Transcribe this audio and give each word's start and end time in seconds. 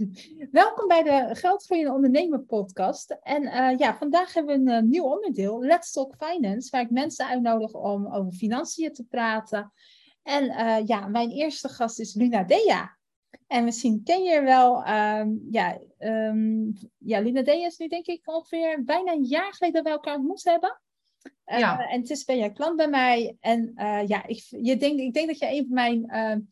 Welkom 0.50 0.88
bij 0.88 1.02
de 1.02 1.34
Geldgroeiende 1.34 1.92
Ondernemer 1.92 2.40
podcast. 2.40 3.18
En 3.22 3.42
uh, 3.42 3.78
ja, 3.78 3.96
vandaag 3.96 4.34
hebben 4.34 4.64
we 4.64 4.72
een 4.72 4.84
uh, 4.84 4.90
nieuw 4.90 5.04
onderdeel, 5.04 5.62
Let's 5.62 5.92
Talk 5.92 6.14
Finance, 6.18 6.70
waar 6.70 6.80
ik 6.80 6.90
mensen 6.90 7.26
uitnodig 7.26 7.74
om 7.74 8.06
over 8.06 8.32
financiën 8.32 8.92
te 8.92 9.04
praten. 9.04 9.72
En 10.22 10.44
uh, 10.44 10.86
ja, 10.86 11.08
mijn 11.08 11.30
eerste 11.30 11.68
gast 11.68 12.00
is 12.00 12.14
Luna 12.14 12.42
Dea. 12.42 12.96
En 13.46 13.64
misschien 13.64 14.02
ken 14.04 14.22
je 14.22 14.30
er 14.30 14.44
wel. 14.44 14.88
Um, 14.88 15.46
ja, 15.50 15.78
um, 15.98 16.72
ja, 16.98 17.20
Luna 17.20 17.42
Dea 17.42 17.66
is 17.66 17.76
nu 17.76 17.88
denk 17.88 18.06
ik 18.06 18.20
ongeveer 18.24 18.84
bijna 18.84 19.12
een 19.12 19.24
jaar 19.24 19.54
geleden 19.54 19.82
dat 19.82 19.92
we 19.92 19.98
elkaar 19.98 20.16
ontmoet 20.16 20.44
hebben. 20.44 20.80
Ja. 21.44 21.88
en 21.88 22.00
het 22.00 22.10
is 22.10 22.24
ben 22.24 22.36
jij 22.36 22.52
klant 22.52 22.76
bij 22.76 22.88
mij. 22.88 23.36
En 23.40 23.72
ja, 24.06 24.26
ik, 24.26 24.44
je 24.48 24.76
denk, 24.76 25.00
ik 25.00 25.14
denk 25.14 25.26
dat 25.26 25.38
je 25.38 25.46
een 25.46 25.66
van 25.66 25.74
mijn 25.74 26.48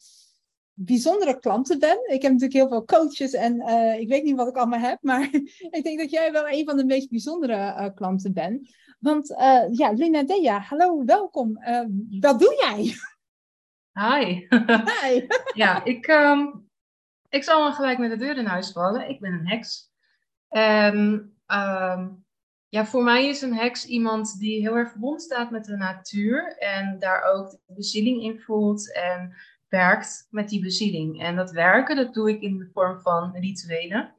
bijzondere 0.84 1.38
klanten 1.38 1.78
ben. 1.78 1.98
Ik 2.06 2.22
heb 2.22 2.32
natuurlijk 2.32 2.52
heel 2.52 2.68
veel 2.68 2.84
coaches 2.84 3.32
en 3.32 3.56
uh, 3.56 3.98
ik 3.98 4.08
weet 4.08 4.24
niet 4.24 4.36
wat 4.36 4.48
ik 4.48 4.56
allemaal 4.56 4.80
heb, 4.80 4.98
maar 5.02 5.28
ik 5.76 5.80
denk 5.82 5.98
dat 5.98 6.10
jij 6.10 6.32
wel 6.32 6.48
een 6.48 6.64
van 6.64 6.76
de 6.76 6.84
meest 6.84 7.10
bijzondere 7.10 7.54
uh, 7.54 7.86
klanten 7.94 8.32
bent. 8.32 8.74
Want 8.98 9.30
uh, 9.30 9.62
ja, 9.70 9.92
Lina 9.92 10.22
Dea, 10.22 10.58
hallo, 10.58 11.04
welkom. 11.04 11.58
wat 12.20 12.40
doe 12.40 12.54
jij? 12.60 12.94
Hi. 14.00 14.46
Hi. 15.02 15.26
ja, 15.54 15.84
ik, 15.84 16.06
um, 16.06 16.68
ik 17.28 17.44
zal 17.44 17.62
maar 17.62 17.72
gelijk 17.72 17.98
met 17.98 18.10
de 18.10 18.16
deur 18.16 18.36
in 18.36 18.46
huis 18.46 18.72
vallen. 18.72 19.08
Ik 19.08 19.20
ben 19.20 19.32
een 19.32 19.48
heks. 19.48 19.90
En 20.48 20.96
um, 21.46 22.24
ja, 22.68 22.86
voor 22.86 23.02
mij 23.02 23.28
is 23.28 23.42
een 23.42 23.54
heks 23.54 23.86
iemand 23.86 24.38
die 24.38 24.60
heel 24.60 24.76
erg 24.76 24.90
verbonden 24.90 25.20
staat 25.20 25.50
met 25.50 25.64
de 25.64 25.76
natuur 25.76 26.56
en 26.58 26.98
daar 26.98 27.22
ook 27.22 27.50
de 27.50 27.58
bezieling 27.66 28.22
in 28.22 28.40
voelt 28.40 28.94
en 28.94 29.34
werkt 29.70 30.26
met 30.30 30.48
die 30.48 30.60
bezieling. 30.60 31.22
En 31.22 31.36
dat 31.36 31.50
werken, 31.50 31.96
dat 31.96 32.14
doe 32.14 32.30
ik 32.30 32.40
in 32.40 32.58
de 32.58 32.70
vorm 32.72 33.00
van 33.00 33.36
rituelen. 33.36 34.14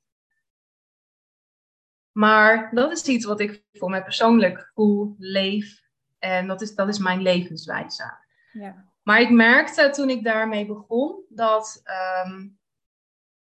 Maar 2.11 2.69
dat 2.73 2.91
is 2.91 3.03
iets 3.03 3.25
wat 3.25 3.39
ik 3.39 3.63
voor 3.73 3.89
mij 3.89 4.03
persoonlijk 4.03 4.71
voel, 4.73 5.15
leef. 5.17 5.81
En 6.19 6.47
dat 6.47 6.61
is, 6.61 6.75
dat 6.75 6.87
is 6.87 6.99
mijn 6.99 7.21
levenswijze. 7.21 8.17
Ja. 8.51 8.85
Maar 9.03 9.21
ik 9.21 9.29
merkte 9.29 9.89
toen 9.89 10.09
ik 10.09 10.23
daarmee 10.23 10.65
begon, 10.65 11.25
dat 11.29 11.83
um, 12.25 12.59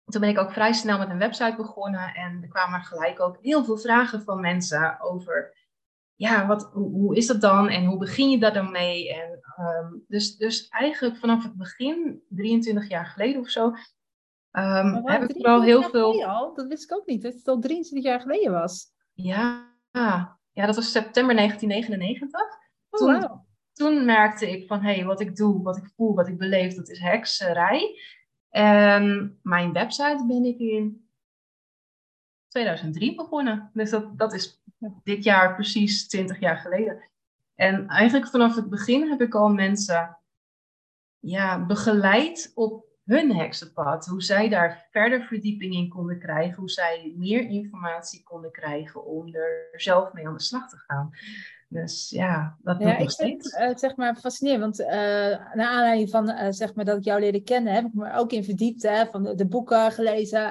toen 0.05 0.21
ben 0.21 0.31
ik 0.31 0.39
ook 0.39 0.53
vrij 0.53 0.73
snel 0.73 0.99
met 0.99 1.11
een 1.11 1.19
website 1.19 1.57
begonnen. 1.57 2.15
En 2.15 2.43
er 2.43 2.49
kwamen 2.49 2.83
gelijk 2.83 3.21
ook 3.21 3.39
heel 3.41 3.65
veel 3.65 3.79
vragen 3.79 4.23
van 4.23 4.41
mensen 4.41 5.01
over 5.01 5.57
ja, 6.15 6.47
wat, 6.47 6.71
hoe, 6.73 7.17
is 7.17 7.27
dat 7.27 7.41
dan 7.41 7.69
en 7.69 7.85
hoe 7.85 7.99
begin 7.99 8.31
je 8.31 8.39
daar 8.39 8.53
dan 8.53 8.71
mee? 8.71 9.15
En, 9.15 9.32
um, 9.59 10.05
dus, 10.09 10.37
dus 10.37 10.69
eigenlijk 10.69 11.17
vanaf 11.17 11.43
het 11.43 11.55
begin, 11.55 12.23
23 12.29 12.89
jaar 12.89 13.07
geleden 13.07 13.41
of 13.41 13.49
zo, 13.49 13.67
um, 14.53 15.09
heb 15.09 15.23
ik 15.23 15.37
vooral 15.37 15.63
heel 15.63 15.83
veel. 15.83 16.25
Al? 16.25 16.55
Dat 16.55 16.67
wist 16.67 16.85
ik 16.85 16.97
ook 16.97 17.07
niet, 17.07 17.23
dat 17.23 17.35
het 17.35 17.49
al 17.49 17.59
23 17.59 18.11
jaar 18.11 18.21
geleden 18.21 18.53
was. 18.53 18.87
Ja, 19.13 19.77
ja 20.53 20.67
dat 20.67 20.77
was 20.77 20.93
september 20.93 21.37
1999. 21.37 22.41
Oh, 22.91 23.01
toen, 23.01 23.21
wow. 23.21 23.45
toen 23.73 24.05
merkte 24.05 24.51
ik 24.51 24.67
van 24.67 24.81
hé, 24.81 24.95
hey, 24.95 25.05
wat 25.05 25.21
ik 25.21 25.37
doe, 25.37 25.63
wat 25.63 25.77
ik 25.77 25.91
voel, 25.97 26.15
wat 26.15 26.29
ik 26.29 26.39
beleef, 26.39 26.75
dat 26.75 26.89
is 26.89 27.01
hekserij. 27.01 28.01
En 28.49 29.39
mijn 29.43 29.73
website 29.73 30.25
ben 30.27 30.45
ik 30.45 30.59
in 30.59 31.09
2003 32.49 33.15
begonnen. 33.15 33.71
Dus 33.73 33.91
dat, 33.91 34.19
dat 34.19 34.33
is 34.33 34.63
dit 35.03 35.25
jaar 35.25 35.55
precies 35.55 36.09
20 36.09 36.41
jaar 36.41 36.57
geleden. 36.57 37.11
En 37.63 37.89
eigenlijk 37.89 38.31
vanaf 38.31 38.55
het 38.55 38.71
begin 38.71 39.09
heb 39.09 39.21
ik 39.21 39.35
al 39.35 39.49
mensen 39.49 40.19
ja, 41.19 41.67
begeleid 41.67 42.53
op 42.55 42.85
hun 43.05 43.35
heksenpad. 43.35 44.07
Hoe 44.07 44.23
zij 44.23 44.49
daar 44.49 44.89
verder 44.91 45.23
verdieping 45.23 45.75
in 45.75 45.89
konden 45.89 46.19
krijgen. 46.19 46.59
Hoe 46.59 46.71
zij 46.71 47.15
meer 47.17 47.49
informatie 47.49 48.23
konden 48.23 48.53
krijgen 48.53 49.05
om 49.05 49.35
er 49.35 49.69
zelf 49.73 50.13
mee 50.13 50.27
aan 50.27 50.37
de 50.37 50.43
slag 50.43 50.69
te 50.69 50.77
gaan. 50.77 51.11
Dus 51.73 52.11
ja, 52.11 52.57
dat 52.63 52.79
doe 52.79 52.89
ja, 52.89 52.95
ik 52.95 52.99
nog 52.99 53.11
steeds. 53.11 53.57
Vind, 53.57 53.71
uh, 53.71 53.77
zeg 53.77 53.97
maar 53.97 54.17
fascinerend, 54.17 54.77
want 54.77 54.81
uh, 54.81 54.95
naar 55.55 55.67
aanleiding 55.67 56.11
van 56.11 56.31
uh, 56.31 56.47
zeg 56.51 56.75
maar 56.75 56.85
dat 56.85 56.97
ik 56.97 57.05
jou 57.05 57.21
leerde 57.21 57.43
kennen, 57.43 57.73
heb 57.73 57.85
ik 57.85 57.95
me 57.95 58.13
ook 58.13 58.33
in 58.33 58.45
verdiept, 58.45 58.83
hè, 58.83 59.07
van 59.07 59.23
de, 59.23 59.35
de 59.35 59.47
boeken 59.47 59.93
gelezen, 59.93 60.51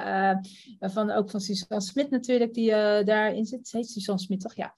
van, 0.80 1.10
ook 1.10 1.30
van 1.30 1.40
Suzanne 1.40 1.84
Smit 1.84 2.10
natuurlijk, 2.10 2.54
die 2.54 2.70
daarin 3.04 3.44
zit. 3.44 3.70
Heet 3.72 3.90
Suzanne 3.90 4.20
Smit 4.20 4.40
toch? 4.40 4.54
Ja. 4.54 4.74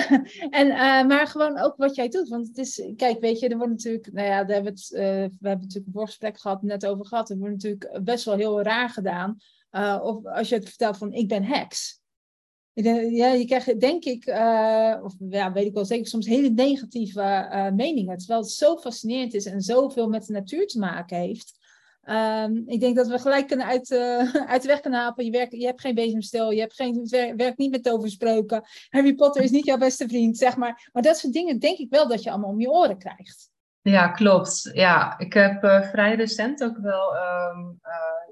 en, 0.60 0.68
maar 1.06 1.26
gewoon 1.26 1.58
ook 1.58 1.76
wat 1.76 1.94
jij 1.94 2.08
doet, 2.08 2.28
want 2.28 2.48
het 2.48 2.58
is, 2.58 2.92
kijk, 2.96 3.20
weet 3.20 3.38
je, 3.38 3.48
er 3.48 3.56
wordt 3.56 3.72
natuurlijk, 3.72 4.12
nou 4.12 4.26
ja, 4.26 4.44
daar 4.44 4.54
hebben 4.54 4.74
we, 4.74 4.78
het, 4.80 4.88
we 5.40 5.48
hebben 5.48 5.66
natuurlijk 5.66 5.86
een 5.86 5.92
voorgesprek 5.92 6.40
gehad, 6.40 6.62
net 6.62 6.86
over 6.86 7.06
gehad, 7.06 7.30
er 7.30 7.38
wordt 7.38 7.54
natuurlijk 7.54 8.00
best 8.04 8.24
wel 8.24 8.36
heel 8.36 8.62
raar 8.62 8.88
gedaan, 8.88 9.36
of 10.02 10.26
als 10.26 10.48
je 10.48 10.54
het 10.54 10.68
vertelt 10.68 10.96
van 10.96 11.12
ik 11.12 11.28
ben 11.28 11.44
heks. 11.44 12.01
Ja, 12.74 13.32
je 13.32 13.44
krijgt 13.44 13.80
denk 13.80 14.04
ik, 14.04 14.26
uh, 14.26 14.96
of 15.02 15.14
ja, 15.18 15.52
weet 15.52 15.66
ik 15.66 15.74
wel 15.74 15.84
zeker, 15.84 16.06
soms 16.06 16.26
hele 16.26 16.48
negatieve 16.48 17.20
uh, 17.20 17.70
meningen. 17.70 18.18
Terwijl 18.18 18.40
het 18.40 18.50
zo 18.50 18.76
fascinerend 18.76 19.34
is 19.34 19.46
en 19.46 19.60
zoveel 19.60 20.08
met 20.08 20.26
de 20.26 20.32
natuur 20.32 20.66
te 20.66 20.78
maken 20.78 21.16
heeft. 21.16 21.60
Um, 22.04 22.62
ik 22.66 22.80
denk 22.80 22.96
dat 22.96 23.06
we 23.06 23.18
gelijk 23.18 23.46
kunnen 23.46 23.66
uit, 23.66 23.92
uit 24.52 24.62
de 24.62 24.68
weg 24.68 24.80
kunnen 24.80 25.00
hapen. 25.00 25.24
Je, 25.24 25.30
werkt, 25.30 25.52
je 25.52 25.66
hebt 25.66 25.80
geen 25.80 25.94
bezemstil, 25.94 26.50
je 26.50 26.60
hebt 26.60 26.74
geen, 26.74 27.06
werkt 27.36 27.58
niet 27.58 27.70
met 27.70 27.82
toverspreuken. 27.82 28.64
Harry 28.88 29.14
Potter 29.14 29.42
is 29.42 29.50
niet 29.50 29.66
jouw 29.66 29.78
beste 29.78 30.08
vriend, 30.08 30.38
zeg 30.38 30.56
maar. 30.56 30.88
Maar 30.92 31.02
dat 31.02 31.18
soort 31.18 31.32
dingen 31.32 31.58
denk 31.58 31.78
ik 31.78 31.90
wel 31.90 32.08
dat 32.08 32.22
je 32.22 32.30
allemaal 32.30 32.50
om 32.50 32.60
je 32.60 32.70
oren 32.70 32.98
krijgt. 32.98 33.50
Ja, 33.82 34.08
klopt. 34.08 34.70
Ja, 34.72 35.18
ik 35.18 35.32
heb 35.32 35.60
vrij 35.90 36.14
recent 36.14 36.64
ook 36.64 36.78
wel 36.78 37.16
um, 37.16 37.80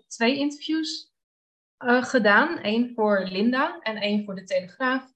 twee 0.06 0.36
interviews 0.36 1.09
uh, 1.84 2.02
gedaan. 2.02 2.58
Eén 2.62 2.92
voor 2.94 3.26
Linda 3.30 3.78
en 3.80 3.96
één 3.96 4.24
voor 4.24 4.34
de 4.34 4.44
Telegraaf. 4.44 5.12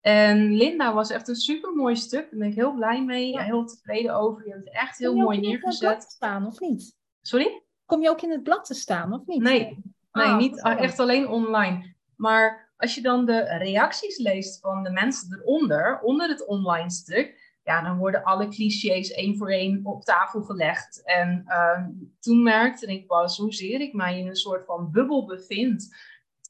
En 0.00 0.54
Linda 0.54 0.94
was 0.94 1.10
echt 1.10 1.28
een 1.28 1.36
super 1.36 1.72
mooi 1.72 1.96
stuk. 1.96 2.30
Daar 2.30 2.38
ben 2.38 2.48
ik 2.48 2.54
heel 2.54 2.72
blij 2.72 3.04
mee. 3.04 3.40
Heel 3.40 3.66
tevreden 3.66 4.14
over. 4.14 4.46
Je 4.46 4.52
hebt 4.52 4.64
het 4.64 4.74
echt 4.74 4.98
heel 4.98 5.14
mooi 5.14 5.40
neergezet. 5.40 5.58
Kom 5.58 5.62
je 5.62 5.70
ook 5.70 5.82
in 5.82 5.90
het 5.90 5.92
blad 5.92 6.00
te 6.00 6.10
staan 6.10 6.46
of 6.46 6.60
niet? 6.60 6.96
Sorry? 7.20 7.62
Kom 7.84 8.02
je 8.02 8.10
ook 8.10 8.22
in 8.22 8.30
het 8.30 8.42
blad 8.42 8.64
te 8.64 8.74
staan 8.74 9.12
of 9.12 9.26
niet? 9.26 9.42
Nee, 9.42 9.82
nee 10.12 10.26
ah, 10.26 10.36
niet 10.36 10.62
echt 10.62 10.98
alleen 10.98 11.28
online. 11.28 11.94
Maar 12.16 12.72
als 12.76 12.94
je 12.94 13.00
dan 13.00 13.26
de 13.26 13.40
reacties 13.40 14.18
leest 14.18 14.60
van 14.60 14.82
de 14.82 14.90
mensen 14.90 15.40
eronder, 15.40 16.00
onder 16.00 16.28
het 16.28 16.46
online 16.46 16.90
stuk, 16.90 17.47
ja, 17.68 17.82
dan 17.82 17.98
worden 17.98 18.22
alle 18.24 18.48
clichés 18.48 19.10
één 19.10 19.36
voor 19.36 19.50
één 19.50 19.80
op 19.84 20.04
tafel 20.04 20.42
gelegd. 20.42 21.02
En 21.04 21.44
uh, 21.46 21.86
toen 22.20 22.42
merkte 22.42 22.86
ik 22.86 23.06
pas 23.06 23.36
hoezeer 23.36 23.80
ik 23.80 23.92
mij 23.92 24.18
in 24.18 24.26
een 24.26 24.36
soort 24.36 24.64
van 24.64 24.90
bubbel 24.90 25.26
bevind 25.26 25.96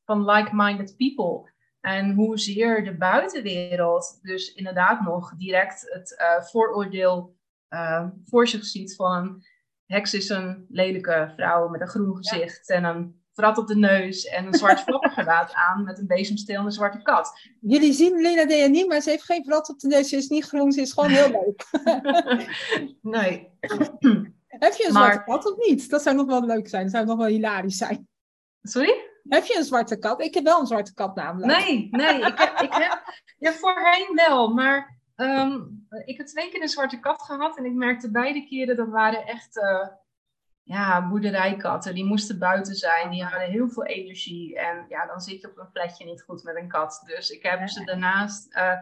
van 0.04 0.24
like-minded 0.24 0.96
people. 0.96 1.50
En 1.80 2.14
hoezeer 2.14 2.84
de 2.84 2.96
buitenwereld 2.96 4.18
dus 4.22 4.54
inderdaad 4.54 5.00
nog 5.00 5.34
direct 5.36 5.92
het 5.92 6.16
uh, 6.20 6.42
vooroordeel 6.44 7.36
uh, 7.70 8.06
voor 8.24 8.48
zich 8.48 8.64
ziet 8.64 8.94
van 8.96 9.42
heks 9.86 10.14
is 10.14 10.28
een 10.28 10.66
lelijke 10.68 11.32
vrouw 11.36 11.68
met 11.68 11.80
een 11.80 11.88
groen 11.88 12.16
gezicht 12.16 12.70
en 12.70 12.84
een 12.84 13.17
vrat 13.38 13.59
op 13.59 13.66
de 13.66 13.76
neus 13.76 14.25
en 14.25 14.47
een 14.47 14.54
zwart 14.54 14.81
flappergewaad 14.81 15.53
aan 15.69 15.84
met 15.84 15.99
een 15.99 16.06
bezemsteel 16.06 16.59
en 16.59 16.65
een 16.65 16.72
zwarte 16.72 17.03
kat. 17.03 17.38
Jullie 17.60 17.93
zien 17.93 18.21
Lena 18.21 18.44
Dea 18.44 18.66
niet, 18.66 18.88
maar 18.88 19.00
ze 19.00 19.10
heeft 19.10 19.25
geen 19.25 19.44
vrat 19.44 19.69
op 19.69 19.78
de 19.78 19.87
neus. 19.87 20.09
Ze 20.09 20.16
is 20.16 20.28
niet 20.28 20.44
groen, 20.44 20.72
ze 20.72 20.81
is 20.81 20.93
gewoon 20.93 21.10
heel 21.10 21.31
leuk. 21.41 21.66
nee. 23.03 23.50
Heb 24.47 24.75
je 24.75 24.84
een 24.87 24.93
zwarte 24.93 25.22
kat 25.25 25.53
of 25.53 25.66
niet? 25.66 25.91
Dat 25.91 26.03
zou 26.03 26.16
nog 26.16 26.26
wel 26.26 26.44
leuk 26.44 26.69
zijn. 26.69 26.82
Dat 26.82 26.93
zou 26.93 27.06
nog 27.06 27.16
wel 27.16 27.26
hilarisch 27.26 27.76
zijn. 27.76 28.09
Sorry? 28.62 28.94
Heb 29.28 29.44
je 29.44 29.56
een 29.56 29.65
zwarte 29.65 29.99
kat? 29.99 30.22
Ik 30.22 30.34
heb 30.34 30.44
wel 30.44 30.60
een 30.60 30.66
zwarte 30.66 30.94
kat 30.94 31.15
namelijk. 31.15 31.59
Nee, 31.59 31.88
nee. 31.91 32.16
Ik 32.16 32.38
heb, 32.38 32.60
ik 32.60 32.72
heb 32.75 33.03
ja, 33.38 33.53
voorheen 33.53 34.12
wel, 34.15 34.55
maar 34.55 34.99
um, 35.16 35.87
ik 36.05 36.16
heb 36.16 36.26
twee 36.26 36.50
keer 36.50 36.62
een 36.62 36.69
zwarte 36.69 37.00
kat 37.00 37.22
gehad 37.22 37.59
en 37.59 37.65
ik 37.65 37.72
merkte 37.72 38.10
beide 38.10 38.44
keren 38.44 38.76
dat 38.76 38.88
waren 38.88 39.26
echt... 39.26 39.56
Uh, 39.56 39.88
ja, 40.68 41.08
boerderijkatten, 41.08 41.94
die 41.94 42.04
moesten 42.04 42.38
buiten 42.38 42.74
zijn, 42.74 43.10
die 43.10 43.22
hadden 43.22 43.50
heel 43.50 43.68
veel 43.68 43.84
energie. 43.84 44.58
En 44.58 44.84
ja, 44.88 45.06
dan 45.06 45.20
zit 45.20 45.40
je 45.40 45.50
op 45.50 45.58
een 45.58 45.72
plekje 45.72 46.04
niet 46.04 46.22
goed 46.22 46.43
met 46.43 46.56
een 46.56 46.69
kat. 46.69 47.02
Dus 47.06 47.31
ik 47.31 47.43
heb 47.43 47.69
ze 47.69 47.84
daarnaast, 47.84 48.56
uh, 48.56 48.72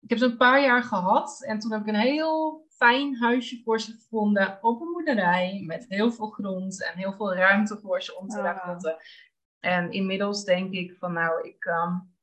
ik 0.00 0.08
heb 0.08 0.18
ze 0.18 0.24
een 0.24 0.36
paar 0.36 0.62
jaar 0.62 0.82
gehad. 0.82 1.42
En 1.42 1.58
toen 1.58 1.72
heb 1.72 1.80
ik 1.80 1.86
een 1.86 1.94
heel 1.94 2.66
fijn 2.68 3.16
huisje 3.16 3.60
voor 3.64 3.80
ze 3.80 3.92
gevonden 3.92 4.58
op 4.60 4.80
een 4.80 4.92
boerderij. 4.92 5.62
Met 5.66 5.86
heel 5.88 6.12
veel 6.12 6.28
grond 6.28 6.84
en 6.84 6.98
heel 6.98 7.12
veel 7.12 7.34
ruimte 7.34 7.78
voor 7.78 8.02
ze 8.02 8.16
om 8.16 8.28
te 8.28 8.40
ah. 8.40 8.84
En 9.60 9.90
inmiddels 9.90 10.44
denk 10.44 10.72
ik 10.72 10.96
van 10.98 11.12
nou, 11.12 11.48
ik, 11.48 11.64
um, 11.64 12.14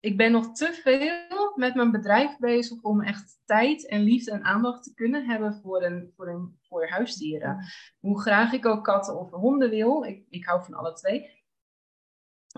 ik 0.00 0.16
ben 0.16 0.32
nog 0.32 0.52
te 0.52 0.72
veel 0.72 1.52
met 1.54 1.74
mijn 1.74 1.90
bedrijf 1.90 2.38
bezig 2.38 2.82
om 2.82 3.00
echt 3.02 3.40
tijd 3.44 3.86
en 3.86 4.02
liefde 4.02 4.30
en 4.30 4.44
aandacht 4.44 4.82
te 4.82 4.94
kunnen 4.94 5.26
hebben 5.26 5.60
voor, 5.62 5.82
een, 5.82 6.12
voor, 6.16 6.28
een, 6.28 6.59
voor 6.70 6.88
huisdieren. 6.88 7.64
Hoe 7.98 8.20
graag 8.20 8.52
ik 8.52 8.66
ook 8.66 8.84
katten 8.84 9.18
of 9.18 9.30
honden 9.30 9.70
wil, 9.70 10.02
ik, 10.02 10.24
ik 10.28 10.44
hou 10.44 10.64
van 10.64 10.74
alle 10.74 10.92
twee. 10.92 11.38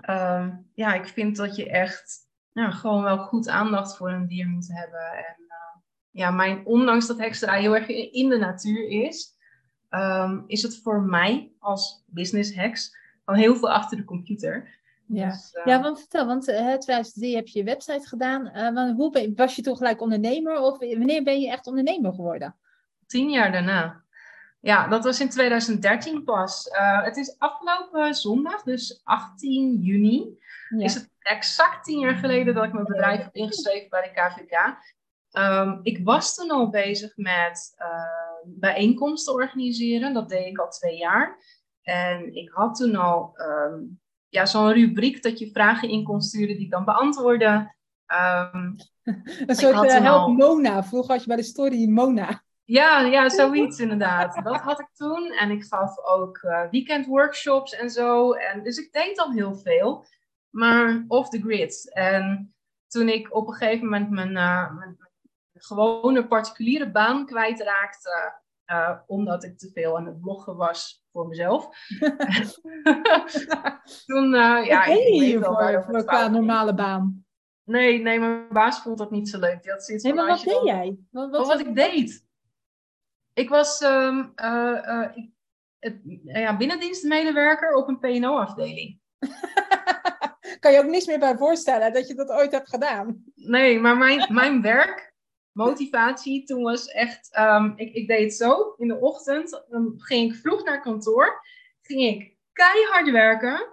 Uh, 0.09 0.49
ja, 0.75 0.94
ik 0.94 1.06
vind 1.06 1.37
dat 1.37 1.56
je 1.56 1.70
echt 1.70 2.29
ja, 2.53 2.70
gewoon 2.70 3.03
wel 3.03 3.19
goed 3.19 3.49
aandacht 3.49 3.97
voor 3.97 4.11
een 4.11 4.26
dier 4.26 4.47
moet 4.47 4.69
hebben. 4.69 5.12
En 5.12 5.37
uh, 5.38 5.81
ja, 6.11 6.31
mijn, 6.31 6.67
ondanks 6.67 7.06
dat 7.06 7.19
hekserij 7.19 7.61
heel 7.61 7.76
erg 7.76 7.88
in 7.88 8.29
de 8.29 8.38
natuur 8.38 8.88
is, 8.88 9.37
um, 9.91 10.44
is 10.47 10.62
het 10.62 10.81
voor 10.82 11.03
mij 11.03 11.53
als 11.58 12.05
business 12.06 12.55
heks 12.55 12.97
gewoon 13.25 13.41
heel 13.41 13.56
veel 13.56 13.70
achter 13.70 13.97
de 13.97 14.05
computer. 14.05 14.81
Ja, 15.06 15.29
dus, 15.29 15.61
ja 15.65 15.81
want 15.81 15.99
vertel, 15.99 16.26
want 16.26 16.49
uh, 16.49 16.56
2003 16.56 17.35
heb 17.35 17.49
je 17.49 17.58
je 17.58 17.65
website 17.65 18.08
gedaan. 18.08 18.76
Uh, 18.76 18.94
hoe 18.94 19.11
ben, 19.11 19.35
was 19.35 19.56
je 19.56 19.62
toen 19.62 19.76
gelijk 19.76 20.00
ondernemer 20.00 20.61
of 20.61 20.79
wanneer 20.79 21.23
ben 21.23 21.41
je 21.41 21.50
echt 21.50 21.67
ondernemer 21.67 22.15
geworden? 22.15 22.56
Tien 23.12 23.31
jaar 23.31 23.53
daarna. 23.53 24.03
Ja, 24.61 24.88
dat 24.88 25.05
was 25.05 25.20
in 25.20 25.29
2013 25.29 26.25
pas. 26.25 26.67
Uh, 26.67 27.03
het 27.03 27.17
is 27.17 27.38
afgelopen 27.38 28.14
zondag, 28.14 28.62
dus 28.62 29.00
18 29.05 29.79
juni, 29.81 30.38
ja. 30.69 30.85
is 30.85 30.94
het 30.94 31.11
exact 31.19 31.85
tien 31.85 31.99
jaar 31.99 32.14
geleden 32.14 32.55
dat 32.55 32.64
ik 32.64 32.73
mijn 32.73 32.85
bedrijf 32.85 33.23
heb 33.23 33.35
ingeschreven 33.35 33.91
bij 33.91 34.03
de 34.03 34.20
KVK. 34.20 34.76
Um, 35.38 35.81
ik 35.82 36.05
was 36.05 36.35
toen 36.35 36.50
al 36.50 36.70
bezig 36.70 37.17
met 37.17 37.75
uh, 37.79 38.55
bijeenkomsten 38.59 39.32
organiseren. 39.35 40.12
Dat 40.15 40.29
deed 40.29 40.47
ik 40.47 40.58
al 40.58 40.69
twee 40.69 40.97
jaar. 40.97 41.38
En 41.82 42.35
ik 42.35 42.50
had 42.50 42.75
toen 42.75 42.97
al 42.97 43.35
um, 43.37 44.00
ja, 44.29 44.47
zo'n 44.47 44.73
rubriek 44.73 45.23
dat 45.23 45.38
je 45.38 45.50
vragen 45.50 45.88
in 45.88 46.05
kon 46.05 46.20
sturen 46.20 46.56
die 46.56 46.65
ik 46.65 46.70
dan 46.70 46.85
beantwoordde. 46.85 47.75
Um, 48.06 48.76
een 49.47 49.56
soort 49.56 49.85
uh, 49.85 50.00
help 50.00 50.37
Mona. 50.37 50.85
Vroeger 50.85 51.12
had 51.12 51.20
je 51.20 51.29
bij 51.29 51.37
de 51.37 51.43
story 51.43 51.88
Mona. 51.88 52.43
Ja, 52.64 53.00
ja, 53.00 53.29
zoiets 53.29 53.79
inderdaad. 53.79 54.44
Dat 54.44 54.61
had 54.61 54.81
ik 54.81 54.88
toen. 54.93 55.32
En 55.32 55.50
ik 55.50 55.64
gaf 55.64 55.99
ook 56.05 56.43
uh, 56.43 56.70
weekendworkshops 56.70 57.75
en 57.75 57.91
zo. 57.91 58.32
En, 58.32 58.62
dus 58.62 58.79
ik 58.79 58.93
deed 58.93 59.19
al 59.19 59.32
heel 59.32 59.55
veel. 59.55 60.06
Maar 60.50 61.05
off 61.09 61.29
the 61.29 61.41
grid. 61.41 61.93
En 61.94 62.55
toen 62.87 63.09
ik 63.09 63.35
op 63.35 63.49
een 63.49 63.55
gegeven 63.55 63.85
moment 63.85 64.11
mijn, 64.11 64.31
uh, 64.31 64.76
mijn 64.76 64.97
gewone 65.55 66.26
particuliere 66.26 66.91
baan 66.91 67.26
kwijtraakte. 67.26 68.41
Uh, 68.67 68.99
omdat 69.06 69.44
ik 69.44 69.58
te 69.58 69.70
veel 69.73 69.97
aan 69.97 70.06
het 70.06 70.20
bloggen 70.20 70.56
was 70.56 71.05
voor 71.12 71.26
mezelf. 71.29 71.65
toen, 74.06 74.35
uh, 74.35 74.67
ja, 74.67 74.85
ik 74.85 75.44
voor, 75.44 75.85
voor 75.87 76.05
qua 76.05 76.29
normale 76.29 76.75
baan. 76.75 77.25
Nee, 77.65 78.03
nee, 78.03 78.20
mijn 78.20 78.49
baas 78.49 78.82
vond 78.82 78.99
dat 78.99 79.11
niet 79.11 79.29
zo 79.29 79.38
leuk. 79.38 79.62
Die 79.62 79.73
had 79.73 79.85
zoiets 79.85 80.05
nee, 80.05 80.15
maar 80.15 80.26
wat 80.26 80.41
deed 80.44 80.65
jij? 80.65 80.97
Wat, 81.11 81.31
wat, 81.31 81.47
wat 81.47 81.61
ik 81.61 81.75
deed? 81.75 82.31
Ik 83.34 83.49
was 83.49 83.81
um, 83.81 84.32
ik, 85.14 85.31
het, 85.79 86.00
ja, 86.25 86.56
binnendienstmedewerker 86.56 87.75
op 87.75 87.88
een 87.88 87.99
P&O-afdeling. 87.99 89.00
kan 90.61 90.73
je 90.73 90.79
ook 90.79 90.90
niks 90.90 91.06
meer 91.06 91.19
bij 91.19 91.37
voorstellen 91.37 91.93
dat 91.93 92.08
je 92.08 92.14
dat 92.14 92.31
ooit 92.31 92.52
hebt 92.52 92.69
gedaan? 92.69 93.25
Nee, 93.34 93.79
maar 93.79 93.96
mijn, 93.96 94.34
mijn 94.34 94.62
werk, 94.62 95.14
motivatie 95.52 96.44
toen 96.44 96.62
was 96.62 96.87
echt... 96.87 97.38
Um, 97.38 97.73
ik, 97.76 97.94
ik 97.94 98.08
deed 98.08 98.23
het 98.23 98.34
zo, 98.34 98.75
in 98.76 98.88
de 98.88 99.00
ochtend 99.00 99.62
dan 99.69 99.94
ging 99.96 100.32
ik 100.32 100.38
vroeg 100.38 100.64
naar 100.64 100.81
kantoor. 100.81 101.40
Ging 101.82 102.00
ik 102.00 102.37
keihard 102.52 103.11
werken. 103.11 103.67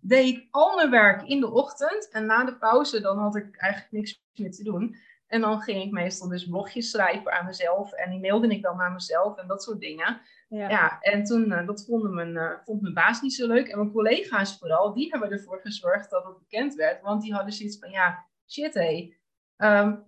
Deed 0.00 0.26
ik 0.26 0.46
al 0.50 0.76
mijn 0.76 0.90
werk 0.90 1.22
in 1.22 1.40
de 1.40 1.50
ochtend. 1.50 2.08
En 2.08 2.26
na 2.26 2.44
de 2.44 2.56
pauze 2.56 3.00
dan 3.00 3.18
had 3.18 3.36
ik 3.36 3.56
eigenlijk 3.56 3.92
niks 3.92 4.22
meer 4.34 4.50
te 4.50 4.64
doen. 4.64 4.96
En 5.32 5.40
dan 5.40 5.60
ging 5.60 5.82
ik 5.82 5.90
meestal 5.90 6.28
dus 6.28 6.46
blogjes 6.46 6.90
schrijven 6.90 7.32
aan 7.32 7.46
mezelf. 7.46 7.92
En 7.92 8.10
die 8.10 8.20
mailde 8.20 8.48
ik 8.48 8.62
dan 8.62 8.76
naar 8.76 8.92
mezelf 8.92 9.38
en 9.38 9.46
dat 9.46 9.62
soort 9.62 9.80
dingen. 9.80 10.20
Ja, 10.48 10.68
ja 10.68 11.00
en 11.00 11.24
toen, 11.24 11.50
uh, 11.50 11.66
dat 11.66 11.84
vonden 11.84 12.14
mijn, 12.14 12.34
uh, 12.34 12.50
vond 12.64 12.82
mijn 12.82 12.94
baas 12.94 13.20
niet 13.20 13.34
zo 13.34 13.46
leuk. 13.46 13.68
En 13.68 13.78
mijn 13.78 13.92
collega's 13.92 14.58
vooral, 14.58 14.92
die 14.92 15.10
hebben 15.10 15.30
ervoor 15.30 15.60
gezorgd 15.60 16.10
dat 16.10 16.24
het 16.24 16.38
bekend 16.38 16.74
werd. 16.74 17.02
Want 17.02 17.22
die 17.22 17.34
hadden 17.34 17.52
zoiets 17.52 17.78
van, 17.78 17.90
ja, 17.90 18.26
shit 18.48 18.74
hé. 18.74 19.16
Um, 19.56 20.04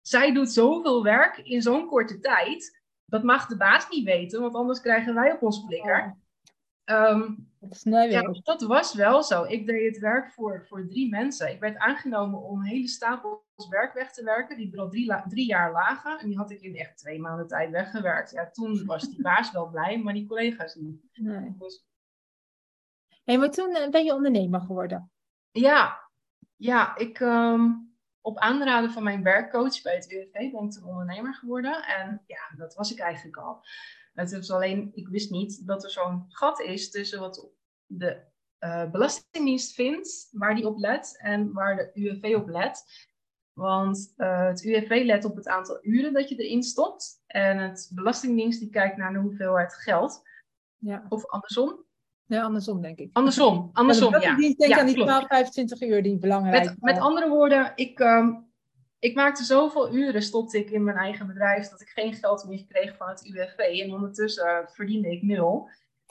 zij 0.00 0.32
doet 0.32 0.50
zoveel 0.50 1.02
werk 1.02 1.38
in 1.38 1.62
zo'n 1.62 1.86
korte 1.86 2.18
tijd. 2.18 2.82
Dat 3.06 3.22
mag 3.22 3.46
de 3.46 3.56
baas 3.56 3.88
niet 3.88 4.04
weten, 4.04 4.40
want 4.40 4.54
anders 4.54 4.80
krijgen 4.80 5.14
wij 5.14 5.32
op 5.32 5.42
ons 5.42 5.64
blikker. 5.66 6.18
Um, 6.84 7.53
ja, 8.10 8.22
dat 8.42 8.62
was 8.62 8.94
wel 8.94 9.22
zo. 9.22 9.42
Ik 9.42 9.66
deed 9.66 9.94
het 9.94 9.98
werk 9.98 10.32
voor, 10.32 10.64
voor 10.68 10.86
drie 10.86 11.08
mensen. 11.08 11.50
Ik 11.50 11.60
werd 11.60 11.76
aangenomen 11.76 12.42
om 12.42 12.62
hele 12.62 12.88
stapels 12.88 13.68
werk 13.68 13.94
weg 13.94 14.12
te 14.12 14.24
werken, 14.24 14.56
die 14.56 14.72
er 14.72 14.80
al 14.80 14.90
drie, 14.90 15.14
drie 15.28 15.46
jaar 15.46 15.72
lagen. 15.72 16.18
En 16.18 16.28
die 16.28 16.36
had 16.36 16.50
ik 16.50 16.60
in 16.60 16.76
echt 16.76 16.98
twee 16.98 17.20
maanden 17.20 17.46
tijd 17.46 17.70
weggewerkt. 17.70 18.30
Ja, 18.30 18.50
toen 18.50 18.84
was 18.84 19.08
die 19.08 19.22
baas 19.22 19.52
wel 19.52 19.68
blij, 19.68 19.98
maar 19.98 20.14
die 20.14 20.26
collega's 20.26 20.74
niet. 20.74 21.02
Nee. 21.12 21.54
Dus... 21.58 21.86
Hey, 23.24 23.38
maar 23.38 23.50
toen 23.50 23.74
eh, 23.74 23.90
ben 23.90 24.04
je 24.04 24.14
ondernemer 24.14 24.60
geworden. 24.60 25.10
Ja, 25.50 26.10
ja 26.56 26.96
ik, 26.96 27.20
um, 27.20 27.94
op 28.20 28.38
aanraden 28.38 28.90
van 28.90 29.02
mijn 29.02 29.22
werkcoach 29.22 29.82
bij 29.82 29.94
het 29.94 30.12
UWV 30.12 30.30
ben 30.32 30.42
ik 30.42 30.70
toen 30.70 30.84
ondernemer 30.84 31.34
geworden. 31.34 31.84
En 31.84 32.22
ja, 32.26 32.56
dat 32.56 32.74
was 32.74 32.92
ik 32.92 32.98
eigenlijk 32.98 33.36
al. 33.36 33.62
Het 34.14 34.32
is 34.32 34.50
alleen, 34.50 34.90
ik 34.94 35.08
wist 35.08 35.30
niet 35.30 35.66
dat 35.66 35.84
er 35.84 35.90
zo'n 35.90 36.24
gat 36.28 36.60
is 36.60 36.90
tussen 36.90 37.20
wat 37.20 37.50
de 37.86 38.20
uh, 38.60 38.90
Belastingdienst 38.90 39.74
vindt, 39.74 40.28
waar 40.32 40.54
die 40.54 40.66
op 40.66 40.78
let, 40.78 41.18
en 41.20 41.52
waar 41.52 41.76
de 41.76 41.90
UWV 41.94 42.34
op 42.36 42.48
let. 42.48 42.84
Want 43.52 44.14
uh, 44.16 44.46
het 44.46 44.64
UWV 44.64 45.02
let 45.04 45.24
op 45.24 45.36
het 45.36 45.48
aantal 45.48 45.78
uren 45.82 46.12
dat 46.12 46.28
je 46.28 46.36
erin 46.36 46.62
stopt. 46.62 47.22
En 47.26 47.58
het 47.58 47.90
Belastingdienst 47.94 48.60
die 48.60 48.70
kijkt 48.70 48.96
naar 48.96 49.12
de 49.12 49.18
hoeveelheid 49.18 49.74
geld. 49.74 50.22
Ja. 50.76 51.06
Of 51.08 51.26
andersom. 51.26 51.84
Ja, 52.26 52.42
andersom 52.42 52.82
denk 52.82 52.98
ik. 52.98 53.10
Andersom, 53.12 53.70
andersom 53.72 54.20
ja. 54.20 54.34
De 54.34 54.40
denkt 54.40 54.66
ja, 54.66 54.78
aan 54.78 54.86
die 54.86 54.94
12, 54.94 55.26
25 55.26 55.80
uur 55.80 56.02
die 56.02 56.18
belangrijk 56.18 56.64
Met, 56.64 56.80
met 56.80 56.98
andere 56.98 57.28
woorden, 57.28 57.72
ik, 57.74 57.98
um, 57.98 58.43
ik 59.04 59.14
maakte 59.14 59.44
zoveel 59.44 59.94
uren, 59.94 60.22
stopte 60.22 60.58
ik 60.58 60.70
in 60.70 60.84
mijn 60.84 60.96
eigen 60.96 61.26
bedrijf, 61.26 61.68
dat 61.68 61.80
ik 61.80 61.88
geen 61.88 62.14
geld 62.14 62.48
meer 62.48 62.64
kreeg 62.68 62.96
van 62.96 63.08
het 63.08 63.26
UWV. 63.26 63.58
En 63.58 63.92
ondertussen 63.92 64.46
uh, 64.46 64.66
verdiende 64.66 65.10
ik 65.10 65.22
nul. 65.22 65.68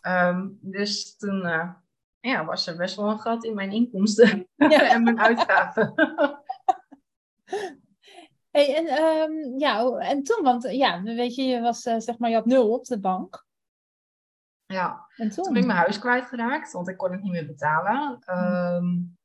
Um, 0.08 0.58
dus 0.62 1.18
toen 1.18 1.46
uh, 1.46 1.74
ja, 2.20 2.46
was 2.46 2.68
er 2.68 2.78
best 2.78 2.96
wel 2.96 3.10
een 3.10 3.20
gat 3.20 3.44
in 3.44 3.56
mijn 3.56 3.72
inkomsten 3.72 4.48
en 4.94 5.04
mijn 5.04 5.20
uitgaven. 5.20 5.94
Hey, 8.52 8.76
en, 8.76 9.04
um, 9.04 9.60
ja, 9.60 9.98
en 9.98 10.24
toen, 10.24 10.44
want 10.44 10.72
ja, 10.72 11.02
weet 11.02 11.36
je, 11.36 11.44
je 11.44 11.62
was 11.62 11.86
uh, 11.86 11.96
zeg 11.98 12.18
maar, 12.18 12.30
je 12.30 12.36
had 12.36 12.46
nul 12.46 12.72
op 12.72 12.86
de 12.86 13.00
bank. 13.00 13.46
Ja, 14.66 15.08
en 15.16 15.30
toen? 15.30 15.44
toen 15.44 15.54
ben 15.54 15.62
ik 15.62 15.68
mijn 15.68 15.80
huis 15.80 16.00
kwijtgeraakt, 16.00 16.72
want 16.72 16.88
ik 16.88 16.98
kon 16.98 17.12
het 17.12 17.22
niet 17.22 17.32
meer 17.32 17.46
betalen. 17.46 18.24
Um, 18.30 19.18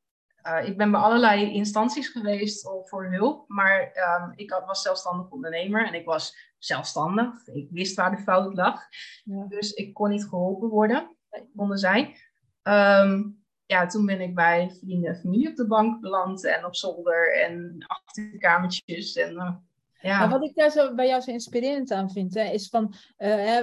uh, 0.43 0.67
ik 0.67 0.77
ben 0.77 0.91
bij 0.91 0.99
allerlei 0.99 1.53
instanties 1.53 2.07
geweest 2.07 2.69
voor 2.83 3.13
hulp, 3.13 3.43
maar 3.47 3.81
um, 3.81 4.33
ik 4.35 4.61
was 4.65 4.81
zelfstandig 4.81 5.29
ondernemer 5.29 5.87
en 5.87 5.93
ik 5.93 6.05
was 6.05 6.53
zelfstandig. 6.57 7.47
Ik 7.47 7.67
wist 7.71 7.95
waar 7.95 8.15
de 8.15 8.21
fout 8.21 8.53
lag, 8.53 8.81
ja. 9.23 9.45
dus 9.47 9.71
ik 9.71 9.93
kon 9.93 10.09
niet 10.09 10.25
geholpen 10.25 10.69
worden, 10.69 11.15
konden 11.55 11.77
zij. 11.77 12.15
Um, 12.63 13.43
ja, 13.65 13.85
toen 13.85 14.05
ben 14.05 14.21
ik 14.21 14.35
bij 14.35 14.71
vrienden 14.79 15.09
en 15.09 15.19
familie 15.19 15.49
op 15.49 15.55
de 15.55 15.67
bank 15.67 16.01
beland 16.01 16.45
en 16.45 16.65
op 16.65 16.75
zolder 16.75 17.41
en 17.43 17.85
achterkamertjes 17.87 19.15
en 19.15 19.33
uh, 19.33 19.55
ja. 20.01 20.19
Maar 20.19 20.29
wat 20.29 20.43
ik 20.43 20.55
daar 20.55 20.71
zo, 20.71 20.95
bij 20.95 21.07
jou 21.07 21.21
zo 21.21 21.31
inspirerend 21.31 21.91
aan 21.91 22.11
vind, 22.11 22.33
hè, 22.33 22.43
is 22.43 22.67
van, 22.67 22.93
hè, 23.17 23.61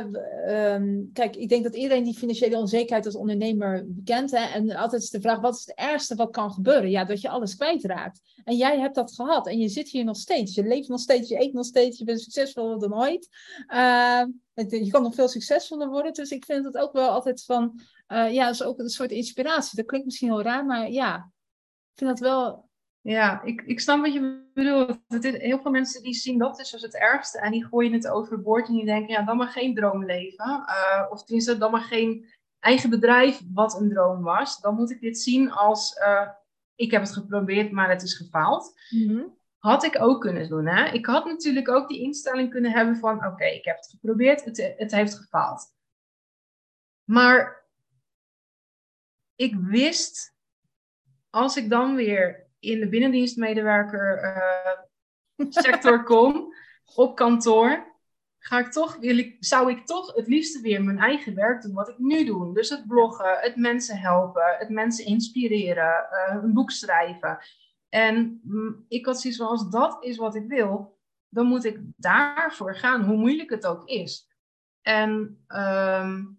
um, 0.74 1.10
kijk, 1.12 1.36
ik 1.36 1.48
denk 1.48 1.64
dat 1.64 1.76
iedereen 1.76 2.04
die 2.04 2.16
financiële 2.16 2.56
onzekerheid 2.56 3.06
als 3.06 3.16
ondernemer 3.16 3.86
kent. 4.04 4.30
Hè, 4.30 4.44
en 4.44 4.76
altijd 4.76 5.02
is 5.02 5.10
de 5.10 5.20
vraag, 5.20 5.40
wat 5.40 5.54
is 5.54 5.66
het 5.66 5.76
ergste 5.76 6.14
wat 6.14 6.30
kan 6.30 6.52
gebeuren? 6.52 6.90
Ja, 6.90 7.04
dat 7.04 7.20
je 7.20 7.28
alles 7.28 7.56
kwijtraakt. 7.56 8.20
En 8.44 8.56
jij 8.56 8.78
hebt 8.78 8.94
dat 8.94 9.14
gehad 9.14 9.46
en 9.46 9.58
je 9.58 9.68
zit 9.68 9.88
hier 9.88 10.04
nog 10.04 10.16
steeds. 10.16 10.54
Je 10.54 10.62
leeft 10.62 10.88
nog 10.88 11.00
steeds, 11.00 11.28
je 11.28 11.40
eet 11.40 11.52
nog 11.52 11.64
steeds, 11.64 11.98
je 11.98 12.04
bent 12.04 12.20
succesvoller 12.20 12.78
dan 12.78 12.94
ooit. 12.94 13.28
Uh, 13.74 14.22
je 14.54 14.90
kan 14.90 15.02
nog 15.02 15.14
veel 15.14 15.28
succesvoller 15.28 15.88
worden. 15.88 16.12
Dus 16.12 16.30
ik 16.30 16.44
vind 16.44 16.64
het 16.64 16.76
ook 16.76 16.92
wel 16.92 17.08
altijd 17.08 17.44
van, 17.44 17.80
uh, 18.08 18.32
ja, 18.32 18.44
dat 18.44 18.54
is 18.54 18.62
ook 18.62 18.78
een 18.78 18.88
soort 18.88 19.10
inspiratie. 19.10 19.76
Dat 19.76 19.86
klinkt 19.86 20.06
misschien 20.06 20.28
heel 20.28 20.42
raar, 20.42 20.66
maar 20.66 20.90
ja, 20.90 21.16
ik 21.92 21.98
vind 21.98 22.10
dat 22.10 22.18
wel 22.18 22.65
ja, 23.06 23.42
ik, 23.42 23.62
ik 23.62 23.80
snap 23.80 24.00
wat 24.00 24.12
je 24.12 24.48
bedoelt. 24.54 24.98
Het 25.08 25.24
is, 25.24 25.36
heel 25.36 25.60
veel 25.60 25.70
mensen 25.70 26.02
die 26.02 26.14
zien 26.14 26.38
dat 26.38 26.56
dus 26.56 26.72
als 26.72 26.82
het 26.82 26.96
ergste 26.96 27.40
en 27.40 27.52
die 27.52 27.66
gooien 27.66 27.92
het 27.92 28.08
overboord 28.08 28.68
en 28.68 28.74
die 28.74 28.84
denken, 28.84 29.12
ja, 29.12 29.22
dan 29.22 29.36
maar 29.36 29.48
geen 29.48 29.74
droomleven. 29.74 30.64
Uh, 30.68 31.06
of 31.10 31.24
tenminste, 31.24 31.58
dan 31.58 31.70
maar 31.70 31.80
geen 31.80 32.32
eigen 32.58 32.90
bedrijf 32.90 33.42
wat 33.52 33.80
een 33.80 33.88
droom 33.88 34.22
was. 34.22 34.60
Dan 34.60 34.74
moet 34.74 34.90
ik 34.90 35.00
dit 35.00 35.18
zien 35.18 35.50
als, 35.50 35.96
uh, 35.96 36.28
ik 36.74 36.90
heb 36.90 37.02
het 37.02 37.12
geprobeerd, 37.12 37.70
maar 37.70 37.90
het 37.90 38.02
is 38.02 38.14
gefaald. 38.14 38.74
Mm 38.90 39.36
Had 39.58 39.84
ik 39.84 40.00
ook 40.00 40.20
kunnen 40.20 40.48
doen. 40.48 40.66
Hè? 40.66 40.90
Ik 40.92 41.06
had 41.06 41.24
natuurlijk 41.24 41.68
ook 41.68 41.88
die 41.88 42.02
instelling 42.02 42.50
kunnen 42.50 42.72
hebben 42.72 42.96
van, 42.96 43.26
oké, 43.26 43.44
ik 43.44 43.64
heb 43.64 43.76
het 43.76 43.88
geprobeerd, 43.88 44.44
het, 44.44 44.74
het 44.76 44.90
heeft 44.90 45.14
gefaald. 45.14 45.74
Maar 47.04 47.64
ik 49.34 49.54
wist, 49.54 50.34
als 51.30 51.56
ik 51.56 51.70
dan 51.70 51.94
weer 51.94 52.45
in 52.66 52.80
de 52.80 52.88
binnendienstmedewerker 52.88 54.22
uh, 54.24 55.46
sector 55.48 56.02
kom, 56.12 56.54
op 56.94 57.16
kantoor, 57.16 57.94
ga 58.38 58.58
ik 58.58 58.72
toch, 58.72 58.96
wil 58.96 59.18
ik, 59.18 59.36
zou 59.40 59.70
ik 59.70 59.86
toch 59.86 60.14
het 60.14 60.26
liefste 60.26 60.60
weer 60.60 60.84
mijn 60.84 60.98
eigen 60.98 61.34
werk 61.34 61.62
doen, 61.62 61.74
wat 61.74 61.88
ik 61.88 61.98
nu 61.98 62.24
doe. 62.24 62.54
Dus 62.54 62.68
het 62.68 62.86
bloggen, 62.86 63.38
het 63.38 63.56
mensen 63.56 63.98
helpen, 63.98 64.56
het 64.58 64.68
mensen 64.68 65.04
inspireren, 65.04 66.06
uh, 66.12 66.42
een 66.42 66.52
boek 66.52 66.70
schrijven. 66.70 67.38
En 67.88 68.40
mm, 68.42 68.84
ik 68.88 69.06
had 69.06 69.20
zoiets 69.20 69.38
van, 69.38 69.48
als 69.48 69.70
dat 69.70 70.04
is 70.04 70.16
wat 70.16 70.34
ik 70.34 70.48
wil, 70.48 70.98
dan 71.28 71.46
moet 71.46 71.64
ik 71.64 71.80
daarvoor 71.96 72.76
gaan, 72.76 73.04
hoe 73.04 73.16
moeilijk 73.16 73.50
het 73.50 73.66
ook 73.66 73.88
is. 73.88 74.28
En 74.82 75.44
um, 75.48 76.38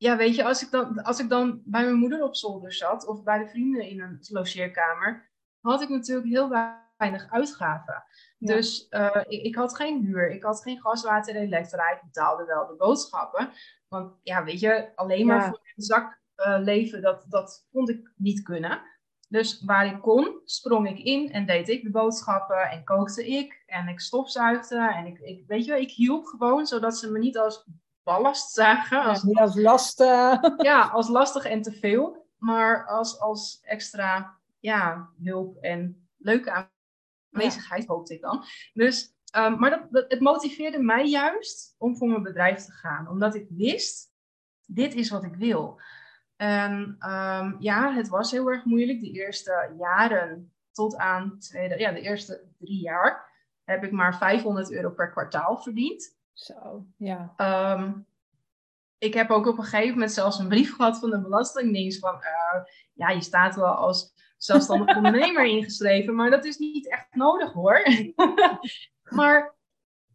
ja, 0.00 0.16
weet 0.16 0.34
je, 0.34 0.44
als 0.44 0.62
ik, 0.62 0.70
dan, 0.70 1.02
als 1.02 1.20
ik 1.20 1.28
dan 1.28 1.62
bij 1.64 1.84
mijn 1.84 1.98
moeder 1.98 2.22
op 2.22 2.36
zolder 2.36 2.72
zat 2.72 3.06
of 3.06 3.22
bij 3.22 3.38
de 3.38 3.48
vrienden 3.48 3.88
in 3.88 4.00
een 4.00 4.18
logeerkamer, 4.20 5.30
had 5.60 5.82
ik 5.82 5.88
natuurlijk 5.88 6.28
heel 6.28 6.48
weinig 6.48 7.30
uitgaven. 7.30 8.04
Dus 8.38 8.86
uh, 8.90 9.16
ik, 9.28 9.42
ik, 9.42 9.54
had 9.54 9.76
geen 9.76 10.04
huur, 10.04 10.30
ik 10.30 10.42
had 10.42 10.62
geen 10.62 10.80
gas, 10.80 11.02
water 11.02 11.34
en 11.34 11.42
elektra. 11.42 11.90
Ik 11.90 12.02
betaalde 12.02 12.44
wel 12.44 12.66
de 12.66 12.74
boodschappen. 12.76 13.50
Want 13.88 14.18
ja, 14.22 14.44
weet 14.44 14.60
je, 14.60 14.92
alleen 14.94 15.26
maar 15.26 15.48
voor 15.48 15.60
een 15.74 15.82
zak 15.82 16.20
uh, 16.36 16.58
leven, 16.60 17.02
dat, 17.02 17.24
dat 17.28 17.66
vond 17.72 17.90
ik 17.90 18.12
niet 18.16 18.42
kunnen. 18.42 18.82
Dus 19.28 19.64
waar 19.64 19.86
ik 19.86 20.00
kon, 20.00 20.40
sprong 20.44 20.88
ik 20.88 20.98
in 20.98 21.32
en 21.32 21.46
deed 21.46 21.68
ik 21.68 21.82
de 21.82 21.90
boodschappen 21.90 22.70
en 22.70 22.84
kookte 22.84 23.26
ik 23.26 23.62
en 23.66 23.88
ik 23.88 24.00
stofzuigde 24.00 24.92
en 24.94 25.06
ik, 25.06 25.18
ik 25.18 25.44
weet 25.46 25.64
je, 25.64 25.80
ik 25.80 25.90
hielp 25.90 26.24
gewoon 26.24 26.66
zodat 26.66 26.98
ze 26.98 27.10
me 27.10 27.18
niet 27.18 27.38
als 27.38 27.66
ballast 28.02 28.50
zagen. 28.50 29.02
Als, 29.02 29.22
niet 29.22 29.38
als 29.38 29.56
last. 29.56 29.98
Ja, 30.56 30.88
als 30.92 31.08
lastig 31.08 31.44
en 31.44 31.62
te 31.62 31.72
veel, 31.72 32.26
maar 32.38 32.86
als, 32.86 33.20
als 33.20 33.60
extra 33.62 34.38
ja, 34.60 35.10
hulp 35.22 35.56
en 35.56 36.08
leuke 36.16 36.68
aanwezigheid, 37.30 37.82
ja. 37.82 37.88
hoopte 37.88 38.14
ik 38.14 38.20
dan. 38.20 38.44
Dus, 38.72 39.14
um, 39.36 39.58
maar 39.58 39.70
dat, 39.70 39.86
dat, 39.90 40.04
het 40.08 40.20
motiveerde 40.20 40.78
mij 40.78 41.06
juist 41.06 41.74
om 41.78 41.96
voor 41.96 42.08
mijn 42.08 42.22
bedrijf 42.22 42.64
te 42.64 42.72
gaan, 42.72 43.08
omdat 43.08 43.34
ik 43.34 43.46
wist, 43.48 44.12
dit 44.66 44.94
is 44.94 45.10
wat 45.10 45.24
ik 45.24 45.34
wil. 45.34 45.80
En 46.36 46.96
um, 47.00 47.56
ja, 47.58 47.94
het 47.94 48.08
was 48.08 48.30
heel 48.30 48.50
erg 48.50 48.64
moeilijk. 48.64 49.00
De 49.00 49.10
eerste 49.10 49.74
jaren 49.78 50.52
tot 50.72 50.96
aan 50.96 51.38
tweede, 51.38 51.78
ja, 51.78 51.92
de 51.92 52.00
eerste 52.00 52.44
drie 52.58 52.80
jaar 52.80 53.28
heb 53.64 53.84
ik 53.84 53.92
maar 53.92 54.16
500 54.16 54.72
euro 54.72 54.90
per 54.90 55.10
kwartaal 55.10 55.58
verdiend. 55.58 56.18
Zo, 56.40 56.86
ja. 56.96 57.34
Um, 57.76 58.06
ik 58.98 59.14
heb 59.14 59.30
ook 59.30 59.46
op 59.46 59.58
een 59.58 59.64
gegeven 59.64 59.92
moment 59.92 60.12
zelfs 60.12 60.38
een 60.38 60.48
brief 60.48 60.74
gehad 60.74 60.98
van 60.98 61.10
de 61.10 61.20
Belastingdienst 61.20 61.98
van, 61.98 62.14
uh, 62.14 62.62
ja, 62.92 63.08
je 63.08 63.22
staat 63.22 63.54
wel 63.54 63.74
als 63.74 64.12
zelfstandig 64.36 64.96
ondernemer 64.96 65.44
ingeschreven, 65.44 66.14
maar 66.14 66.30
dat 66.30 66.44
is 66.44 66.58
niet 66.58 66.90
echt 66.90 67.14
nodig 67.14 67.52
hoor. 67.52 67.82
maar 69.18 69.54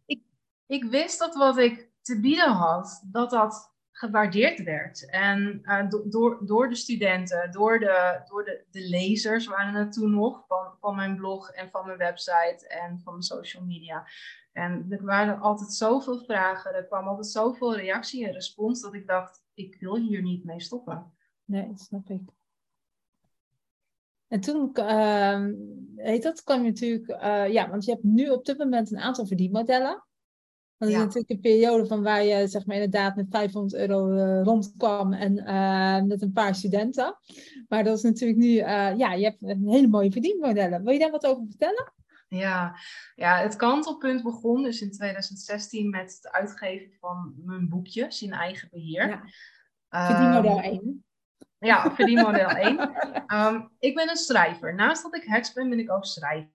ik, 0.06 0.22
ik 0.66 0.84
wist 0.84 1.18
dat 1.18 1.34
wat 1.34 1.58
ik 1.58 1.90
te 2.02 2.20
bieden 2.20 2.52
had, 2.52 3.02
dat 3.04 3.30
dat 3.30 3.74
gewaardeerd 3.92 4.62
werd. 4.62 5.10
En 5.10 5.60
uh, 5.62 5.88
do 5.88 6.08
door, 6.08 6.46
door 6.46 6.68
de 6.68 6.74
studenten, 6.74 7.50
door, 7.50 7.78
de, 7.78 8.22
door 8.28 8.44
de, 8.44 8.64
de 8.70 8.88
lezers 8.88 9.46
waren 9.46 9.74
het 9.74 9.92
toen 9.92 10.10
nog 10.10 10.44
van, 10.46 10.74
van 10.80 10.96
mijn 10.96 11.16
blog 11.16 11.50
en 11.50 11.70
van 11.70 11.86
mijn 11.86 11.98
website 11.98 12.66
en 12.68 13.00
van 13.00 13.12
mijn 13.12 13.24
social 13.24 13.64
media. 13.64 14.06
En 14.56 14.86
er 14.90 15.04
waren 15.04 15.40
altijd 15.40 15.72
zoveel 15.72 16.18
vragen, 16.18 16.74
er 16.74 16.86
kwam 16.86 17.06
altijd 17.06 17.26
zoveel 17.26 17.76
reactie 17.76 18.26
en 18.26 18.32
respons 18.32 18.80
dat 18.80 18.94
ik 18.94 19.06
dacht, 19.06 19.44
ik 19.54 19.76
wil 19.80 19.96
hier 19.96 20.22
niet 20.22 20.44
mee 20.44 20.60
stoppen. 20.60 21.12
Nee, 21.44 21.68
dat 21.68 21.80
snap 21.80 22.08
ik. 22.08 22.20
En 24.28 24.40
toen, 24.40 24.70
uh, 24.74 25.46
heet 25.96 26.22
dat, 26.22 26.42
kwam 26.42 26.62
je 26.62 26.68
natuurlijk, 26.68 27.08
uh, 27.08 27.52
ja, 27.52 27.70
want 27.70 27.84
je 27.84 27.90
hebt 27.90 28.04
nu 28.04 28.30
op 28.30 28.44
dit 28.44 28.58
moment 28.58 28.90
een 28.90 28.98
aantal 28.98 29.26
verdienmodellen. 29.26 30.04
Dat 30.78 30.88
is 30.88 30.94
natuurlijk 30.94 31.30
een 31.30 31.40
periode 31.40 31.86
van 31.86 32.02
waar 32.02 32.24
je 32.24 32.46
zeg 32.46 32.66
maar, 32.66 32.76
inderdaad 32.76 33.16
met 33.16 33.26
500 33.30 33.74
euro 33.74 34.10
uh, 34.10 34.42
rondkwam 34.42 35.12
en 35.12 35.36
uh, 35.36 36.02
met 36.02 36.22
een 36.22 36.32
paar 36.32 36.54
studenten. 36.54 37.18
Maar 37.68 37.84
dat 37.84 37.96
is 37.96 38.02
natuurlijk 38.02 38.38
nu, 38.38 38.46
uh, 38.46 38.96
ja, 38.96 39.12
je 39.12 39.24
hebt 39.24 39.42
een 39.42 39.68
hele 39.68 39.88
mooie 39.88 40.10
verdienmodellen. 40.10 40.82
Wil 40.82 40.92
je 40.92 40.98
daar 40.98 41.10
wat 41.10 41.26
over 41.26 41.44
vertellen? 41.48 41.92
Ja, 42.28 42.78
ja 43.14 43.38
het 43.38 43.56
kantelpunt 43.56 44.22
begon 44.22 44.62
dus 44.62 44.80
in 44.80 44.92
2016 44.92 45.90
met 45.90 46.12
het 46.22 46.32
uitgeven 46.32 46.92
van 47.00 47.34
mijn 47.44 47.68
boekjes 47.68 48.22
in 48.22 48.32
eigen 48.32 48.68
beheer. 48.70 49.08
Ja. 49.08 49.22
Verdienmodel 50.06 50.60
1. 50.60 51.04
Ja, 51.58 51.94
verdienmodel 51.94 52.48
1. 52.66 52.80
Um, 52.80 53.22
ehm, 53.26 53.66
ik 53.78 53.94
ben 53.94 54.08
een 54.08 54.16
schrijver. 54.16 54.74
Naast 54.74 55.02
dat 55.02 55.14
ik 55.14 55.24
heks 55.24 55.52
ben, 55.52 55.68
ben 55.68 55.78
ik 55.78 55.90
ook 55.90 56.04
schrijver. 56.04 56.54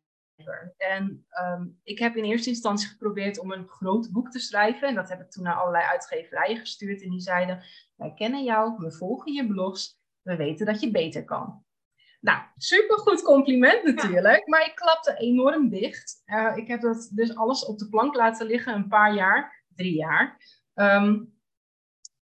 En 0.77 1.25
um, 1.41 1.79
ik 1.83 1.99
heb 1.99 2.15
in 2.15 2.23
eerste 2.23 2.49
instantie 2.49 2.87
geprobeerd 2.87 3.39
om 3.39 3.51
een 3.51 3.67
groot 3.67 4.11
boek 4.11 4.31
te 4.31 4.39
schrijven. 4.39 4.87
En 4.87 4.95
dat 4.95 5.09
heb 5.09 5.21
ik 5.21 5.31
toen 5.31 5.43
naar 5.43 5.55
allerlei 5.55 5.85
uitgeverijen 5.85 6.57
gestuurd. 6.57 7.01
En 7.01 7.09
die 7.09 7.19
zeiden, 7.19 7.63
wij 7.95 8.13
kennen 8.13 8.43
jou, 8.43 8.73
we 8.77 8.91
volgen 8.91 9.33
je 9.33 9.47
blogs, 9.47 9.99
we 10.21 10.35
weten 10.35 10.65
dat 10.65 10.81
je 10.81 10.91
beter 10.91 11.25
kan. 11.25 11.65
Nou, 12.21 12.41
supergoed 12.57 13.21
compliment 13.21 13.83
natuurlijk, 13.83 14.47
maar 14.47 14.65
ik 14.65 14.75
klapte 14.75 15.15
enorm 15.17 15.69
dicht. 15.69 16.23
Uh, 16.25 16.51
ik 16.55 16.67
heb 16.67 16.81
dat 16.81 17.09
dus 17.13 17.35
alles 17.35 17.65
op 17.65 17.77
de 17.77 17.89
plank 17.89 18.15
laten 18.15 18.47
liggen, 18.47 18.73
een 18.73 18.87
paar 18.87 19.13
jaar, 19.13 19.65
drie 19.75 19.95
jaar. 19.95 20.37
Um, 20.75 21.33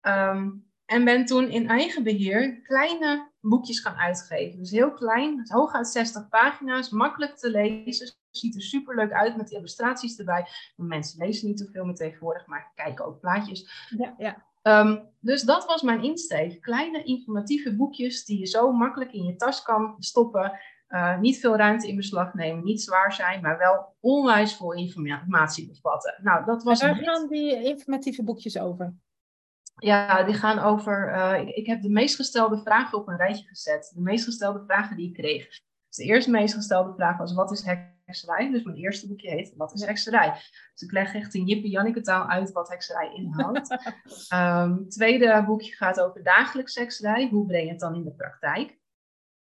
um, 0.03 0.67
en 0.87 1.05
ben 1.05 1.25
toen 1.25 1.51
in 1.51 1.69
eigen 1.69 2.03
beheer 2.03 2.61
kleine 2.63 3.31
boekjes 3.41 3.81
gaan 3.81 3.97
uitgeven. 3.97 4.59
Dus 4.59 4.71
heel 4.71 4.93
klein, 4.93 5.47
hooguit 5.51 5.87
60 5.87 6.29
pagina's, 6.29 6.91
makkelijk 6.91 7.37
te 7.37 7.51
lezen. 7.51 8.15
Ziet 8.31 8.55
er 8.55 8.63
super 8.63 8.97
leuk 8.97 9.13
uit 9.13 9.37
met 9.37 9.51
illustraties 9.51 10.19
erbij. 10.19 10.47
Mensen 10.77 11.27
lezen 11.27 11.49
niet 11.49 11.59
zoveel 11.59 11.85
meer 11.85 11.95
tegenwoordig, 11.95 12.47
maar 12.47 12.73
kijken 12.75 13.05
ook 13.05 13.21
plaatjes. 13.21 13.89
Ja, 13.99 14.15
ja. 14.19 14.47
Um, 14.67 15.09
dus 15.21 15.43
dat 15.43 15.67
was 15.67 15.83
mijn 15.83 16.03
insteek. 16.03 16.61
Kleine 16.61 17.03
informatieve 17.05 17.77
boekjes 17.77 18.25
die 18.25 18.39
je 18.39 18.47
zo 18.47 18.73
makkelijk 18.73 19.13
in 19.13 19.25
je 19.25 19.37
tas 19.37 19.63
kan 19.63 19.97
stoppen. 19.99 20.61
Uh, 20.89 21.19
niet 21.19 21.39
veel 21.39 21.57
ruimte 21.57 21.89
in 21.89 21.97
beslag 21.97 22.35
nemen, 22.35 22.65
niet 22.65 22.83
zwaar 22.83 23.13
zijn, 23.13 23.43
maar 23.43 23.59
wel 23.59 23.97
onwijs 24.01 24.57
veel 24.57 24.73
informatie 24.73 25.67
bevatten. 25.67 26.15
Nou, 26.23 26.45
dat 26.45 26.63
was. 26.63 26.81
waar 26.81 26.97
gaan 26.97 27.29
die 27.29 27.65
informatieve 27.65 28.25
boekjes 28.25 28.59
over? 28.59 28.95
Ja, 29.77 30.23
die 30.23 30.35
gaan 30.35 30.59
over. 30.59 31.15
Uh, 31.15 31.41
ik, 31.41 31.49
ik, 31.49 31.67
heb 31.67 31.83
de 31.83 31.91
meest 31.91 32.17
gestelde 32.17 32.59
vragen 32.59 32.99
op 32.99 33.09
een 33.09 33.17
rijtje 33.17 33.47
gezet. 33.47 33.93
De 33.95 34.01
meest 34.01 34.25
gestelde 34.25 34.65
vragen 34.67 34.97
die 34.97 35.09
ik 35.09 35.15
kreeg. 35.15 35.49
Dus 35.49 35.97
de 35.97 36.05
eerste 36.05 36.31
meest 36.31 36.55
gestelde 36.55 36.95
vraag 36.95 37.19
was: 37.19 37.35
wat 37.35 37.53
is 37.53 37.65
hekserij? 38.07 38.51
Dus 38.51 38.63
mijn 38.63 38.77
eerste 38.77 39.09
boekje 39.09 39.31
heet 39.31 39.55
Wat 39.57 39.75
is 39.75 39.85
hekserij? 39.85 40.33
Dus 40.73 40.83
ik 40.83 40.93
leg 40.93 41.15
echt 41.15 41.35
in 41.35 41.45
Jippe 41.45 41.69
Janneke 41.69 42.01
taal 42.01 42.27
uit 42.27 42.53
wat 42.53 42.69
hekserij 42.69 43.15
inhoudt. 43.15 43.71
um, 44.35 44.89
tweede 44.99 45.45
boekje 45.47 45.73
gaat 45.73 46.01
over 46.01 46.23
dagelijks 46.23 46.75
hekserij. 46.75 47.29
Hoe 47.29 47.47
breng 47.47 47.65
je 47.65 47.71
het 47.71 47.81
dan 47.81 47.95
in 47.95 48.05
de 48.05 48.15
praktijk? 48.15 48.79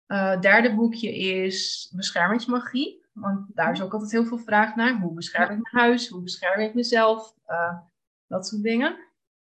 Uh, 0.07 0.39
derde 0.39 0.75
boekje 0.75 1.17
is 1.17 1.91
beschermingsmagie. 1.95 3.05
Want 3.13 3.55
daar 3.55 3.71
is 3.71 3.81
ook 3.81 3.93
altijd 3.93 4.11
heel 4.11 4.25
veel 4.25 4.37
vraag 4.37 4.75
naar. 4.75 4.99
Hoe 4.99 5.13
bescherm 5.13 5.43
ik 5.43 5.71
mijn 5.71 5.85
huis? 5.85 6.07
Hoe 6.07 6.21
bescherm 6.21 6.59
ik 6.59 6.73
mezelf? 6.73 7.35
Uh, 7.47 7.77
dat 8.27 8.47
soort 8.47 8.63
dingen. 8.63 8.97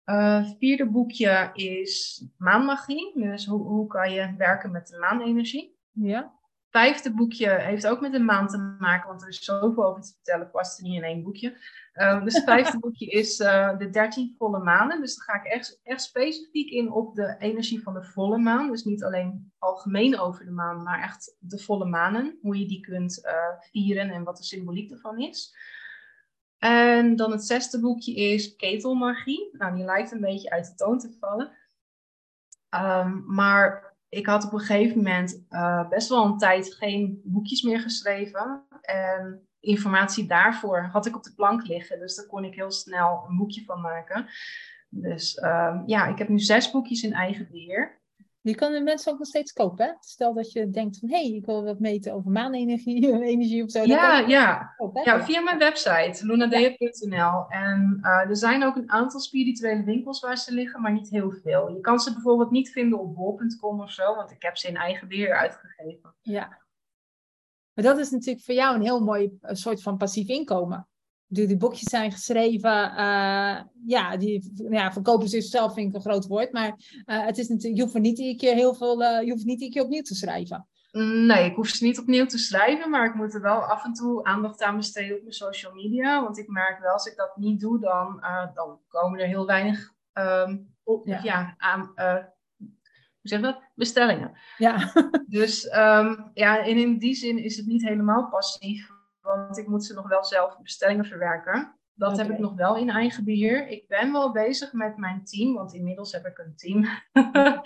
Uh, 0.05 0.49
vierde 0.57 0.85
boekje 0.85 1.49
is 1.53 2.25
maanmagie. 2.37 3.11
Dus 3.15 3.45
hoe, 3.45 3.61
hoe 3.61 3.87
kan 3.87 4.11
je 4.11 4.33
werken 4.37 4.71
met 4.71 4.87
de 4.87 4.97
maanenergie? 4.97 5.77
Ja. 5.91 6.38
Vijfde 6.69 7.13
boekje 7.13 7.49
heeft 7.49 7.88
ook 7.88 8.01
met 8.01 8.11
de 8.11 8.19
maan 8.19 8.47
te 8.47 8.57
maken, 8.79 9.09
want 9.09 9.21
er 9.21 9.27
is 9.27 9.43
zoveel 9.43 9.85
over 9.85 10.01
te 10.01 10.13
vertellen, 10.13 10.51
past 10.51 10.77
er 10.77 10.83
niet 10.83 10.95
in 10.95 11.03
één 11.03 11.23
boekje. 11.23 11.57
Uh, 11.93 12.23
dus 12.23 12.33
het 12.33 12.43
vijfde 12.43 12.79
boekje 12.89 13.05
is 13.05 13.39
uh, 13.39 13.77
de 13.77 13.89
dertien 13.89 14.35
volle 14.38 14.59
maanden. 14.59 15.01
Dus 15.01 15.15
dan 15.15 15.23
ga 15.23 15.43
ik 15.43 15.51
echt, 15.51 15.79
echt 15.83 16.01
specifiek 16.01 16.69
in 16.69 16.91
op 16.91 17.15
de 17.15 17.35
energie 17.39 17.81
van 17.81 17.93
de 17.93 18.03
volle 18.03 18.38
maan. 18.38 18.69
Dus 18.69 18.83
niet 18.83 19.03
alleen 19.03 19.51
algemeen 19.57 20.19
over 20.19 20.45
de 20.45 20.51
maan, 20.51 20.83
maar 20.83 21.01
echt 21.03 21.35
de 21.39 21.59
volle 21.59 21.85
manen. 21.85 22.38
Hoe 22.41 22.59
je 22.59 22.67
die 22.67 22.79
kunt 22.79 23.21
vieren 23.59 24.09
en 24.09 24.23
wat 24.23 24.38
de 24.38 24.43
symboliek 24.43 24.91
ervan 24.91 25.19
is. 25.19 25.55
En 26.57 27.15
dan 27.15 27.31
het 27.31 27.45
zesde 27.45 27.79
boekje 27.79 28.15
is 28.15 28.55
Ketelmagie. 28.55 29.49
Nou, 29.51 29.75
die 29.75 29.85
lijkt 29.85 30.11
een 30.11 30.21
beetje 30.21 30.49
uit 30.49 30.65
de 30.65 30.75
toon 30.75 30.99
te 30.99 31.17
vallen. 31.19 31.57
Um, 32.69 33.23
maar 33.27 33.88
ik 34.09 34.25
had 34.25 34.45
op 34.45 34.53
een 34.53 34.59
gegeven 34.59 34.97
moment 34.97 35.45
uh, 35.49 35.89
best 35.89 36.09
wel 36.09 36.25
een 36.25 36.37
tijd 36.37 36.73
geen 36.73 37.21
boekjes 37.23 37.61
meer 37.61 37.79
geschreven. 37.79 38.63
En 38.81 39.47
informatie 39.59 40.27
daarvoor 40.27 40.89
had 40.91 41.05
ik 41.05 41.15
op 41.15 41.23
de 41.23 41.33
plank 41.35 41.67
liggen. 41.67 41.99
Dus 41.99 42.15
daar 42.15 42.25
kon 42.25 42.43
ik 42.43 42.55
heel 42.55 42.71
snel 42.71 43.25
een 43.27 43.37
boekje 43.37 43.63
van 43.63 43.81
maken. 43.81 44.27
Dus 44.89 45.41
um, 45.43 45.83
ja, 45.85 46.07
ik 46.07 46.17
heb 46.17 46.29
nu 46.29 46.39
zes 46.39 46.71
boekjes 46.71 47.03
in 47.03 47.13
eigen 47.13 47.47
beheer. 47.51 47.98
Die 48.41 48.55
kan 48.55 48.72
de 48.72 48.81
mensen 48.81 49.12
ook 49.12 49.17
nog 49.17 49.27
steeds 49.27 49.53
kopen. 49.53 49.86
Hè? 49.86 49.91
Stel 50.00 50.34
dat 50.34 50.51
je 50.51 50.69
denkt 50.69 51.00
van 51.00 51.10
hé, 51.10 51.15
hey, 51.15 51.36
ik 51.36 51.46
wil 51.46 51.63
wat 51.63 51.79
meten 51.79 52.13
over 52.13 52.31
maanenergie 52.31 53.22
energie 53.22 53.63
of 53.63 53.72
zo. 53.72 53.84
Ja, 53.84 54.19
ja. 54.19 54.75
ja, 55.03 55.24
via 55.24 55.41
mijn 55.41 55.58
website 55.58 56.25
lunadea.nl. 56.25 57.46
En 57.50 58.00
uh, 58.01 58.29
er 58.29 58.38
zijn 58.38 58.63
ook 58.63 58.75
een 58.75 58.91
aantal 58.91 59.19
spirituele 59.19 59.84
winkels 59.84 60.19
waar 60.19 60.38
ze 60.38 60.53
liggen, 60.53 60.81
maar 60.81 60.91
niet 60.91 61.10
heel 61.10 61.31
veel. 61.31 61.69
Je 61.69 61.79
kan 61.81 62.00
ze 62.00 62.13
bijvoorbeeld 62.13 62.51
niet 62.51 62.72
vinden 62.72 63.00
op 63.00 63.15
bol.com 63.15 63.81
of 63.81 63.91
zo, 63.91 64.15
want 64.15 64.31
ik 64.31 64.41
heb 64.41 64.58
ze 64.58 64.67
in 64.67 64.75
eigen 64.75 65.08
beheer 65.08 65.36
uitgegeven. 65.36 66.15
Ja. 66.22 66.48
Maar 67.74 67.86
dat 67.86 67.98
is 67.98 68.10
natuurlijk 68.10 68.46
voor 68.46 68.55
jou 68.55 68.75
een 68.75 68.81
heel 68.81 69.03
mooi 69.03 69.38
soort 69.41 69.81
van 69.81 69.98
passief 69.98 70.27
inkomen 70.27 70.88
die, 71.29 71.48
die 71.48 71.57
boekjes 71.57 71.89
zijn 71.89 72.12
geschreven. 72.12 72.91
Uh, 72.91 73.62
ja, 73.86 74.17
die 74.17 74.51
ja, 74.69 74.91
verkopen 74.91 75.29
zichzelf 75.29 75.74
vind 75.74 75.89
ik 75.89 75.95
een 75.95 76.12
groot 76.12 76.27
woord. 76.27 76.51
Maar 76.51 76.67
uh, 77.05 77.25
het 77.25 77.38
is 77.38 77.48
natuurlijk, 77.48 77.77
je 77.77 77.83
hoeft 77.83 77.98
niet 78.00 78.17
iedere 78.17 78.38
keer 78.38 78.53
heel 78.53 78.74
veel, 78.74 79.01
uh, 79.01 79.21
je 79.21 79.31
hoeft 79.31 79.45
niet 79.45 79.62
iedere 79.62 79.71
keer 79.71 79.83
opnieuw 79.83 80.01
te 80.01 80.15
schrijven. 80.15 80.67
Nee, 81.27 81.45
ik 81.45 81.55
hoef 81.55 81.67
ze 81.67 81.83
niet 81.83 82.00
opnieuw 82.00 82.25
te 82.25 82.38
schrijven, 82.38 82.89
maar 82.89 83.05
ik 83.05 83.15
moet 83.15 83.33
er 83.33 83.41
wel 83.41 83.63
af 83.63 83.86
en 83.86 83.93
toe 83.93 84.24
aandacht 84.24 84.63
aan 84.63 84.75
besteden 84.75 85.15
op 85.15 85.21
mijn 85.21 85.33
social 85.33 85.74
media. 85.74 86.24
Want 86.24 86.38
ik 86.38 86.48
merk 86.48 86.79
wel, 86.79 86.91
als 86.91 87.05
ik 87.05 87.15
dat 87.15 87.38
niet 87.38 87.59
doe, 87.59 87.79
dan, 87.79 88.24
dan 88.53 88.79
komen 88.88 89.19
er 89.19 89.27
heel 89.27 89.45
weinig 89.45 89.93
um, 90.13 90.69
op, 90.83 91.07
Ja. 91.07 91.19
ja. 91.24 91.53
aan, 91.57 91.91
eh, 91.95 92.24
hoe 93.21 93.29
zeg 93.29 93.41
dat? 93.41 93.62
Bestellingen. 93.75 94.38
Ja, 94.57 94.91
Dus 95.27 95.67
ehm, 95.67 96.15
ja, 96.33 96.63
en 96.63 96.77
in 96.77 96.98
die 96.98 97.13
zin 97.13 97.38
is 97.38 97.57
het 97.57 97.65
niet 97.65 97.83
helemaal 97.83 98.29
passief, 98.29 98.91
want 99.21 99.57
ik 99.57 99.67
moet 99.67 99.85
ze 99.85 99.93
nog 99.93 100.07
wel 100.07 100.23
zelf 100.23 100.57
bestellingen 100.61 101.05
verwerken. 101.05 101.73
Dat 101.93 102.17
heb 102.17 102.29
ik 102.29 102.39
nog 102.39 102.53
wel 102.53 102.75
in 102.77 102.89
eigen 102.89 103.23
beheer. 103.23 103.67
Ik 103.67 103.88
ben 103.88 104.11
wel 104.11 104.31
bezig 104.31 104.73
met 104.73 104.97
mijn 104.97 105.23
team, 105.23 105.53
want 105.53 105.73
inmiddels 105.73 106.11
heb 106.11 106.25
ik 106.25 106.38
een 106.38 106.55
team. 106.55 106.85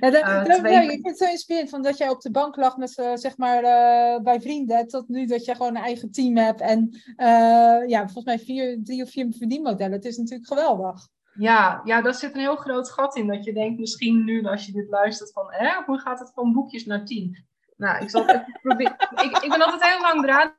Ja, 0.00 0.10
dat, 0.10 0.46
dat- 0.46 0.58
twee- 0.58 0.72
ja, 0.72 0.80
ik 0.80 0.90
vind 0.90 1.06
het 1.06 1.18
zo 1.18 1.24
inspirerend 1.24 1.70
van 1.70 1.82
dat 1.82 1.98
jij 1.98 2.08
op 2.08 2.20
de 2.20 2.30
bank 2.30 2.56
lag 2.56 2.76
met, 2.76 2.98
eh, 2.98 3.14
zeg 3.14 3.36
maar, 3.36 3.62
eh, 3.62 4.20
bij 4.22 4.40
vrienden, 4.40 4.86
tot 4.88 5.08
nu 5.08 5.26
dat 5.26 5.44
je 5.44 5.54
gewoon 5.54 5.76
een 5.76 5.82
eigen 5.82 6.10
team 6.10 6.36
hebt 6.36 6.60
en 6.60 6.90
ja, 7.86 7.98
volgens 8.00 8.24
mij 8.24 8.38
vier, 8.38 8.80
drie 8.84 9.02
of 9.02 9.10
vier 9.10 9.26
verdienmodellen. 9.38 9.92
Het 9.92 10.04
is 10.04 10.16
natuurlijk 10.16 10.48
geweldig. 10.48 11.08
Ja, 11.34 11.80
ja, 11.84 12.02
daar 12.02 12.14
zit 12.14 12.34
een 12.34 12.40
heel 12.40 12.56
groot 12.56 12.90
gat 12.90 13.16
in. 13.16 13.26
Dat 13.26 13.44
je 13.44 13.52
denkt 13.52 13.80
misschien 13.80 14.24
nu 14.24 14.44
als 14.44 14.66
je 14.66 14.72
dit 14.72 14.88
luistert 14.88 15.32
van, 15.32 15.46
hè, 15.48 15.82
hoe 15.86 15.98
gaat 15.98 16.18
het 16.18 16.32
van 16.34 16.52
boekjes 16.52 16.84
naar 16.84 17.04
tien? 17.04 17.46
Nou, 17.76 18.02
ik 18.02 18.10
zal 18.10 18.26
het 18.26 18.30
even 18.30 18.58
proberen. 18.62 18.96
Ik, 19.10 19.38
ik 19.38 19.50
ben 19.50 19.62
altijd 19.64 19.90
heel 19.92 20.00
langdradig 20.00 20.56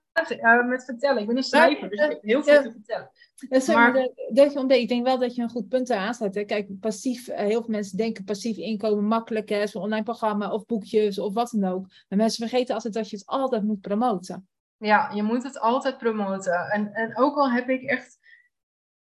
met 0.68 0.84
vertellen. 0.86 1.22
Ik 1.22 1.28
ben 1.28 1.38
een 1.38 1.44
schrijver, 1.44 1.90
dus 1.90 2.00
ik 2.06 2.10
heb 2.12 2.22
heel 2.22 2.44
veel 2.44 2.62
te 2.64 2.72
vertellen. 2.72 3.10
Maar- 3.76 3.94
dat- 4.34 4.54
je 4.54 4.60
ontdekt. 4.60 4.82
Ik 4.82 4.88
denk 4.88 5.06
wel 5.06 5.18
dat 5.20 5.36
je 5.36 5.42
een 5.42 5.50
goed 5.50 5.68
punt 5.68 5.90
eraan 5.90 6.14
staat. 6.14 6.36
Hè. 6.36 6.44
Kijk, 6.44 6.80
passief, 6.80 7.28
eh, 7.28 7.38
heel 7.46 7.62
veel 7.62 7.70
mensen 7.72 7.98
denken 7.98 8.24
passief 8.24 8.58
inkomen 8.58 9.04
makkelijk 9.06 9.50
is, 9.50 9.74
een 9.74 9.82
online 9.82 10.04
programma 10.04 10.52
of 10.52 10.66
boekjes 10.66 11.20
of 11.20 11.34
wat 11.34 11.50
dan 11.52 11.72
ook. 11.72 11.86
Maar 12.10 12.18
mensen 12.20 12.48
vergeten 12.48 12.76
altijd 12.76 12.94
dat 12.94 13.10
je 13.10 13.16
het 13.18 13.26
altijd 13.26 13.64
moet 13.64 13.82
promoten. 13.82 14.48
Ja, 14.78 15.12
je 15.14 15.24
moet 15.24 15.44
het 15.44 15.60
altijd 15.60 15.98
promoten. 15.98 16.54
En, 16.70 16.94
en 16.94 17.18
ook 17.18 17.36
al 17.38 17.52
heb 17.52 17.70
ik 17.70 17.82
echt 17.84 18.18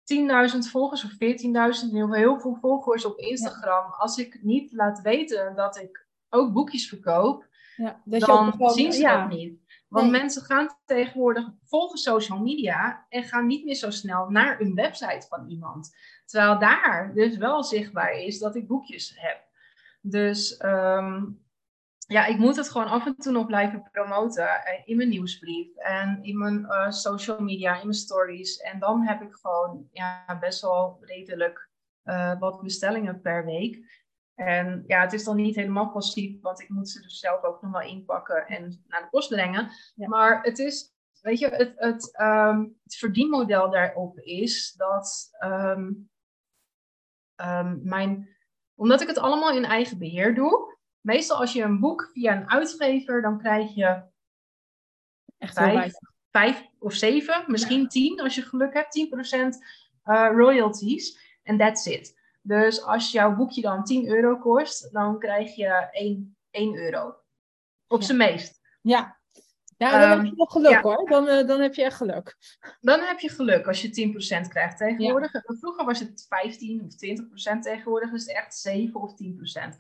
10.000 0.05 0.69
volgers 0.71 1.05
of 1.05 1.11
14.000, 1.19 1.93
heel, 1.93 2.13
heel 2.13 2.41
veel 2.41 2.57
volgers 2.61 3.05
op 3.05 3.19
Instagram. 3.19 3.93
Als 3.99 4.19
ik 4.19 4.39
niet 4.43 4.73
laat 4.73 5.01
weten 5.01 5.55
dat 5.57 5.77
ik 5.81 6.07
ook 6.29 6.53
boekjes 6.53 6.89
verkoop, 6.89 7.47
Ja, 7.77 8.01
dat 8.05 8.21
je 8.21 8.27
dan 8.27 8.47
ook 8.47 8.53
gewoon- 8.53 8.71
zien 8.71 8.93
ze 8.93 9.01
ja, 9.01 9.21
dat 9.21 9.37
niet. 9.37 9.59
Want 9.95 10.11
Nee. 10.11 10.21
mensen 10.21 10.43
gaan 10.43 10.77
tegenwoordig 10.85 11.51
volgen 11.65 11.99
social 11.99 12.39
media 12.39 13.07
en 13.09 13.23
gaan 13.23 13.47
niet 13.47 13.65
meer 13.65 13.75
zo 13.75 13.91
snel 13.91 14.31
naar 14.31 14.61
een 14.61 14.75
website 14.75 15.27
van 15.29 15.49
iemand. 15.49 15.97
Terwijl 16.25 16.59
daar 16.59 17.13
dus 17.15 17.37
wel 17.37 17.65
zichtbaar 17.65 18.13
is 18.13 18.39
dat 18.39 18.57
ik 18.57 18.67
boekjes 18.67 19.13
heb. 19.17 19.43
Dus 20.01 20.57
ehm, 20.57 21.25
ja, 22.07 22.27
ik 22.27 22.39
moet 22.39 22.57
het 22.57 22.71
gewoon 22.71 22.87
af 22.87 23.07
en 23.07 23.17
toe 23.17 23.33
nog 23.33 23.47
blijven 23.47 23.89
promoten 23.93 24.49
eh, 24.49 24.83
in 24.85 24.97
mijn 24.97 25.09
nieuwsbrief 25.09 25.77
en 25.77 26.19
in 26.23 26.39
mijn 26.39 26.67
eh, 26.67 26.91
social 26.91 27.41
media, 27.41 27.75
in 27.75 27.87
mijn 27.87 27.95
stories. 27.95 28.57
En 28.57 28.79
dan 28.79 29.03
heb 29.03 29.23
ik 29.23 29.35
gewoon 29.35 29.89
ja, 29.93 30.39
best 30.41 30.61
wel 30.61 30.99
redelijk 31.01 31.69
eh, 32.03 32.39
wat 32.39 32.63
bestellingen 32.63 33.21
per 33.21 33.45
week. 33.45 34.04
En 34.35 34.85
ja, 34.87 35.01
het 35.01 35.13
is 35.13 35.25
dan 35.25 35.37
niet 35.37 35.55
helemaal 35.55 35.91
passief, 35.91 36.41
want 36.41 36.61
ik 36.61 36.69
moet 36.69 36.89
ze 36.89 37.01
dus 37.01 37.19
zelf 37.19 37.43
ook 37.43 37.63
nog 37.63 37.73
wel 37.73 37.81
inpakken 37.81 38.47
en 38.47 38.85
naar 38.87 39.01
de 39.01 39.09
post 39.11 39.29
brengen. 39.29 39.71
Ja. 39.95 40.09
Maar 40.09 40.43
het 40.43 40.59
is, 40.59 40.95
weet 41.21 41.39
je, 41.39 41.49
het, 41.49 41.73
het, 41.77 42.17
ehm, 42.17 42.67
het 42.83 42.97
verdienmodel 42.97 43.71
daarop 43.71 44.19
is 44.19 44.73
dat 44.73 45.29
ehm, 45.39 45.93
ehm, 47.35 47.79
mijn, 47.83 48.37
omdat 48.75 49.01
ik 49.01 49.09
het 49.09 49.19
allemaal 49.19 49.57
in 49.57 49.65
eigen 49.65 49.99
beheer 49.99 50.35
doe. 50.35 50.79
Meestal 51.01 51.37
als 51.37 51.53
je 51.53 51.63
een 51.63 51.81
boek 51.81 52.11
via 52.13 52.37
een 52.37 52.51
uitgever, 52.51 53.23
dan 53.23 53.39
krijg 53.39 53.75
je 53.75 54.03
echt 55.39 55.59
vijf, 56.31 56.67
of 56.79 56.95
zeven, 56.95 57.45
misschien 57.47 57.89
tien 57.89 58.21
als 58.21 58.35
je 58.35 58.43
geluk 58.43 58.75
hebt, 58.75 58.93
10% 58.93 59.59
eh 60.03 60.31
royalties. 60.33 61.23
En 61.43 61.59
that's 61.59 61.87
it. 61.87 62.23
Dus 62.47 62.83
als 62.83 63.13
jouw 63.13 63.35
boekje 63.37 63.61
dan 63.63 63.85
10 63.85 64.09
euro 64.09 64.37
kost, 64.39 64.93
dan 64.93 65.19
krijg 65.19 65.55
je 65.57 65.89
1, 65.91 66.37
1 66.51 66.75
euro. 66.77 67.17
Op 67.87 68.01
Ja. 68.01 68.07
zijn 68.07 68.19
meest. 68.19 68.61
Ja. 68.81 69.19
Ja, 69.77 69.91
dan 69.91 70.01
Ehm, 70.01 70.19
heb 70.19 70.27
je 70.27 70.33
nog 70.37 70.53
geluk 70.53 70.71
ja. 70.71 70.81
hoor. 70.81 71.09
Dan, 71.09 71.29
eh, 71.29 71.47
dan 71.47 71.61
heb 71.61 71.75
je 71.75 71.85
echt 71.85 71.97
geluk. 71.97 72.37
Dan 72.81 73.01
heb 73.01 73.19
je 73.19 73.29
geluk 73.29 73.67
als 73.67 73.83
je 73.83 73.91
10% 73.91 74.49
krijgt 74.49 74.77
tegenwoordig. 74.77 75.31
Vroeger 75.45 75.85
was 75.85 75.99
het 75.99 76.27
15 76.29 76.85
of 76.85 76.95
20%, 76.97 77.63
tegenwoordig 77.63 78.13
is 78.13 78.27
het 78.27 78.37
echt 78.37 78.55
7 78.55 79.01
of 79.01 79.15
10%. 79.15 79.77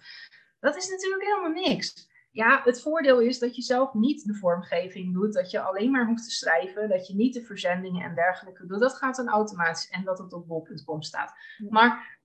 Dat 0.60 0.76
is 0.76 0.88
natuurlijk 0.88 1.22
helemaal 1.22 1.62
niks. 1.62 2.08
Ja, 2.30 2.60
het 2.64 2.82
voordeel 2.82 3.20
is 3.20 3.38
dat 3.38 3.56
je 3.56 3.62
zelf 3.62 3.92
niet 3.94 4.24
de 4.26 4.34
vormgeving 4.34 5.12
doet, 5.14 5.32
dat 5.32 5.50
je 5.50 5.60
alleen 5.60 5.90
maar 5.90 6.06
hoeft 6.06 6.24
te 6.24 6.30
schrijven, 6.30 6.88
dat 6.88 7.06
je 7.06 7.14
niet 7.14 7.34
de 7.34 7.42
verzendingen 7.44 8.04
en 8.04 8.14
dergelijke 8.14 8.66
doet. 8.66 8.80
Dat 8.80 8.94
gaat 8.96 9.16
dan 9.16 9.28
automatisch 9.28 9.88
en 9.90 10.04
dat 10.04 10.18
het 10.18 10.32
op 10.32 10.46
bol.com 10.46 11.02
staat. 11.02 11.32
Maar, 11.68 12.18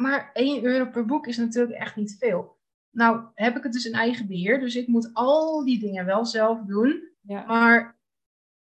maar 0.00 0.30
1 0.32 0.64
euro 0.64 0.90
per 0.90 1.04
boek 1.04 1.26
is 1.26 1.36
natuurlijk 1.36 1.78
echt 1.78 1.96
niet 1.96 2.16
veel. 2.18 2.56
Nou, 2.90 3.26
heb 3.34 3.56
ik 3.56 3.62
het 3.62 3.72
dus 3.72 3.84
in 3.84 3.92
eigen 3.92 4.26
beheer, 4.26 4.60
dus 4.60 4.76
ik 4.76 4.86
moet 4.86 5.10
al 5.12 5.64
die 5.64 5.78
dingen 5.78 6.04
wel 6.04 6.24
zelf 6.24 6.60
doen. 6.60 7.08
Ja. 7.20 7.44
Maar 7.46 7.98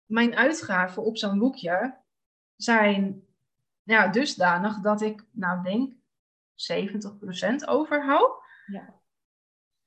mijn 0.05 0.37
uitgaven 0.37 1.05
op 1.05 1.17
zo'n 1.17 1.39
boekje 1.39 2.01
zijn 2.57 3.25
ja, 3.83 4.09
dusdanig 4.09 4.81
dat 4.81 5.01
ik, 5.01 5.27
nou 5.31 5.63
denk, 5.63 5.93
70% 5.93 7.69
overhoud. 7.69 8.43
Ja. 8.67 9.03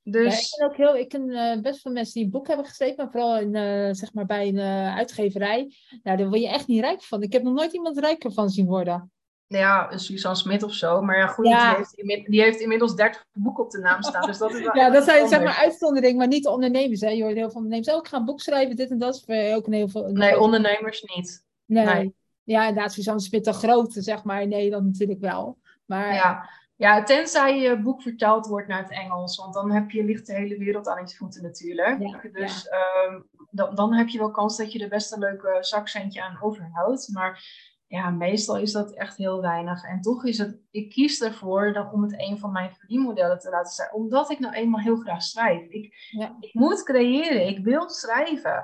Dus 0.04 0.34
Ja, 0.34 0.40
ik 0.40 0.48
ken 0.50 0.66
ook 0.66 0.78
heel, 0.78 0.98
ik 0.98 1.10
ken 1.10 1.30
eh, 1.30 1.62
best 1.62 1.82
veel 1.82 1.92
mensen 1.92 2.14
die 2.14 2.24
een 2.24 2.32
boek 2.32 2.48
hebben 2.48 2.66
geschreven, 2.66 2.96
maar 2.98 3.12
vooral 3.12 3.40
in, 3.40 3.56
eh, 3.56 3.94
zeg 3.94 4.14
maar 4.14 4.26
bij 4.26 4.48
een 4.48 4.58
eh, 4.58 4.96
uitgeverij. 4.96 5.76
Nou, 6.04 6.18
daar 6.18 6.28
word 6.28 6.42
je 6.42 6.50
echt 6.50 6.68
niet 6.68 6.82
rijk 6.82 7.04
van. 7.04 7.22
Ik 7.22 7.34
heb 7.34 7.44
nog 7.44 7.54
nooit 7.54 7.74
iemand 7.74 8.00
rijker 8.00 8.32
van 8.32 8.50
zien 8.50 8.66
worden. 8.66 9.12
Ja, 9.48 9.98
Suzanne 9.98 10.38
Smit 10.38 10.64
of 10.64 10.74
zo. 10.74 11.02
Maar 11.02 11.18
ja, 11.18 11.28
goed, 11.28 11.48
Ja. 11.48 11.76
Die, 11.76 11.86
heeft 12.06 12.26
die 12.32 12.42
heeft 12.42 12.60
inmiddels 12.60 12.96
30 12.96 13.26
boeken 13.34 13.64
op 13.64 13.72
de 13.72 13.80
naam 13.80 14.02
staan. 14.04 14.26
Dus 14.28 14.38
dat 14.38 14.54
is 14.54 14.62
wel 14.62 14.76
Ja, 14.76 14.90
dat 14.90 15.04
zijn 15.04 15.28
zeg 15.28 15.40
maar 15.40 15.48
anders. 15.48 15.64
uitzondering, 15.66 16.18
maar 16.18 16.28
niet 16.28 16.44
de 16.44 16.50
ondernemers. 16.50 17.02
Hè. 17.02 17.10
Je 17.10 17.24
hoort 17.24 17.36
heel 17.36 17.46
veel 17.50 17.56
ondernemers, 17.62 17.90
oh, 17.92 17.98
ik 17.98 18.08
ga 18.08 18.18
een 18.18 18.26
boek 18.26 18.42
schrijven, 18.42 18.76
dit 18.76 18.90
en 18.92 18.98
dat. 18.98 19.16
Is 19.28 19.54
ook 19.56 19.68
een 19.68 19.74
heel 19.74 19.88
veel, 19.90 20.08
Nee, 20.12 20.40
ondernemers 20.40 21.02
niet. 21.16 21.46
nee. 21.66 21.86
nee. 21.86 22.16
Ja, 22.44 22.68
inderdaad, 22.68 22.94
Suzanne 22.94 23.22
Smit, 23.22 23.46
de 23.46 23.54
grote, 23.54 24.02
zeg 24.02 24.24
maar, 24.24 24.42
in 24.42 24.50
Nederland 24.50 24.86
natuurlijk 24.86 25.20
wel. 25.20 25.58
Maar 25.86 26.14
Ja. 26.14 26.50
ja, 26.76 27.04
tenzij 27.04 27.60
je 27.60 27.82
boek 27.82 28.02
vertaald 28.02 28.48
wordt 28.48 28.68
naar 28.68 28.82
het 28.82 28.92
Engels. 28.92 29.38
Want 29.38 29.54
dan 29.54 29.72
heb 29.72 29.92
je, 29.92 30.04
ligt 30.04 30.28
de 30.28 30.34
hele 30.34 30.58
wereld 30.58 30.88
aan 30.88 31.06
je 31.08 31.16
voeten 31.16 31.44
natuurlijk. 31.44 32.00
Ja, 32.02 32.22
dus 32.32 32.68
ehm, 32.68 33.20
dan, 33.52 33.76
dan 33.76 33.94
heb 33.94 34.08
je 34.08 34.18
wel 34.18 34.32
kans 34.32 34.58
dat 34.58 34.72
je 34.72 34.80
er 34.84 34.90
best 34.90 35.12
een 35.14 35.20
leuke 35.20 35.58
zakcentje 35.60 36.22
aan 36.24 36.38
overhoudt. 36.42 37.10
Maar 37.14 37.44
ja, 37.88 38.10
meestal 38.10 38.58
is 38.58 38.72
dat 38.72 38.94
echt 38.94 39.18
heel 39.18 39.42
weinig. 39.42 39.84
En 39.84 40.02
toch 40.02 40.26
is 40.26 40.38
het, 40.38 40.60
ik 40.72 40.90
kies 40.90 41.22
ervoor 41.22 41.74
dan 41.74 41.92
om 41.92 42.04
het 42.04 42.14
een 42.18 42.38
van 42.38 42.52
mijn 42.52 42.74
verdienmodellen 42.74 43.40
te 43.40 43.50
laten 43.50 43.74
zijn. 43.74 43.94
Omdat 43.94 44.30
ik 44.30 44.40
nou 44.40 44.54
eenmaal 44.54 44.82
heel 44.82 44.96
graag 44.98 45.22
schrijf. 45.22 45.70
Ik, 45.70 46.10
Ja. 46.12 46.38
ik 46.40 46.54
moet 46.54 46.84
creëren, 46.84 47.48
ik 47.48 47.64
wil 47.64 47.90
schrijven. 47.90 48.64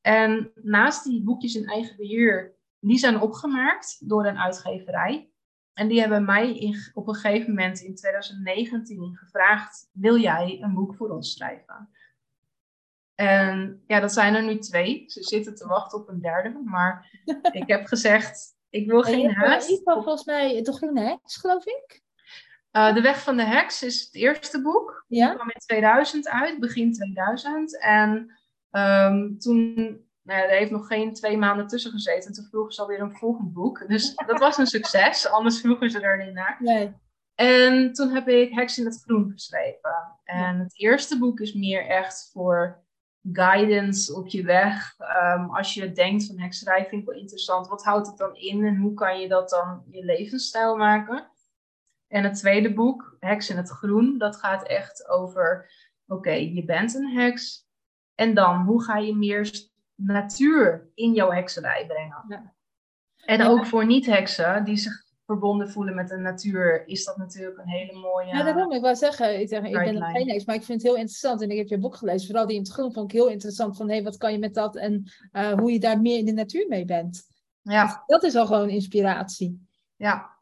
En 0.00 0.52
naast 0.54 1.04
die 1.04 1.22
boekjes 1.22 1.54
in 1.54 1.66
eigen 1.66 1.96
beheer, 1.96 2.56
die 2.78 2.98
zijn 2.98 3.20
opgemaakt 3.20 4.08
door 4.08 4.26
een 4.26 4.38
uitgeverij. 4.38 5.30
En 5.72 5.88
die 5.88 6.00
hebben 6.00 6.24
mij 6.24 6.58
in, 6.58 6.76
op 6.94 7.08
een 7.08 7.14
gegeven 7.14 7.48
moment 7.48 7.80
in 7.80 7.94
2019 7.94 9.16
gevraagd: 9.16 9.90
wil 9.92 10.18
jij 10.18 10.58
een 10.62 10.74
boek 10.74 10.94
voor 10.94 11.10
ons 11.10 11.32
schrijven? 11.32 11.90
En 13.20 13.82
ja, 13.86 14.00
dat 14.00 14.12
zijn 14.12 14.34
er 14.34 14.42
nu 14.42 14.58
twee. 14.58 15.04
Ze 15.06 15.22
zitten 15.22 15.54
te 15.54 15.66
wachten 15.66 15.98
op 15.98 16.08
een 16.08 16.20
derde. 16.20 16.60
Maar 16.64 17.20
ik 17.52 17.68
heb 17.68 17.86
gezegd: 17.86 18.56
ik 18.70 18.86
wil 18.86 19.04
En 19.04 19.12
geen 19.12 19.28
eh, 19.28 19.36
haast. 19.36 19.70
iets 19.70 19.82
van 19.82 20.02
volgens 20.02 20.24
mij 20.24 20.62
de 20.62 20.72
Groene 20.72 21.00
Heks, 21.00 21.36
geloof 21.36 21.66
ik. 21.66 22.02
Eh, 22.70 22.94
de 22.94 23.00
Weg 23.00 23.22
van 23.22 23.36
de 23.36 23.42
Heks 23.44 23.82
is 23.82 24.00
het 24.00 24.14
eerste 24.14 24.62
boek. 24.62 25.04
Die 25.08 25.18
Ja? 25.18 25.34
kwam 25.34 25.50
in 25.50 25.60
2000 25.66 26.28
uit, 26.28 26.60
begin 26.60 26.92
2000. 26.92 27.78
En 27.80 28.38
ehm, 28.70 29.36
toen, 29.38 29.74
nou 30.22 30.40
ja, 30.40 30.44
er 30.44 30.58
heeft 30.58 30.70
nog 30.70 30.86
geen 30.86 31.14
twee 31.14 31.36
maanden 31.36 31.66
tussen 31.66 31.90
gezeten. 31.90 32.32
Toen 32.32 32.44
vroegen 32.44 32.72
ze 32.72 32.80
alweer 32.80 33.00
een 33.00 33.16
volgend 33.16 33.52
boek. 33.52 33.88
Dus 33.88 34.14
dat 34.26 34.38
was 34.38 34.58
een 34.58 34.66
succes, 34.66 35.28
anders 35.30 35.60
vroegen 35.60 35.90
ze 35.90 36.00
er 36.00 36.24
niet 36.24 36.34
naar. 36.34 36.56
Nee. 36.60 36.92
En 37.34 37.92
toen 37.92 38.10
heb 38.10 38.28
ik 38.28 38.54
Heks 38.54 38.78
in 38.78 38.84
het 38.84 39.02
Groen 39.02 39.30
geschreven. 39.32 40.18
En 40.24 40.58
het 40.58 40.78
eerste 40.80 41.18
boek 41.18 41.40
is 41.40 41.52
meer 41.54 41.86
echt 41.86 42.30
voor 42.32 42.88
guidance 43.32 44.14
op 44.14 44.28
je 44.28 44.42
weg. 44.42 44.94
Ehm, 44.98 45.44
als 45.44 45.74
je 45.74 45.92
denkt 45.92 46.26
van 46.26 46.38
hekserij 46.38 46.86
vind 46.86 47.00
ik 47.02 47.08
wel 47.08 47.18
interessant. 47.18 47.68
Wat 47.68 47.84
houdt 47.84 48.06
het 48.06 48.16
dan 48.16 48.36
in 48.36 48.64
en 48.64 48.76
hoe 48.76 48.94
kan 48.94 49.20
je 49.20 49.28
dat 49.28 49.48
dan 49.48 49.82
je 49.90 50.04
levensstijl 50.04 50.76
maken? 50.76 51.30
En 52.08 52.24
het 52.24 52.34
tweede 52.34 52.74
boek, 52.74 53.16
Heks 53.20 53.50
in 53.50 53.56
het 53.56 53.68
Groen, 53.70 54.18
dat 54.18 54.36
gaat 54.36 54.66
echt 54.66 55.08
over... 55.08 55.70
Oké, 56.06 56.30
je 56.30 56.64
bent 56.64 56.94
een 56.94 57.10
heks. 57.10 57.66
En 58.14 58.34
dan, 58.34 58.64
hoe 58.64 58.82
ga 58.82 58.96
je 58.96 59.16
meer 59.16 59.68
natuur 59.94 60.88
in 60.94 61.12
jouw 61.12 61.30
hekserij 61.30 61.86
brengen? 61.86 62.24
Ja. 62.28 62.54
En 63.24 63.38
Ja. 63.38 63.46
ook 63.46 63.66
voor 63.66 63.86
niet-heksen 63.86 64.64
die 64.64 64.76
zich 64.76 65.02
verbonden 65.30 65.70
voelen 65.70 65.94
met 65.94 66.08
de 66.08 66.16
natuur, 66.16 66.86
is 66.86 67.04
dat 67.04 67.16
natuurlijk 67.16 67.58
een 67.58 67.68
hele 67.68 67.98
mooie. 67.98 68.26
Ja, 68.26 68.42
daarom. 68.42 68.72
Ik 68.72 68.80
wou 68.80 68.96
zeggen, 68.96 69.40
ik, 69.40 69.48
zeg, 69.48 69.58
ik 69.58 69.72
ben 69.72 69.72
nog 69.72 69.82
Guideline. 69.82 70.12
geen 70.12 70.28
heks, 70.28 70.44
maar 70.44 70.54
ik 70.54 70.62
vind 70.64 70.82
het 70.82 70.90
heel 70.90 71.00
interessant. 71.00 71.42
En 71.42 71.50
ik 71.50 71.58
heb 71.58 71.66
je 71.68 71.78
boek 71.78 71.96
gelezen, 71.96 72.26
vooral 72.26 72.46
die 72.46 72.56
in 72.56 72.62
het 72.62 72.72
groen 72.72 72.92
vond 72.92 73.12
ik 73.12 73.18
heel 73.18 73.28
interessant. 73.28 73.76
Van, 73.76 73.90
hé, 73.90 74.02
wat 74.02 74.16
kan 74.16 74.32
je 74.32 74.38
met 74.38 74.54
dat 74.54 74.76
en 74.76 75.10
eh, 75.32 75.52
hoe 75.52 75.72
je 75.72 75.78
daar 75.78 76.00
meer 76.00 76.18
in 76.18 76.24
de 76.24 76.32
natuur 76.32 76.68
mee 76.68 76.84
bent. 76.84 77.22
Ja, 77.62 78.02
Dat 78.06 78.22
is 78.22 78.34
al 78.34 78.46
gewoon 78.46 78.68
inspiratie. 78.68 79.66
ja. 79.96 80.38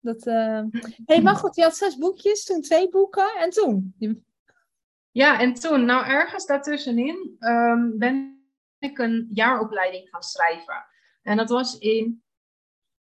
Dat, 0.00 0.26
uh... 0.26 0.62
hey, 1.04 1.22
maar 1.22 1.36
goed, 1.36 1.56
je 1.56 1.62
had 1.62 1.76
zes 1.76 1.96
boekjes, 1.96 2.44
toen 2.44 2.60
twee 2.60 2.88
boeken 2.88 3.34
en 3.40 3.50
toen? 3.50 3.94
Ja, 5.10 5.40
en 5.40 5.54
toen, 5.54 5.84
nou 5.84 6.06
ergens 6.06 6.46
daartussenin 6.46 7.36
um, 7.40 7.98
ben 7.98 8.44
ik 8.78 8.98
een 8.98 9.28
jaaropleiding 9.32 10.08
gaan 10.08 10.22
schrijven. 10.22 10.86
En 11.22 11.36
dat 11.36 11.48
was 11.48 11.78
in 11.78 12.23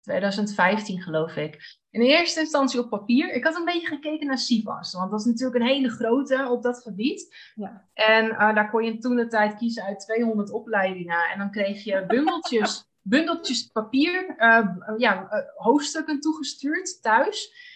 2015 0.09 1.01
geloof 1.01 1.35
ik. 1.35 1.77
In 1.89 2.01
eerste 2.01 2.39
instantie 2.39 2.79
op 2.79 2.89
papier. 2.89 3.33
Ik 3.33 3.43
had 3.43 3.55
een 3.55 3.65
beetje 3.65 3.87
gekeken 3.87 4.27
naar 4.27 4.37
CIVAS, 4.37 4.93
want 4.93 5.11
dat 5.11 5.19
is 5.19 5.25
natuurlijk 5.25 5.59
een 5.59 5.69
hele 5.69 5.89
grote 5.89 6.47
op 6.49 6.63
dat 6.63 6.81
gebied. 6.81 7.51
Ja. 7.55 7.87
En 7.93 8.25
uh, 8.25 8.55
daar 8.55 8.69
kon 8.69 8.83
je 8.83 8.97
toen 8.97 9.15
de 9.15 9.27
tijd 9.27 9.55
kiezen 9.55 9.83
uit 9.83 9.99
200 9.99 10.51
opleidingen. 10.51 11.29
En 11.33 11.39
dan 11.39 11.51
kreeg 11.51 11.83
je 11.83 12.05
bundeltjes, 12.05 12.85
bundeltjes 13.01 13.67
papier, 13.67 14.35
uh, 14.37 14.67
ja, 14.97 15.27
uh, 15.31 15.39
hoofdstukken 15.55 16.19
toegestuurd 16.19 17.01
thuis. 17.01 17.67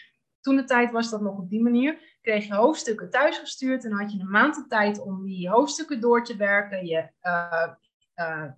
Toen 0.41 0.55
de 0.55 0.63
tijd 0.63 0.91
was 0.91 1.09
dat 1.09 1.21
nog 1.21 1.37
op 1.37 1.49
die 1.49 1.61
manier. 1.61 2.17
Kreeg 2.21 2.47
je 2.47 2.53
hoofdstukken 2.53 3.09
thuisgestuurd 3.09 3.85
en 3.85 3.91
had 3.91 4.11
je 4.11 4.19
een 4.19 4.29
maand 4.29 4.55
de 4.55 4.65
tijd 4.67 5.01
om 5.01 5.23
die 5.23 5.49
hoofdstukken 5.49 5.99
door 5.99 6.23
te 6.23 6.35
werken. 6.35 6.85
Je 6.85 7.09
uh, 7.21 7.73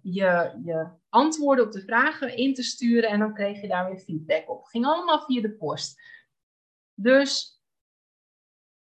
je, 0.01 0.59
je 0.63 0.87
antwoorden 1.09 1.65
op 1.65 1.71
de 1.71 1.81
vragen 1.81 2.37
in 2.37 2.53
te 2.53 2.63
sturen 2.63 3.09
en 3.09 3.19
dan 3.19 3.33
kreeg 3.33 3.61
je 3.61 3.67
daar 3.67 3.89
weer 3.89 3.99
feedback 3.99 4.49
op. 4.49 4.63
Ging 4.65 4.85
allemaal 4.85 5.21
via 5.21 5.41
de 5.41 5.51
post. 5.51 6.01
Dus 6.93 7.61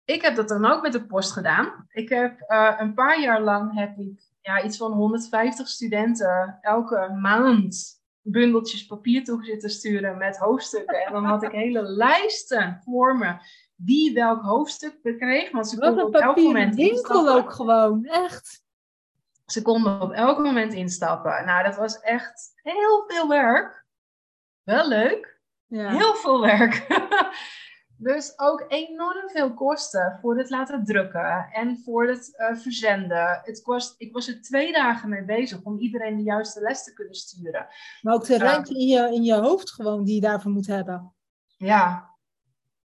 ik 0.05 0.23
heb 0.23 0.37
dat 0.37 0.49
dan 0.49 0.65
ook 0.65 0.83
met 0.83 0.93
de 0.93 1.07
post 1.07 1.33
gedaan. 1.33 1.87
Ik 1.89 2.09
heb 2.09 2.45
uh, 2.49 2.75
een 2.79 2.95
paar 2.95 3.21
jaar 3.21 3.43
lang 3.43 3.75
heb 3.75 3.99
ik 3.99 4.23
ja, 4.41 4.63
iets 4.63 4.77
van 4.77 4.93
150 4.93 5.69
studenten 5.69 6.59
elke 6.61 7.17
maand 7.21 7.99
bundeltjes 8.21 8.87
papier 8.87 9.25
toe 9.25 9.45
zitten 9.45 9.71
sturen 9.71 10.19
met 10.19 10.39
hoofdstukken. 10.39 11.05
En 11.05 11.13
dan 11.13 11.25
had 11.25 11.43
ik 11.43 11.51
hele 11.51 11.83
lijsten 12.03 12.81
voor 12.85 13.17
me 13.17 13.37
wie 13.75 14.15
welk 14.15 14.43
hoofdstuk 14.43 15.03
bekreeg. 15.03 15.51
Want 15.51 15.69
ze 15.69 15.79
konden 15.79 16.07
op 16.07 16.15
elk 16.15 16.37
moment 16.37 16.75
winkel 16.75 17.29
ook 17.29 17.53
gewoon, 17.53 18.05
echt. 18.05 18.67
Ze 19.51 19.63
konden 19.63 20.01
op 20.01 20.13
elk 20.13 20.39
moment 20.39 20.73
instappen. 20.73 21.45
Nou, 21.45 21.65
dat 21.65 21.77
was 21.77 22.01
echt 22.01 22.53
heel 22.55 23.05
veel 23.07 23.29
werk. 23.29 23.87
Wel 24.63 24.89
leuk. 24.89 25.41
Ja. 25.67 25.91
Heel 25.91 26.15
veel 26.15 26.41
werk. 26.41 26.87
dus 28.09 28.39
ook 28.39 28.65
enorm 28.69 29.29
veel 29.31 29.55
kosten 29.55 30.19
voor 30.21 30.39
het 30.39 30.51
laten 30.51 30.85
drukken 30.85 31.49
en 31.53 31.79
voor 31.85 32.09
het 32.09 32.35
uh, 32.37 32.57
verzenden. 32.57 33.41
Het 33.43 33.63
kost, 33.63 33.95
ik 33.99 34.13
was 34.13 34.29
er 34.29 34.43
twee 34.43 34.73
dagen 34.73 35.09
mee 35.09 35.25
bezig 35.25 35.63
om 35.63 35.79
iedereen 35.79 36.17
de 36.17 36.23
juiste 36.23 36.61
les 36.61 36.85
te 36.85 36.93
kunnen 36.93 37.15
sturen. 37.15 37.67
Maar 38.03 38.15
ook 38.15 38.27
de 38.27 38.39
ruimte 38.39 38.75
in, 38.75 38.87
je, 38.87 39.15
in 39.15 39.23
je 39.23 39.35
hoofd 39.35 39.73
gewoon 39.73 40.05
die 40.05 40.15
je 40.15 40.21
daarvoor 40.21 40.51
moet 40.51 40.67
hebben. 40.67 41.15
Ja, 41.57 42.08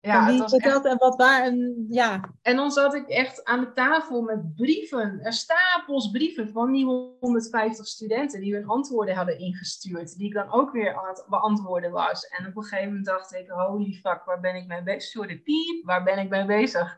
ja, 0.02 0.32
het 0.32 0.84
en 0.84 0.98
wat 0.98 1.16
waar. 1.16 1.42
En, 1.42 1.86
ja. 1.88 2.20
en 2.42 2.56
dan 2.56 2.70
zat 2.70 2.94
ik 2.94 3.08
echt 3.08 3.44
aan 3.44 3.60
de 3.60 3.72
tafel 3.72 4.22
met 4.22 4.54
brieven, 4.54 5.32
stapels 5.32 6.10
brieven 6.10 6.48
van 6.48 6.72
die 6.72 6.84
150 7.20 7.86
studenten 7.86 8.40
die 8.40 8.54
hun 8.54 8.68
antwoorden 8.68 9.14
hadden 9.14 9.38
ingestuurd, 9.38 10.16
die 10.16 10.26
ik 10.26 10.34
dan 10.34 10.52
ook 10.52 10.72
weer 10.72 10.94
aan 10.96 11.08
het 11.08 11.24
beantwoorden 11.28 11.90
was. 11.90 12.26
En 12.26 12.46
op 12.46 12.56
een 12.56 12.62
gegeven 12.62 12.88
moment 12.88 13.06
dacht 13.06 13.34
ik, 13.34 13.48
holy 13.48 13.92
fuck, 13.92 14.24
waar 14.24 14.40
ben 14.40 14.54
ik 14.54 14.66
mee 14.66 14.82
bezig? 14.82 15.02
Sorry, 15.02 15.38
piep, 15.38 15.84
waar 15.84 16.02
ben 16.02 16.18
ik 16.18 16.28
mee 16.28 16.44
bezig? 16.44 16.96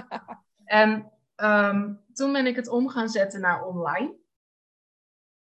en 0.64 1.12
um, 1.36 2.00
toen 2.12 2.32
ben 2.32 2.46
ik 2.46 2.56
het 2.56 2.68
om 2.68 2.88
gaan 2.88 3.08
zetten 3.08 3.40
naar 3.40 3.66
online. 3.66 4.14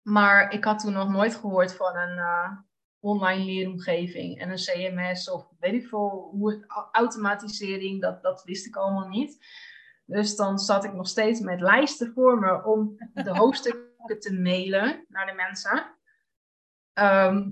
Maar 0.02 0.52
ik 0.52 0.64
had 0.64 0.78
toen 0.78 0.92
nog 0.92 1.08
nooit 1.08 1.34
gehoord 1.34 1.74
van 1.74 1.96
een, 1.96 2.16
uh, 2.16 2.50
online 3.04 3.44
leeromgeving 3.44 4.38
en 4.38 4.50
een 4.50 4.56
CMS 4.56 5.30
of 5.30 5.48
weet 5.58 5.72
ik 5.72 5.86
veel, 5.86 6.28
hoe, 6.30 6.64
automatisering, 6.92 8.00
dat, 8.00 8.22
dat 8.22 8.42
wist 8.44 8.66
ik 8.66 8.76
allemaal 8.76 9.08
niet. 9.08 9.46
Dus 10.04 10.36
dan 10.36 10.58
zat 10.58 10.84
ik 10.84 10.92
nog 10.92 11.08
steeds 11.08 11.40
met 11.40 11.60
lijsten 11.60 12.12
voor 12.12 12.38
me 12.38 12.64
om 12.64 12.96
de 13.14 13.36
hoofdstukken 13.38 14.20
te 14.20 14.32
mailen 14.32 15.04
naar 15.08 15.26
de 15.26 15.32
mensen. 15.32 15.96
Ehm, 16.92 17.50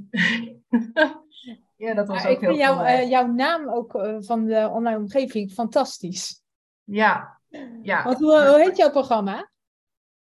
ja, 1.84 1.94
dat 1.94 2.08
was 2.08 2.24
ook 2.24 2.30
ik 2.30 2.40
heel 2.40 2.48
vind 2.48 2.60
jou, 2.60 2.86
uh, 2.86 3.10
jouw 3.10 3.26
naam 3.26 3.68
ook 3.68 3.94
uh, 3.94 4.16
van 4.18 4.44
de 4.44 4.68
online 4.72 4.98
omgeving 4.98 5.52
fantastisch. 5.52 6.42
Ja, 6.84 7.40
ja. 7.82 8.04
Want 8.04 8.18
hoe, 8.18 8.46
hoe 8.46 8.60
heet 8.60 8.76
jouw 8.76 8.90
programma? 8.90 9.50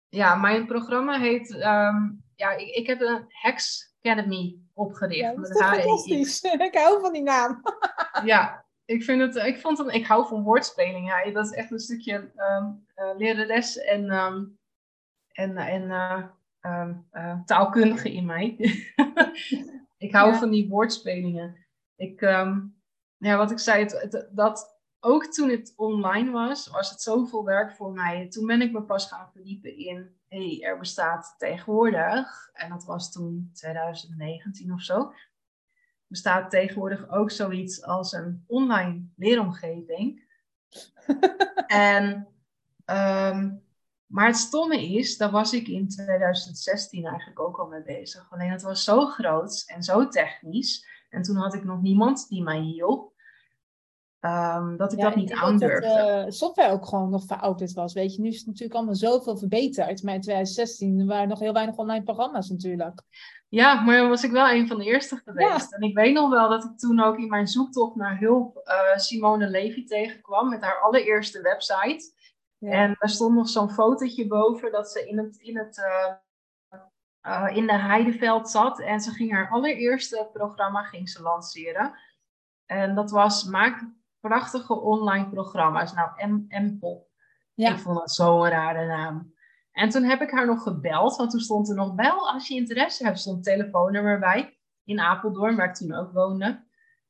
Ja, 0.10 0.36
mijn 0.36 0.66
programma 0.66 1.20
heet, 1.20 1.54
um, 1.54 2.24
ja, 2.36 2.52
ik, 2.52 2.68
ik 2.68 2.88
heb 2.88 3.02
een 3.02 3.26
Hex 3.28 3.88
Academy 4.02 4.67
opgericht. 4.78 5.20
Ja, 5.20 5.36
dat 5.36 5.50
is 5.50 5.58
fantastisch. 5.58 6.42
ik 6.70 6.78
hou 6.78 7.02
van 7.02 7.14
die 7.14 7.22
naam. 7.22 7.62
ja, 8.24 8.66
ik 8.86 9.04
vind 9.04 9.22
het, 9.22 9.36
ik 9.46 9.60
vond 9.60 9.78
het, 9.78 9.94
ik 9.94 10.06
hou 10.06 10.28
van 10.28 10.44
woordspeling. 10.44 11.08
Ja, 11.08 11.32
dat 11.32 11.46
is 11.46 11.52
echt 11.52 11.72
een 11.72 11.80
stukje 11.80 12.14
um, 12.16 12.86
uh, 12.96 13.18
lerares 13.18 13.78
en, 13.78 14.12
um, 14.12 14.58
en, 15.32 15.58
en 15.58 15.84
uh, 15.84 16.24
um, 16.62 17.08
uh, 17.12 17.40
taalkundige 17.46 18.14
in 18.14 18.26
mij. 18.26 18.56
ik 20.08 20.12
hou 20.12 20.36
van 20.36 20.50
die 20.50 20.70
woordspelingen. 20.70 21.66
Ik, 21.96 22.22
ja, 23.18 23.38
wat 23.38 23.52
ik 23.52 23.60
zei, 23.60 23.84
het, 23.84 23.92
het, 23.92 24.30
dat 24.32 24.80
ook 25.00 25.26
toen 25.26 25.50
het 25.50 25.74
online 25.76 26.32
was, 26.32 26.68
was 26.68 26.90
het 26.90 27.02
zoveel 27.02 27.46
werk 27.46 27.72
voor 27.72 27.92
mij. 27.92 28.28
Toen 28.28 28.46
ben 28.46 28.62
ik 28.62 28.72
me 28.72 28.82
pas 28.82 29.08
gaan 29.08 29.30
verdiepen 29.32 29.78
in 29.78 30.17
hey, 30.30 30.62
er 30.64 30.78
bestaat 30.78 31.36
tegenwoordig, 31.38 32.50
en 32.54 32.70
dat 32.70 32.86
was 32.86 33.12
toen 33.12 33.50
2019 33.54 34.74
of 34.74 34.82
zo, 34.82 35.14
bestaat 36.08 36.50
tegenwoordig 36.50 37.10
ook 37.10 37.32
zoiets 37.32 37.84
als 37.84 38.12
een 38.14 38.44
online 38.48 39.06
leeromgeving. 39.16 40.24
en, 41.68 42.28
ehm, 42.86 43.56
maar 44.06 44.28
het 44.28 44.38
stomme 44.38 44.94
is, 44.94 45.18
daar 45.18 45.32
was 45.32 45.54
ik 45.54 45.68
in 45.68 45.88
2016 45.88 47.06
eigenlijk 47.06 47.40
ook 47.40 47.58
al 47.58 47.68
mee 47.68 47.82
bezig. 47.82 48.32
Alleen 48.32 48.52
het 48.52 48.62
was 48.62 48.84
zo 48.84 49.06
groot 49.06 49.64
en 49.68 49.84
zo 49.84 50.08
technisch. 50.08 50.86
En 51.10 51.22
toen 51.22 51.36
had 51.36 51.54
ik 51.54 51.64
nog 51.64 51.82
niemand 51.82 52.30
die 52.30 52.44
mij 52.44 52.60
hielp. 52.60 53.14
Um, 54.20 54.78
dat 54.78 54.94
ik 54.94 55.00
dat 55.00 55.16
niet 55.16 55.34
aandurfde. 55.34 55.88
Dat 55.88 56.26
uh, 56.26 56.32
software 56.32 56.72
ook 56.72 56.86
gewoon 56.86 57.10
nog 57.10 57.26
verouderd 57.26 57.74
was. 57.74 57.94
Weet 57.94 58.16
je, 58.16 58.22
nu 58.22 58.28
is 58.28 58.38
het 58.38 58.46
natuurlijk 58.46 58.74
allemaal 58.74 58.96
zoveel 58.96 59.38
verbeterd. 59.38 60.04
Maar 60.04 60.14
in 60.14 60.22
2016 60.22 61.08
waren 61.08 61.28
nog 61.28 61.40
heel 61.40 61.54
weinig 61.54 61.76
online 61.76 62.04
programma's 62.04 62.50
natuurlijk. 62.50 63.02
Ja, 63.50 63.82
maar 63.82 63.98
dan 63.98 64.10
was 64.10 64.24
ik 64.24 64.32
wel 64.32 64.50
een 64.50 64.68
van 64.68 64.78
de 64.78 64.86
eerste 64.86 65.22
geweest. 65.26 65.74
En 65.74 65.82
ik 65.82 65.96
weet 65.96 66.14
nog 66.14 66.30
wel 66.30 66.50
dat 66.50 66.64
ik 66.64 66.78
toen 66.78 67.00
ook 67.00 67.18
in 67.18 67.30
mijn 67.30 67.48
zoektocht 67.48 67.96
naar 67.96 68.20
hulp 68.20 68.62
uh, 68.66 68.98
Simone 68.98 69.50
Levy 69.50 69.86
tegenkwam 69.86 70.50
met 70.50 70.62
haar 70.62 70.80
allereerste 70.80 71.42
website. 71.42 72.12
Ja. 72.58 72.72
En 72.72 72.96
er 73.00 73.10
stond 73.10 73.36
nog 73.36 73.50
zo'n 73.50 73.70
fotootje 73.70 74.28
boven 74.28 74.72
dat 74.72 74.92
ze 74.92 75.08
in 75.08 75.18
het, 75.18 75.38
in 75.38 75.58
het 75.58 75.78
uh, 77.28 77.56
in 77.56 77.68
de 77.68 77.78
Heideveld 77.78 78.50
zat. 78.50 78.80
En 78.80 79.00
ze 79.00 79.12
ging 79.12 79.32
haar 79.32 79.50
allereerste 79.50 80.30
programma 80.34 80.84
ging 80.84 81.10
ze 81.10 81.22
lanceren. 81.22 81.94
En 82.66 82.96
dat 82.96 83.12
was 83.12 83.44
Maak 83.44 83.86
prachtige 84.20 84.82
online 84.82 85.30
programma's. 85.30 85.94
Nou. 85.94 86.10
Ja. 87.54 87.72
Ik 87.72 87.80
vond 87.80 87.98
dat 87.98 88.12
zo'n 88.12 88.48
rare 88.48 88.88
naam. 88.88 89.34
En 89.72 89.90
toen 89.90 90.04
heb 90.04 90.22
ik 90.22 90.32
haar 90.32 90.46
nog 90.46 90.64
gebeld, 90.64 91.16
want 91.16 91.32
toen 91.32 91.40
stond 91.40 91.70
er 91.70 91.76
nog 91.76 91.96
wel, 91.96 92.30
als 92.30 92.48
je 92.48 92.56
interesse 92.56 93.06
hebt, 93.06 93.20
stond 93.20 93.38
een 93.38 93.54
telefoonnummer 93.54 94.20
bij. 94.20 94.58
In 94.84 95.00
Apeldoorn, 95.00 95.56
waar 95.56 95.68
ik 95.68 95.76
toen 95.76 95.94
ook 95.94 96.12
woonde. 96.12 96.66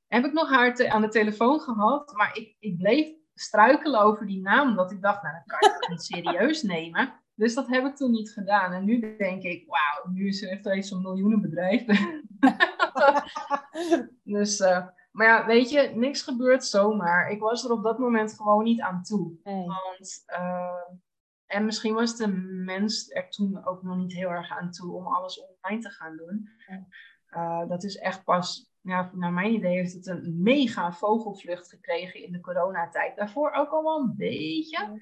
Heb 0.08 0.26
ik 0.26 0.34
nog 0.34 0.50
haar 0.50 0.90
aan 0.90 1.02
de 1.02 1.08
telefoon 1.08 1.60
gehad, 1.60 2.14
maar 2.16 2.38
ik, 2.38 2.56
ik 2.60 2.78
bleef 2.78 3.16
struikelen 3.34 4.02
over 4.02 4.26
die 4.26 4.42
naam, 4.42 4.70
omdat 4.70 4.92
ik 4.92 5.02
dacht, 5.02 5.24
nou, 5.24 5.36
dat 5.36 5.44
kan 5.46 5.70
je 5.70 5.78
toch 5.80 5.90
niet 5.90 6.04
serieus 6.04 6.62
nemen. 6.74 7.14
Dus 7.36 7.54
dat 7.54 7.68
heb 7.68 7.86
ik 7.86 7.96
toen 7.96 8.12
niet 8.12 8.32
gedaan. 8.32 8.74
En 8.74 8.86
nu 8.86 9.16
denk 9.18 9.44
ik, 9.44 9.66
wauw, 9.68 10.14
nu 10.14 10.28
is 10.28 10.42
er 10.42 10.50
echt 10.50 10.66
eens 10.66 10.88
zo'n 10.88 11.02
miljoenenbedrijf. 11.02 11.86
dus 14.24 14.60
uh, 14.60 14.88
maar 15.18 15.28
ja, 15.28 15.46
weet 15.46 15.70
je, 15.70 15.92
niks 15.96 16.22
gebeurt 16.22 16.66
zomaar. 16.66 17.30
Ik 17.30 17.40
was 17.40 17.64
er 17.64 17.72
op 17.72 17.84
dat 17.84 17.98
moment 17.98 18.34
gewoon 18.34 18.64
niet 18.64 18.82
aan 18.82 19.04
toe. 19.04 19.34
Want, 19.44 20.24
uh, 20.28 20.96
en 21.46 21.66
misschien 21.66 21.94
was 21.94 22.18
de 22.18 22.28
mens 22.64 23.12
er 23.12 23.30
toen 23.30 23.66
ook 23.66 23.84
nog 23.84 23.98
niet 23.98 24.14
heel 24.14 24.30
erg 24.30 24.52
aan 24.52 24.72
toe 24.72 24.96
om 24.96 25.08
alles 25.08 25.42
online 25.42 25.82
te 25.82 25.90
gaan 25.90 26.18
doen. 26.18 26.50
Uh, 27.34 27.68
dat 27.68 27.84
is 27.84 27.98
echt 27.98 28.24
pas, 28.24 28.72
ja, 28.82 29.12
naar 29.14 29.34
mijn 29.34 29.54
idee 29.54 29.76
heeft 29.76 29.94
het 29.94 30.08
een 30.08 30.42
mega 30.42 30.94
vogelvlucht 30.94 31.70
gekregen 31.70 32.24
in 32.24 32.32
de 32.32 32.40
coronatijd. 32.40 33.16
Daarvoor 33.16 33.52
ook 33.52 33.70
al 33.70 33.84
wel 33.84 34.00
een 34.00 34.16
beetje. 34.16 35.02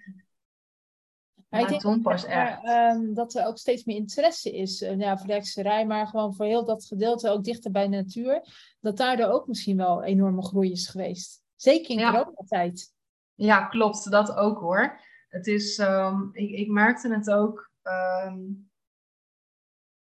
Maar 1.62 1.74
ik 1.74 1.82
denk 1.82 2.02
pas 2.02 2.26
echt. 2.26 2.64
Ehm, 2.64 3.14
dat 3.14 3.34
er 3.34 3.46
ook 3.46 3.58
steeds 3.58 3.84
meer 3.84 3.96
interesse 3.96 4.52
is 4.52 4.82
uh, 4.82 5.00
ja, 5.00 5.18
voor 5.18 5.28
de 5.28 5.34
hekserij, 5.34 5.86
maar 5.86 6.08
gewoon 6.08 6.36
voor 6.36 6.46
heel 6.46 6.66
dat 6.66 6.86
gedeelte 6.86 7.30
ook 7.30 7.44
dichter 7.44 7.72
bij 7.72 7.84
de 7.84 7.96
natuur. 7.96 8.42
Dat 8.80 8.98
daardoor 8.98 9.28
ook 9.28 9.48
misschien 9.48 9.78
wel 9.78 10.04
enorme 10.04 10.44
groei 10.44 10.72
is 10.72 10.88
geweest. 10.88 11.44
Zeker 11.56 11.90
in 11.90 12.00
ja. 12.00 12.12
coronatijd. 12.12 12.94
Ja, 13.34 13.66
klopt. 13.66 14.12
Dat 14.12 14.36
ook 14.36 14.60
hoor. 14.60 15.00
Het 15.30 15.48
is, 15.48 15.78
um, 15.78 16.30
ik, 16.34 16.50
ik 16.50 16.68
merkte 16.68 17.14
het 17.14 17.32
ook. 17.32 17.72
Um, 17.84 18.70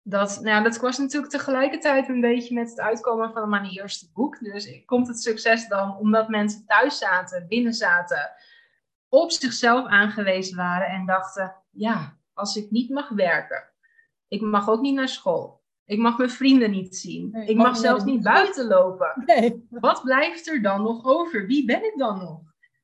dat, 0.02 0.40
nou, 0.40 0.62
dat 0.62 0.76
was 0.76 0.98
natuurlijk 0.98 1.32
tegelijkertijd 1.32 2.08
een 2.08 2.20
beetje 2.20 2.54
met 2.54 2.70
het 2.70 2.80
uitkomen 2.80 3.32
van 3.32 3.48
mijn 3.48 3.64
eerste 3.64 4.10
boek. 4.12 4.38
Dus 4.38 4.84
komt 4.84 5.08
het 5.08 5.22
succes 5.22 5.68
dan 5.68 5.96
omdat 5.96 6.28
mensen 6.28 6.66
thuis 6.66 6.98
zaten, 6.98 7.48
binnen 7.48 7.74
zaten, 7.74 8.30
op 9.12 9.30
zichzelf 9.30 9.86
aangewezen 9.86 10.56
waren 10.56 10.86
en 10.86 11.06
dachten: 11.06 11.54
ja, 11.70 12.18
als 12.32 12.56
ik 12.56 12.70
niet 12.70 12.90
mag 12.90 13.08
werken, 13.08 13.72
ik 14.28 14.40
mag 14.40 14.68
ook 14.68 14.80
niet 14.80 14.94
naar 14.94 15.08
school, 15.08 15.62
ik 15.84 15.98
mag 15.98 16.18
mijn 16.18 16.30
vrienden 16.30 16.70
niet 16.70 16.96
zien, 16.96 17.34
ik 17.34 17.56
mag 17.56 17.76
zelfs 17.76 18.04
niet 18.04 18.22
buiten 18.22 18.66
lopen. 18.66 19.12
Nee. 19.26 19.66
Wat 19.70 20.02
blijft 20.02 20.48
er 20.48 20.62
dan 20.62 20.82
nog 20.82 21.04
over? 21.04 21.46
Wie 21.46 21.64
ben 21.64 21.84
ik 21.84 21.94
dan 21.96 22.18
nog? 22.18 22.40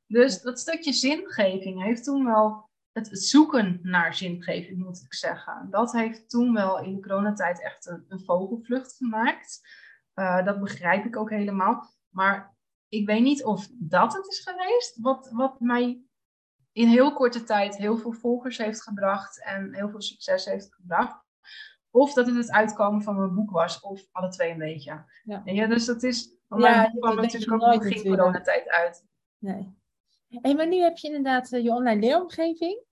Dus 0.07 0.43
dat 0.43 0.61
stukje 0.61 0.93
zingeving 0.93 1.83
heeft 1.83 2.05
toen 2.05 2.25
wel 2.25 2.69
het, 2.93 3.09
zoeken 3.13 3.79
naar 3.83 4.15
zingeving, 4.15 4.79
moet 4.79 5.01
ik 5.01 5.15
zeggen. 5.15 5.67
Dat 5.71 5.93
heeft 5.93 6.31
toen 6.31 6.55
wel 6.55 6.81
in 6.81 6.95
de 6.95 7.01
coronatijd 7.01 7.63
echt 7.63 7.87
een, 7.87 8.05
een 8.09 8.25
vogelvlucht 8.25 8.97
gemaakt. 8.97 9.61
Uh, 10.15 10.45
dat 10.45 10.61
begrijp 10.61 11.05
ik 11.05 11.17
ook 11.17 11.31
helemaal. 11.31 11.91
Maar 12.09 12.57
ik 12.89 13.07
weet 13.07 13.23
niet 13.23 13.45
of 13.45 13.69
dat 13.73 14.13
het 14.13 14.27
is 14.27 14.41
geweest 14.41 14.99
wat, 15.01 15.31
wat 15.33 15.61
mij 15.61 16.03
in 16.79 16.89
heel 16.89 17.13
korte 17.13 17.45
tijd 17.45 17.77
heel 17.77 17.97
veel 17.97 18.13
volgers 18.13 18.59
heeft 18.59 18.83
gebracht 18.83 19.43
en 19.45 19.75
heel 19.75 19.91
veel 19.91 20.03
succes 20.03 20.45
heeft 20.45 20.75
gebracht. 20.75 21.25
Of 21.91 22.13
dat 22.13 22.27
het 22.27 22.37
het 22.37 22.51
uitkomen 22.51 23.03
van 23.03 23.17
mijn 23.17 23.35
boek 23.35 23.51
was, 23.51 23.81
of 23.81 24.07
alle 24.13 24.29
twee 24.29 24.51
een 24.51 24.59
beetje. 24.59 25.05
Ja. 25.25 25.43
ja 25.45 25.67
dus 25.67 25.85
dat 25.85 26.03
is, 26.03 26.37
van 26.49 26.61
ja, 26.61 26.91
kwam 26.99 27.17
natuurlijk 27.17 27.53
ook 27.53 27.75
nog 27.75 27.89
geen 27.89 28.03
coronatijd 28.03 28.69
uit. 28.69 29.05
Nee. 29.39 29.77
Hey, 30.29 30.55
maar 30.55 30.69
nu 30.69 30.77
heb 30.77 30.97
je 30.97 31.07
inderdaad 31.07 31.53
uh, 31.53 31.63
je 31.63 31.71
online 31.71 32.01
leeromgeving. 32.01 32.83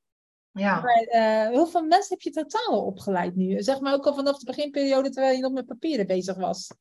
Ja. 0.50 0.80
Maar, 0.80 1.06
uh, 1.10 1.56
hoeveel 1.56 1.84
mensen 1.84 2.14
heb 2.14 2.20
je 2.20 2.30
totaal 2.30 2.84
opgeleid 2.84 3.36
nu? 3.36 3.62
Zeg 3.62 3.80
maar 3.80 3.94
ook 3.94 4.06
al 4.06 4.14
vanaf 4.14 4.38
de 4.38 4.46
beginperiode 4.46 5.10
terwijl 5.10 5.34
je 5.34 5.42
nog 5.42 5.52
met 5.52 5.66
papieren 5.66 6.06
bezig 6.06 6.36
was. 6.36 6.74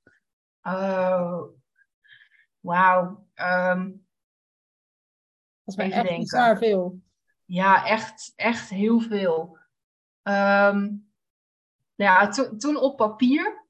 Oh, 0.61 1.41
wauw. 2.59 3.27
Um, 3.35 4.04
dat 5.65 5.78
is 5.78 5.91
echt 5.91 6.17
bizar 6.17 6.58
veel. 6.58 6.99
Ja, 7.45 7.86
echt, 7.86 8.34
echt 8.36 8.69
heel 8.69 8.99
veel. 8.99 9.58
Um, 10.23 11.12
ja, 11.95 12.28
to, 12.28 12.56
toen 12.56 12.78
op 12.78 12.97
papier, 12.97 13.67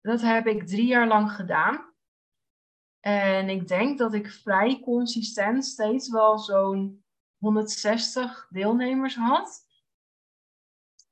dat 0.00 0.20
heb 0.20 0.46
ik 0.46 0.66
drie 0.66 0.86
jaar 0.86 1.06
lang 1.06 1.32
gedaan. 1.32 1.94
En 3.00 3.48
ik 3.48 3.68
denk 3.68 3.98
dat 3.98 4.14
ik 4.14 4.30
vrij 4.30 4.80
consistent 4.80 5.64
steeds 5.64 6.10
wel 6.10 6.38
zo'n 6.38 7.04
160 7.38 8.46
deelnemers 8.50 9.16
had. 9.16 9.66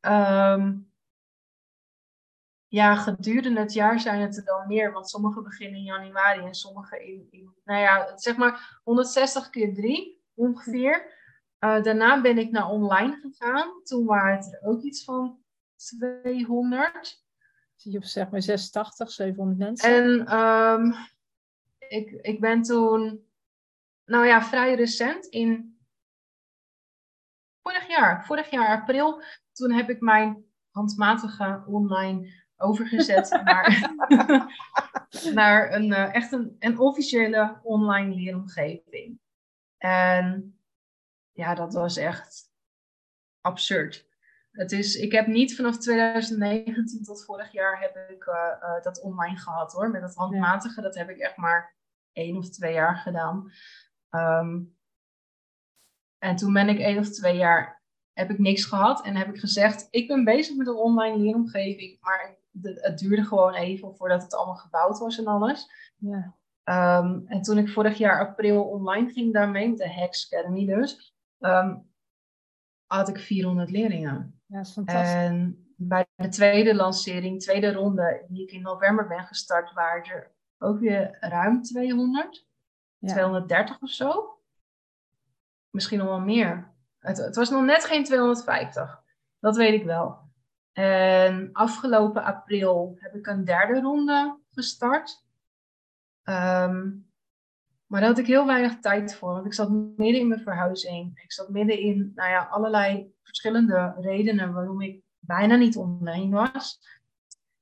Um, 0.00 0.93
ja, 2.74 2.94
gedurende 2.94 3.60
het 3.60 3.72
jaar 3.72 4.00
zijn 4.00 4.20
het 4.20 4.36
er 4.36 4.44
dan 4.44 4.66
meer, 4.66 4.92
want 4.92 5.08
sommige 5.08 5.42
beginnen 5.42 5.78
in 5.78 5.84
januari 5.84 6.44
en 6.44 6.54
sommige 6.54 7.06
in, 7.06 7.26
in 7.30 7.54
nou 7.64 7.80
ja, 7.80 8.16
zeg 8.16 8.36
maar 8.36 8.80
160 8.84 9.50
keer 9.50 9.74
3 9.74 10.22
ongeveer. 10.34 11.12
Uh, 11.60 11.82
daarna 11.82 12.20
ben 12.20 12.38
ik 12.38 12.50
naar 12.50 12.68
online 12.68 13.20
gegaan. 13.20 13.82
Toen 13.82 14.04
waren 14.04 14.36
het 14.36 14.52
er 14.52 14.68
ook 14.68 14.82
iets 14.82 15.04
van 15.04 15.38
200. 15.76 17.24
Zie 17.74 17.92
je 17.92 17.98
op 17.98 18.04
zeg 18.04 18.30
maar 18.30 18.42
86, 18.42 19.10
700 19.10 19.58
mensen. 19.58 19.90
En 19.90 20.38
um, 20.38 20.94
ik, 21.78 22.10
ik 22.10 22.40
ben 22.40 22.62
toen, 22.62 23.28
nou 24.04 24.26
ja, 24.26 24.42
vrij 24.42 24.74
recent 24.74 25.26
in 25.26 25.78
vorig 27.62 27.88
jaar, 27.88 28.24
vorig 28.24 28.50
jaar 28.50 28.80
april, 28.80 29.22
toen 29.52 29.72
heb 29.72 29.90
ik 29.90 30.00
mijn 30.00 30.44
handmatige 30.70 31.64
online 31.66 32.43
overgezet 32.56 33.40
naar, 33.44 33.94
naar 35.34 35.72
een, 35.72 35.90
uh, 35.90 36.14
echt 36.14 36.32
een, 36.32 36.56
een 36.58 36.78
officiële 36.78 37.60
online 37.62 38.14
leeromgeving. 38.14 39.18
En 39.78 40.58
ja, 41.32 41.54
dat 41.54 41.72
was 41.72 41.96
echt 41.96 42.52
absurd. 43.40 44.08
Het 44.50 44.72
is, 44.72 44.94
ik 44.94 45.12
heb 45.12 45.26
niet 45.26 45.56
vanaf 45.56 45.78
2019 45.78 47.02
tot 47.02 47.24
vorig 47.24 47.52
jaar 47.52 47.80
heb 47.80 48.10
ik 48.10 48.26
uh, 48.26 48.34
uh, 48.34 48.82
dat 48.82 49.00
online 49.00 49.36
gehad 49.36 49.72
hoor. 49.72 49.90
Met 49.90 50.00
dat 50.00 50.14
handmatige, 50.14 50.80
dat 50.80 50.94
heb 50.94 51.08
ik 51.08 51.18
echt 51.18 51.36
maar 51.36 51.76
één 52.12 52.36
of 52.36 52.50
twee 52.50 52.72
jaar 52.72 52.96
gedaan. 52.96 53.52
Um, 54.10 54.76
en 56.18 56.36
toen 56.36 56.52
ben 56.52 56.68
ik 56.68 56.78
één 56.78 56.98
of 56.98 57.08
twee 57.08 57.36
jaar, 57.36 57.82
heb 58.12 58.30
ik 58.30 58.38
niks 58.38 58.64
gehad 58.64 59.04
en 59.04 59.16
heb 59.16 59.28
ik 59.28 59.38
gezegd, 59.38 59.88
ik 59.90 60.08
ben 60.08 60.24
bezig 60.24 60.56
met 60.56 60.66
een 60.66 60.74
online 60.74 61.18
leeromgeving, 61.18 62.00
maar 62.00 62.38
het 62.62 62.98
duurde 62.98 63.24
gewoon 63.24 63.54
even 63.54 63.96
voordat 63.96 64.22
het 64.22 64.34
allemaal 64.34 64.54
gebouwd 64.54 64.98
was 64.98 65.18
en 65.18 65.26
alles. 65.26 65.68
Ja. 65.96 66.34
Um, 66.98 67.24
en 67.26 67.42
toen 67.42 67.58
ik 67.58 67.68
vorig 67.68 67.98
jaar 67.98 68.26
april 68.28 68.64
online 68.64 69.12
ging 69.12 69.32
daarmee, 69.32 69.68
met 69.68 69.78
de 69.78 69.88
Hex 69.88 70.32
Academy 70.32 70.66
dus, 70.66 71.14
um, 71.38 71.90
had 72.86 73.08
ik 73.08 73.18
400 73.18 73.70
leerlingen. 73.70 74.40
Ja, 74.46 74.56
dat 74.56 74.66
is 74.66 74.72
fantastisch. 74.72 75.12
En 75.12 75.66
bij 75.76 76.06
de 76.14 76.28
tweede 76.28 76.74
lancering, 76.74 77.40
tweede 77.40 77.72
ronde, 77.72 78.24
die 78.28 78.42
ik 78.42 78.50
in 78.50 78.62
november 78.62 79.08
ben 79.08 79.24
gestart, 79.24 79.72
waren 79.72 80.04
er 80.04 80.30
ook 80.58 80.78
weer 80.78 81.16
ruim 81.20 81.62
200. 81.62 82.46
Ja. 82.98 83.12
230 83.12 83.80
of 83.80 83.90
zo 83.90 84.34
misschien 85.74 85.98
nog 85.98 86.08
wel 86.08 86.20
meer. 86.20 86.72
Het, 86.98 87.16
het, 87.16 87.36
was 87.36 87.50
nog 87.50 87.64
net 87.64 87.84
geen 87.84 88.04
250. 88.04 89.02
Dat 89.38 89.56
weet 89.56 89.80
ik 89.80 89.84
wel. 89.84 90.23
En 90.74 91.50
afgelopen 91.52 92.24
april 92.24 92.96
heb 92.98 93.14
ik 93.14 93.26
een 93.26 93.44
derde 93.44 93.80
ronde 93.80 94.38
gestart. 94.50 95.24
Ehm, 96.22 96.90
maar 97.86 98.00
daar 98.00 98.08
had 98.08 98.18
ik 98.18 98.26
heel 98.26 98.46
weinig 98.46 98.78
tijd 98.80 99.14
voor, 99.14 99.32
want 99.32 99.46
ik 99.46 99.54
zat 99.54 99.70
midden 99.70 100.20
in 100.20 100.28
mijn 100.28 100.40
verhuizing. 100.40 101.20
Ik 101.22 101.32
zat 101.32 101.48
midden 101.48 101.78
in 101.78 102.12
nou 102.14 102.30
ja, 102.30 102.44
allerlei 102.44 103.14
verschillende 103.22 103.94
redenen 104.00 104.52
waarom 104.52 104.80
ik 104.80 105.02
bijna 105.18 105.56
niet 105.56 105.76
online 105.76 106.34
was. 106.34 106.80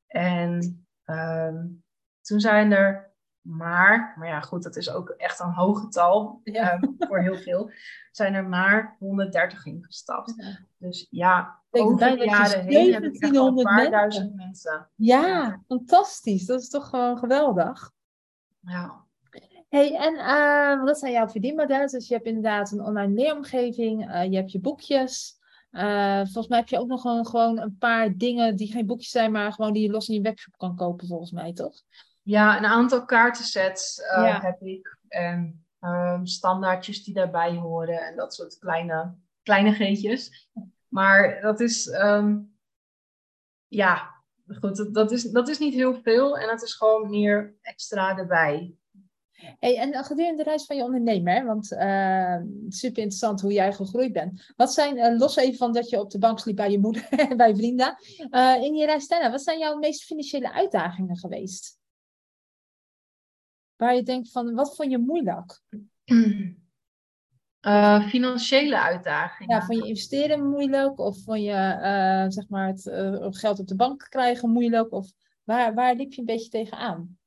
En 0.07 0.85
um, 1.07 1.85
toen 2.21 2.41
zijn 2.41 2.73
er 2.73 3.12
maar, 3.43 4.15
maar 4.19 4.29
ja 4.29 4.41
goed, 4.41 4.63
dat 4.63 4.77
is 4.77 4.91
ook 4.91 5.09
echt 5.09 5.41
een 5.41 5.53
hoog 5.53 5.81
getal 5.81 6.41
ehm, 6.45 6.85
voor 6.99 7.21
heel 7.21 7.37
veel, 7.37 7.71
zijn 8.11 8.35
er 8.35 8.49
maar 8.49 8.97
130 8.99 9.67
ingestapt. 9.67 10.35
Dus 10.79 11.07
ja, 11.11 11.61
over 11.71 12.17
de 12.17 12.25
jaren 12.25 12.65
heen 12.65 12.93
heb 12.93 13.03
ik 13.03 13.23
echt 13.23 13.35
een 13.37 13.55
paar 13.55 13.75
mensen. 13.75 13.91
duizend 13.91 14.35
mensen. 14.35 14.89
Ja, 14.95 15.63
fantastisch. 15.67 16.47
Dat 16.47 16.61
is 16.61 16.69
toch 16.69 16.89
gewoon 16.89 17.19
geweldig. 17.19 17.91
Ja. 18.61 19.05
Hey, 19.69 19.97
en 19.97 20.15
uh, 20.15 20.85
wat 20.85 20.99
zijn 20.99 21.13
jouw 21.13 21.29
verdienmodellen? 21.29 21.89
Dus 21.89 22.09
je 22.09 22.15
hebt 22.15 22.27
inderdaad 22.27 22.73
een 22.73 22.85
online 22.85 23.15
leeromgeving, 23.15 24.11
uh, 24.11 24.25
je 24.25 24.37
hebt 24.37 24.53
je 24.53 24.61
boekjes. 24.61 25.41
Uh, 25.71 26.17
volgens 26.17 26.49
mij 26.49 26.59
heb 26.59 26.69
je 26.69 26.79
ook 26.79 26.87
nog 26.87 27.01
gewoon, 27.01 27.27
gewoon 27.27 27.59
een 27.59 27.77
paar 27.79 28.17
dingen 28.17 28.57
die 28.57 28.73
geen 28.73 28.87
boekjes 28.87 29.11
zijn, 29.11 29.33
maar 29.33 29.53
gewoon 29.53 29.73
die 29.73 29.83
je 29.83 29.91
los 29.91 30.09
in 30.09 30.15
je 30.15 30.21
webshop 30.21 30.57
kan 30.57 30.77
kopen, 30.77 31.07
volgens 31.07 31.31
mij, 31.31 31.53
toch? 31.53 31.83
Ja, 32.23 32.59
een 32.59 32.67
aantal 32.67 33.05
kaartensets 33.05 33.99
uh, 33.99 34.43
heb 34.43 34.63
ik. 34.63 34.99
En 35.09 35.65
um, 35.81 36.27
standaardjes 36.27 37.05
die 37.05 37.15
daarbij 37.15 37.55
horen 37.55 38.01
en 38.01 38.17
dat 38.17 38.35
soort 38.35 38.59
kleine, 38.59 39.15
kleine 39.43 39.73
geetjes. 39.73 40.49
Maar 40.89 41.41
dat 41.41 41.61
is, 41.61 41.87
um, 41.87 42.57
ja, 43.69 44.11
goed, 44.61 44.95
dat, 44.95 45.11
is, 45.11 45.23
dat 45.23 45.49
is 45.49 45.59
niet 45.59 45.75
heel 45.75 45.95
veel 45.95 46.39
en 46.39 46.47
dat 46.47 46.63
is 46.63 46.75
gewoon 46.75 47.11
meer 47.11 47.55
extra 47.63 48.19
erbij. 48.19 48.75
Hey, 49.59 49.79
en 49.79 50.05
gedurende 50.05 50.43
de 50.43 50.49
reis 50.49 50.65
van 50.65 50.77
je 50.77 50.83
ondernemer, 50.83 51.45
want 51.45 51.73
uh, 51.73 52.37
super 52.69 53.03
interessant 53.03 53.41
hoe 53.41 53.53
jij 53.53 53.73
gegroeid 53.73 54.13
bent. 54.13 54.53
Wat 54.57 54.73
zijn, 54.73 54.97
uh, 54.97 55.19
los 55.19 55.37
even 55.37 55.57
van 55.57 55.73
dat 55.73 55.89
je 55.89 56.01
op 56.01 56.11
de 56.11 56.19
bank 56.19 56.39
sliep 56.39 56.57
bij 56.57 56.71
je 56.71 56.79
moeder 56.79 57.09
en 57.29 57.37
bij 57.37 57.57
vrienden, 57.57 57.97
uh, 58.31 58.63
in 58.63 58.75
je 58.75 58.87
reis 58.87 59.09
daarna, 59.09 59.31
wat 59.31 59.43
zijn 59.43 59.59
jouw 59.59 59.79
meest 59.79 60.05
financiële 60.05 60.53
uitdagingen 60.53 61.17
geweest? 61.17 61.81
Waar 63.83 63.95
je 63.95 64.03
denkt 64.03 64.31
van, 64.31 64.55
wat 64.55 64.77
vond 64.77 64.91
je 64.91 64.99
moeilijk? 64.99 65.61
Uh, 67.61 68.09
financiële 68.15 68.81
uitdagingen. 68.81 69.57
Ja, 69.57 69.63
vond 69.65 69.79
je 69.79 69.89
investeren 69.89 70.49
moeilijk? 70.49 70.99
Of 70.99 71.23
vond 71.25 71.41
je 71.41 71.79
uh, 71.83 72.25
zeg 72.29 72.49
maar 72.49 72.67
het 72.67 72.87
uh, 72.87 73.27
geld 73.31 73.59
op 73.59 73.67
de 73.67 73.77
bank 73.77 74.07
krijgen 74.09 74.51
moeilijk? 74.51 74.93
Of 74.93 75.13
waar, 75.45 75.75
waar 75.75 75.95
liep 75.95 76.13
je 76.13 76.21
een 76.21 76.27
beetje 76.27 76.49
tegenaan? 76.49 77.19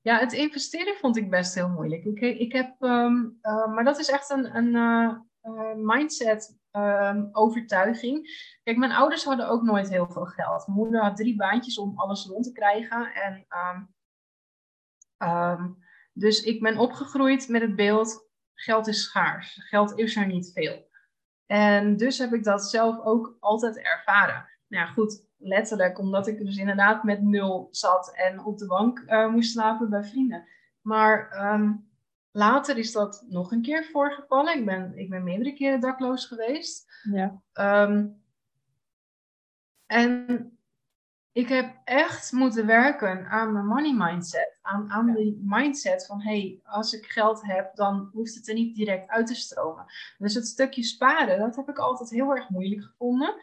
Ja, 0.00 0.18
het 0.18 0.32
investeren 0.32 0.96
vond 0.96 1.16
ik 1.16 1.30
best 1.30 1.54
heel 1.54 1.68
moeilijk. 1.68 2.04
Ik, 2.04 2.20
ik 2.20 2.52
heb, 2.52 2.82
um, 2.82 3.38
maar 3.42 3.84
dat 3.84 3.98
is 3.98 4.10
echt 4.10 4.30
een, 4.30 4.56
een 4.56 5.86
mindset 5.86 6.58
um, 6.72 7.28
overtuiging. 7.32 8.28
Kijk, 8.62 8.76
mijn 8.76 8.92
ouders 8.92 9.24
hadden 9.24 9.48
ook 9.48 9.62
nooit 9.62 9.88
heel 9.88 10.08
veel 10.10 10.26
geld. 10.26 10.66
Mijn 10.66 10.78
moeder 10.78 11.02
had 11.02 11.16
drie 11.16 11.36
baantjes 11.36 11.78
om 11.78 11.98
alles 11.98 12.26
rond 12.26 12.44
te 12.44 12.52
krijgen. 12.52 13.14
En 13.14 13.32
um, 13.34 13.94
Ehm, 15.20 15.68
dus 16.12 16.42
ik 16.42 16.60
ben 16.62 16.78
opgegroeid 16.78 17.48
met 17.48 17.60
het 17.60 17.76
beeld, 17.76 18.28
geld 18.54 18.86
is 18.86 19.02
schaars, 19.02 19.60
geld 19.68 19.98
is 19.98 20.16
er 20.16 20.26
niet 20.26 20.50
veel. 20.54 20.88
En 21.46 21.96
dus 21.96 22.18
heb 22.18 22.32
ik 22.32 22.44
dat 22.44 22.64
zelf 22.64 23.04
ook 23.04 23.36
altijd 23.40 23.78
ervaren. 23.78 24.48
nou 24.66 24.86
ja, 24.86 24.92
goed, 24.92 25.24
letterlijk, 25.36 25.98
omdat 25.98 26.26
ik 26.26 26.38
dus 26.38 26.56
inderdaad 26.56 27.02
met 27.02 27.22
nul 27.22 27.68
zat 27.70 28.14
en 28.14 28.44
op 28.44 28.58
de 28.58 28.66
bank 28.66 28.98
uh, 28.98 29.28
moest 29.28 29.50
slapen 29.50 29.90
bij 29.90 30.04
vrienden. 30.04 30.46
Maar 30.80 31.30
ehm, 31.30 31.72
later 32.30 32.78
is 32.78 32.92
dat 32.92 33.24
nog 33.28 33.52
een 33.52 33.62
keer 33.62 33.84
voorgevallen. 33.84 34.58
Ik 34.58 34.64
ben, 34.64 34.98
ik 34.98 35.10
ben 35.10 35.24
meerdere 35.24 35.52
keren 35.52 35.80
dakloos 35.80 36.26
geweest. 36.26 36.92
Ja. 37.02 37.42
Ehm, 37.52 38.06
en 39.86 40.59
ik 41.40 41.48
heb 41.48 41.76
echt 41.84 42.32
moeten 42.32 42.66
werken 42.66 43.26
aan 43.26 43.52
mijn 43.52 43.66
money 43.66 43.94
mindset. 43.94 44.58
Aan, 44.62 44.90
aan 44.90 45.06
de 45.06 45.40
mindset 45.42 46.06
van, 46.06 46.22
hey, 46.22 46.60
als 46.64 46.92
ik 46.92 47.06
geld 47.06 47.42
heb, 47.42 47.74
dan 47.74 48.10
hoeft 48.12 48.34
het 48.34 48.48
er 48.48 48.54
niet 48.54 48.76
direct 48.76 49.08
uit 49.08 49.26
te 49.26 49.34
stromen. 49.34 49.84
Dus 50.18 50.34
het 50.34 50.46
stukje 50.46 50.82
sparen, 50.82 51.38
dat 51.38 51.56
heb 51.56 51.68
ik 51.68 51.78
altijd 51.78 52.10
heel 52.10 52.30
erg 52.30 52.48
moeilijk 52.48 52.82
gevonden. 52.82 53.34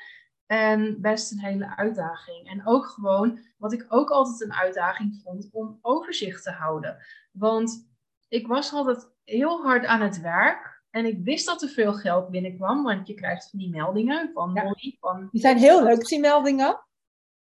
En 0.45 1.01
best 1.01 1.31
een 1.31 1.39
hele 1.39 1.77
uitdaging. 1.77 2.49
En 2.49 2.67
ook 2.67 2.85
gewoon, 2.85 3.39
wat 3.57 3.73
ik 3.73 3.85
ook 3.89 4.09
altijd 4.09 4.41
een 4.41 4.53
uitdaging 4.53 5.21
vond, 5.23 5.49
om 5.51 5.79
overzicht 5.81 6.43
te 6.43 6.51
houden. 6.51 6.97
Want 7.31 7.89
ik 8.27 8.47
was 8.47 8.73
altijd 8.73 9.09
heel 9.23 9.61
hard 9.63 9.85
aan 9.85 10.01
het 10.01 10.21
werk. 10.21 10.83
En 10.89 11.05
ik 11.05 11.23
wist 11.23 11.45
dat 11.45 11.61
er 11.61 11.69
veel 11.69 11.93
geld 11.93 12.29
binnenkwam, 12.29 12.83
want 12.83 13.07
je 13.07 13.13
krijgt 13.13 13.49
van 13.49 13.59
die 13.59 13.69
meldingen 13.69 14.31
van 14.33 14.53
Molly. 14.53 14.97
Van, 14.99 15.27
die 15.31 15.41
zijn 15.41 15.57
heel 15.57 15.83
leuk, 15.83 16.07
die 16.07 16.19
meldingen. 16.19 16.86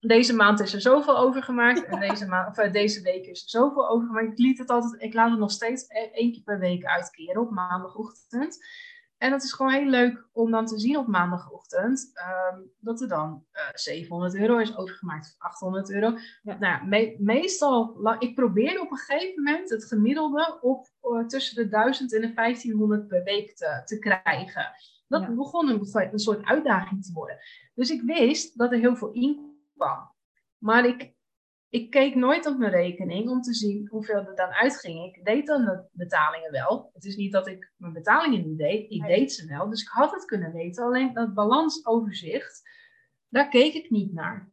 Deze 0.01 0.35
maand 0.35 0.59
is 0.59 0.73
er 0.73 0.81
zoveel 0.81 1.17
overgemaakt 1.17 1.85
en 1.85 1.99
deze, 1.99 2.27
maand, 2.27 2.49
of, 2.49 2.57
eh, 2.57 2.71
deze 2.71 3.01
week 3.01 3.25
is 3.25 3.43
er 3.43 3.49
zoveel 3.49 3.89
overgemaakt. 3.89 4.31
Ik, 4.31 4.37
liet 4.37 4.57
het 4.57 4.69
altijd, 4.69 5.01
ik 5.01 5.13
laat 5.13 5.29
het 5.29 5.39
nog 5.39 5.51
steeds 5.51 5.85
e-, 5.87 6.09
één 6.13 6.31
keer 6.31 6.43
per 6.43 6.59
week 6.59 6.85
uitkeren 6.85 7.41
op 7.41 7.51
maandagochtend. 7.51 8.59
En 9.17 9.29
dat 9.31 9.43
is 9.43 9.53
gewoon 9.53 9.71
heel 9.71 9.89
leuk 9.89 10.27
om 10.31 10.51
dan 10.51 10.65
te 10.65 10.79
zien 10.79 10.97
op 10.97 11.07
maandagochtend 11.07 12.11
um, 12.53 12.71
dat 12.79 13.01
er 13.01 13.07
dan 13.07 13.45
uh, 13.53 13.61
eh, 13.61 13.69
700 13.73 14.35
euro 14.35 14.57
is 14.57 14.77
overgemaakt, 14.77 15.35
800 15.37 15.91
euro. 15.91 16.17
Ja. 16.43 16.57
Nou, 16.59 16.87
me 16.87 17.15
meestal, 17.19 18.07
ik 18.19 18.35
probeerde 18.35 18.81
op 18.81 18.91
een 18.91 18.97
gegeven 18.97 19.43
moment 19.43 19.69
het 19.69 19.85
gemiddelde 19.85 20.57
op 20.61 20.87
uh, 21.03 21.25
tussen 21.25 21.55
de 21.55 21.69
1000 21.69 22.13
en 22.13 22.21
de 22.21 22.33
1500 22.33 23.07
per 23.07 23.23
week 23.23 23.55
te, 23.55 23.81
te 23.85 23.99
krijgen. 23.99 24.71
Dat 25.07 25.21
ja. 25.21 25.31
begon 25.31 25.69
een, 25.69 26.11
een, 26.11 26.19
soort 26.19 26.45
uitdaging 26.45 27.03
te 27.05 27.13
worden. 27.13 27.37
Dus 27.75 27.89
ik 27.89 28.01
wist 28.01 28.57
dat 28.57 28.71
er 28.71 28.79
heel 28.79 28.95
veel 28.95 29.11
Maar 30.57 30.85
ik, 30.85 31.13
ik 31.69 31.89
keek 31.89 32.15
nooit 32.15 32.45
op 32.45 32.57
mijn 32.57 32.71
rekening 32.71 33.29
om 33.29 33.41
te 33.41 33.53
zien 33.53 33.87
hoeveel 33.87 34.25
er 34.25 34.35
dan 34.35 34.49
uitging. 34.49 35.15
Ik 35.15 35.25
deed 35.25 35.47
dan 35.47 35.65
de 35.65 35.83
betalingen 35.91 36.51
wel. 36.51 36.89
Het 36.93 37.05
is 37.05 37.15
niet 37.15 37.31
dat 37.31 37.47
ik 37.47 37.71
mijn 37.77 37.93
betalingen 37.93 38.47
niet 38.47 38.57
deed. 38.57 38.91
Ik 38.91 39.05
deed 39.05 39.33
ze 39.33 39.47
wel. 39.47 39.69
Dus 39.69 39.81
ik 39.81 39.87
had 39.87 40.11
het 40.11 40.25
kunnen 40.25 40.51
weten. 40.51 40.83
Alleen 40.83 41.13
dat 41.13 41.33
balansoverzicht, 41.33 42.61
daar 43.27 43.49
keek 43.49 43.73
ik 43.73 43.89
niet 43.89 44.13
naar. 44.13 44.49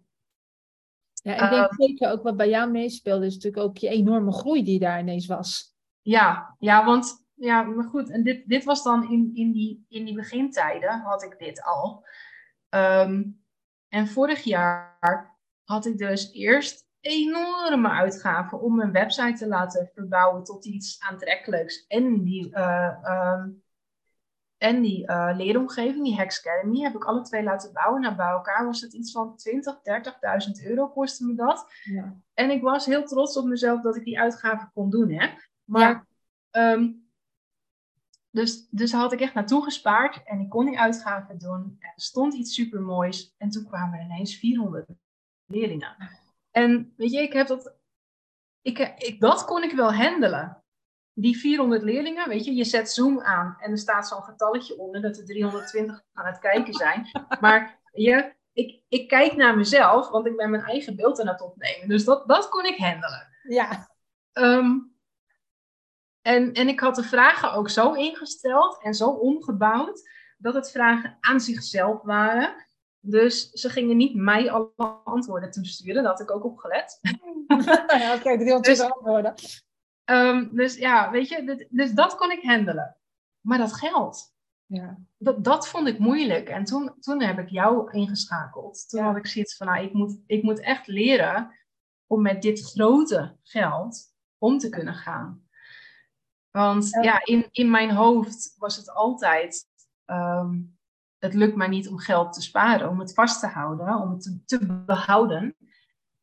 Ja, 1.22 1.32
ik 1.32 1.50
denk 1.50 1.72
uh, 1.72 1.78
zeker 1.78 2.10
ook 2.10 2.22
wat 2.22 2.36
bij 2.36 2.48
jou 2.48 2.70
meespeelde, 2.70 3.26
is 3.26 3.34
natuurlijk 3.34 3.62
ook 3.62 3.76
je 3.76 3.88
enorme 3.88 4.32
groei 4.32 4.64
die 4.64 4.78
daar 4.78 5.00
ineens 5.00 5.26
was. 5.26 5.76
Ja, 6.00 6.56
ja 6.58 6.84
want 6.84 7.26
ja, 7.34 7.62
maar 7.62 7.84
goed. 7.84 8.10
En 8.10 8.22
dit, 8.22 8.48
dit 8.48 8.64
was 8.64 8.82
dan 8.82 9.10
in, 9.10 9.30
in, 9.34 9.52
die, 9.52 9.84
in 9.88 10.04
die 10.04 10.14
begintijden 10.14 11.00
had 11.00 11.22
ik 11.22 11.38
dit 11.38 11.62
al. 11.62 12.06
Um, 12.70 13.37
en 13.88 14.08
vorig 14.08 14.42
jaar 14.42 15.36
had 15.64 15.86
ik 15.86 15.98
dus 15.98 16.32
eerst 16.32 16.88
enorme 17.00 17.88
uitgaven 17.88 18.60
om 18.60 18.76
mijn 18.76 18.92
website 18.92 19.38
te 19.38 19.46
laten 19.46 19.90
verbouwen 19.94 20.44
tot 20.44 20.66
iets 20.66 21.00
aantrekkelijks. 21.00 21.86
En 21.86 22.24
die, 22.24 22.50
uh, 22.50 23.44
en 24.58 24.82
die 24.82 25.10
uh, 25.10 25.30
leeromgeving, 25.36 26.04
die 26.04 26.16
Hex 26.16 26.46
Academy, 26.46 26.80
heb 26.80 26.94
ik 26.94 27.04
alle 27.04 27.22
twee 27.22 27.42
laten 27.42 27.72
bouwen. 27.72 28.00
Nou, 28.00 28.14
bij 28.14 28.28
elkaar 28.28 28.64
was 28.64 28.80
het 28.80 28.92
iets 28.92 29.12
van 29.12 29.36
20, 29.36 29.74
30.000 29.74 30.66
euro 30.66 30.88
kostte 30.88 31.26
me 31.26 31.34
dat. 31.34 31.66
Ja. 31.82 32.16
En 32.34 32.50
ik 32.50 32.62
was 32.62 32.86
heel 32.86 33.04
trots 33.04 33.36
op 33.36 33.44
mezelf 33.44 33.80
dat 33.80 33.96
ik 33.96 34.04
die 34.04 34.20
uitgaven 34.20 34.70
kon 34.74 34.90
doen. 34.90 35.10
Hè? 35.10 35.28
Maar, 35.64 36.06
ja. 36.50 36.72
um, 36.72 37.07
dus, 38.30 38.68
dus 38.70 38.92
had 38.92 39.12
ik 39.12 39.20
echt 39.20 39.34
naartoe 39.34 39.62
gespaard 39.62 40.22
en 40.24 40.40
ik 40.40 40.48
kon 40.48 40.66
die 40.66 40.78
uitgaven 40.78 41.38
doen. 41.38 41.76
Er 41.78 41.92
stond 41.94 42.34
iets 42.34 42.54
supermoois 42.54 43.34
en 43.38 43.50
toen 43.50 43.66
kwamen 43.66 43.98
er 43.98 44.04
ineens 44.04 44.36
400 44.38 44.86
leerlingen. 45.46 45.96
En 46.50 46.92
weet 46.96 47.12
je, 47.12 47.22
ik 47.22 47.32
heb 47.32 47.46
dat, 47.46 47.74
ik, 48.62 48.78
ik, 48.78 49.20
dat 49.20 49.44
kon 49.44 49.62
ik 49.62 49.72
wel 49.72 49.94
handelen. 49.94 50.62
Die 51.12 51.38
400 51.38 51.82
leerlingen, 51.82 52.28
weet 52.28 52.44
je, 52.44 52.54
je 52.54 52.64
zet 52.64 52.90
Zoom 52.90 53.20
aan 53.20 53.56
en 53.58 53.70
er 53.70 53.78
staat 53.78 54.08
zo'n 54.08 54.22
getalletje 54.22 54.78
onder 54.78 55.00
dat 55.00 55.16
er 55.16 55.24
320 55.24 56.04
aan 56.12 56.26
het 56.26 56.38
kijken 56.38 56.74
zijn. 56.74 57.06
Maar 57.40 57.80
je, 57.92 58.32
ik, 58.52 58.82
ik 58.88 59.08
kijk 59.08 59.36
naar 59.36 59.56
mezelf, 59.56 60.08
want 60.08 60.26
ik 60.26 60.36
ben 60.36 60.50
mijn 60.50 60.62
eigen 60.62 60.96
beeld 60.96 61.20
aan 61.20 61.28
het 61.28 61.40
opnemen. 61.40 61.88
Dus 61.88 62.04
dat, 62.04 62.28
dat 62.28 62.48
kon 62.48 62.64
ik 62.64 62.76
handelen. 62.78 63.28
Ja. 63.42 63.88
Um, 64.32 64.97
en, 66.22 66.52
en 66.52 66.68
ik 66.68 66.80
had 66.80 66.94
de 66.94 67.02
vragen 67.02 67.52
ook 67.52 67.68
zo 67.68 67.92
ingesteld 67.92 68.82
en 68.82 68.94
zo 68.94 69.08
omgebouwd 69.08 70.10
dat 70.38 70.54
het 70.54 70.70
vragen 70.70 71.16
aan 71.20 71.40
zichzelf 71.40 72.02
waren. 72.02 72.66
Dus 73.00 73.50
ze 73.50 73.70
gingen 73.70 73.96
niet 73.96 74.14
mij 74.14 74.50
alle 74.50 75.00
antwoorden 75.04 75.50
toesturen. 75.50 76.02
Dat 76.02 76.18
had 76.18 76.20
ik 76.20 76.30
ook 76.30 76.44
opgelet. 76.44 76.98
ja, 78.02 78.14
oké, 78.14 78.36
die 78.36 78.60
dus, 78.60 78.80
antwoorden. 78.80 79.34
Um, 80.04 80.50
dus 80.52 80.76
ja, 80.76 81.10
weet 81.10 81.28
je, 81.28 81.66
dus 81.70 81.92
dat 81.92 82.16
kon 82.16 82.30
ik 82.30 82.42
handelen. 82.42 82.96
Maar 83.40 83.58
dat 83.58 83.72
geld, 83.72 84.34
ja. 84.66 84.98
dat, 85.18 85.44
dat 85.44 85.68
vond 85.68 85.88
ik 85.88 85.98
moeilijk. 85.98 86.48
En 86.48 86.64
toen, 86.64 86.94
toen 87.00 87.22
heb 87.22 87.38
ik 87.38 87.48
jou 87.48 87.92
ingeschakeld. 87.92 88.88
Toen 88.88 89.02
had 89.02 89.16
ik 89.16 89.26
zoiets 89.26 89.56
van, 89.56 89.66
nou, 89.66 89.84
ik 89.84 89.92
moet, 89.92 90.18
ik 90.26 90.42
moet 90.42 90.60
echt 90.60 90.86
leren 90.86 91.56
om 92.06 92.22
met 92.22 92.42
dit 92.42 92.60
grote 92.60 93.36
geld 93.42 94.14
om 94.38 94.58
te 94.58 94.68
kunnen 94.68 94.94
gaan. 94.94 95.47
Want 96.50 96.88
ja, 97.02 97.24
in, 97.24 97.48
in 97.50 97.70
mijn 97.70 97.90
hoofd 97.90 98.54
was 98.58 98.76
het 98.76 98.90
altijd 98.90 99.66
um, 100.06 100.78
het 101.18 101.34
lukt 101.34 101.56
mij 101.56 101.68
niet 101.68 101.88
om 101.88 101.98
geld 101.98 102.32
te 102.32 102.42
sparen, 102.42 102.88
om 102.88 102.98
het 102.98 103.14
vast 103.14 103.40
te 103.40 103.46
houden, 103.46 103.94
om 103.94 104.10
het 104.10 104.22
te, 104.22 104.44
te 104.44 104.66
behouden. 104.66 105.56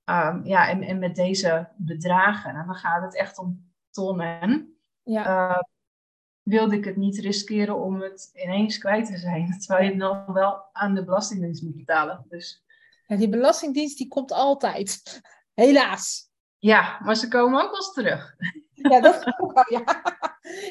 Um, 0.06 0.46
ja, 0.46 0.70
en, 0.70 0.82
en 0.82 1.00
met 1.00 1.16
deze 1.16 1.70
bedragen, 1.78 2.56
en 2.56 2.66
dan 2.66 2.76
gaat 2.76 3.02
het 3.02 3.16
echt 3.16 3.38
om 3.38 3.72
tonnen. 3.92 4.78
Ja. 5.04 5.50
Uh, 5.50 5.62
wilde 6.42 6.76
ik 6.76 6.86
het 6.86 6.96
niet 6.96 7.18
riskeren 7.18 7.76
om 7.76 8.02
het 8.02 8.30
ineens 8.34 8.78
kwijt 8.78 9.06
te 9.06 9.18
zijn. 9.18 9.52
Terwijl 9.60 9.84
je 9.84 9.90
het 9.90 10.00
dan 10.00 10.34
wel 10.34 10.64
aan 10.72 10.96
de 10.96 11.04
Belastingdienst 11.04 11.64
moet 11.64 11.76
betalen. 11.76 12.26
Dus... 12.30 12.64
Ja, 13.08 13.16
die 13.16 13.30
Belastingdienst 13.30 13.98
die 13.98 14.08
komt 14.08 14.32
altijd. 14.32 15.22
Helaas. 15.54 16.30
Ja, 16.58 17.00
maar 17.04 17.16
ze 17.16 17.28
komen 17.28 17.64
ook 17.64 17.70
wel 17.70 17.76
eens 17.76 17.94
terug. 17.94 18.36
Ja, 18.90 19.00
dat 19.00 19.40
ook 19.40 19.54
wel, 19.54 19.80
ja. 19.80 20.04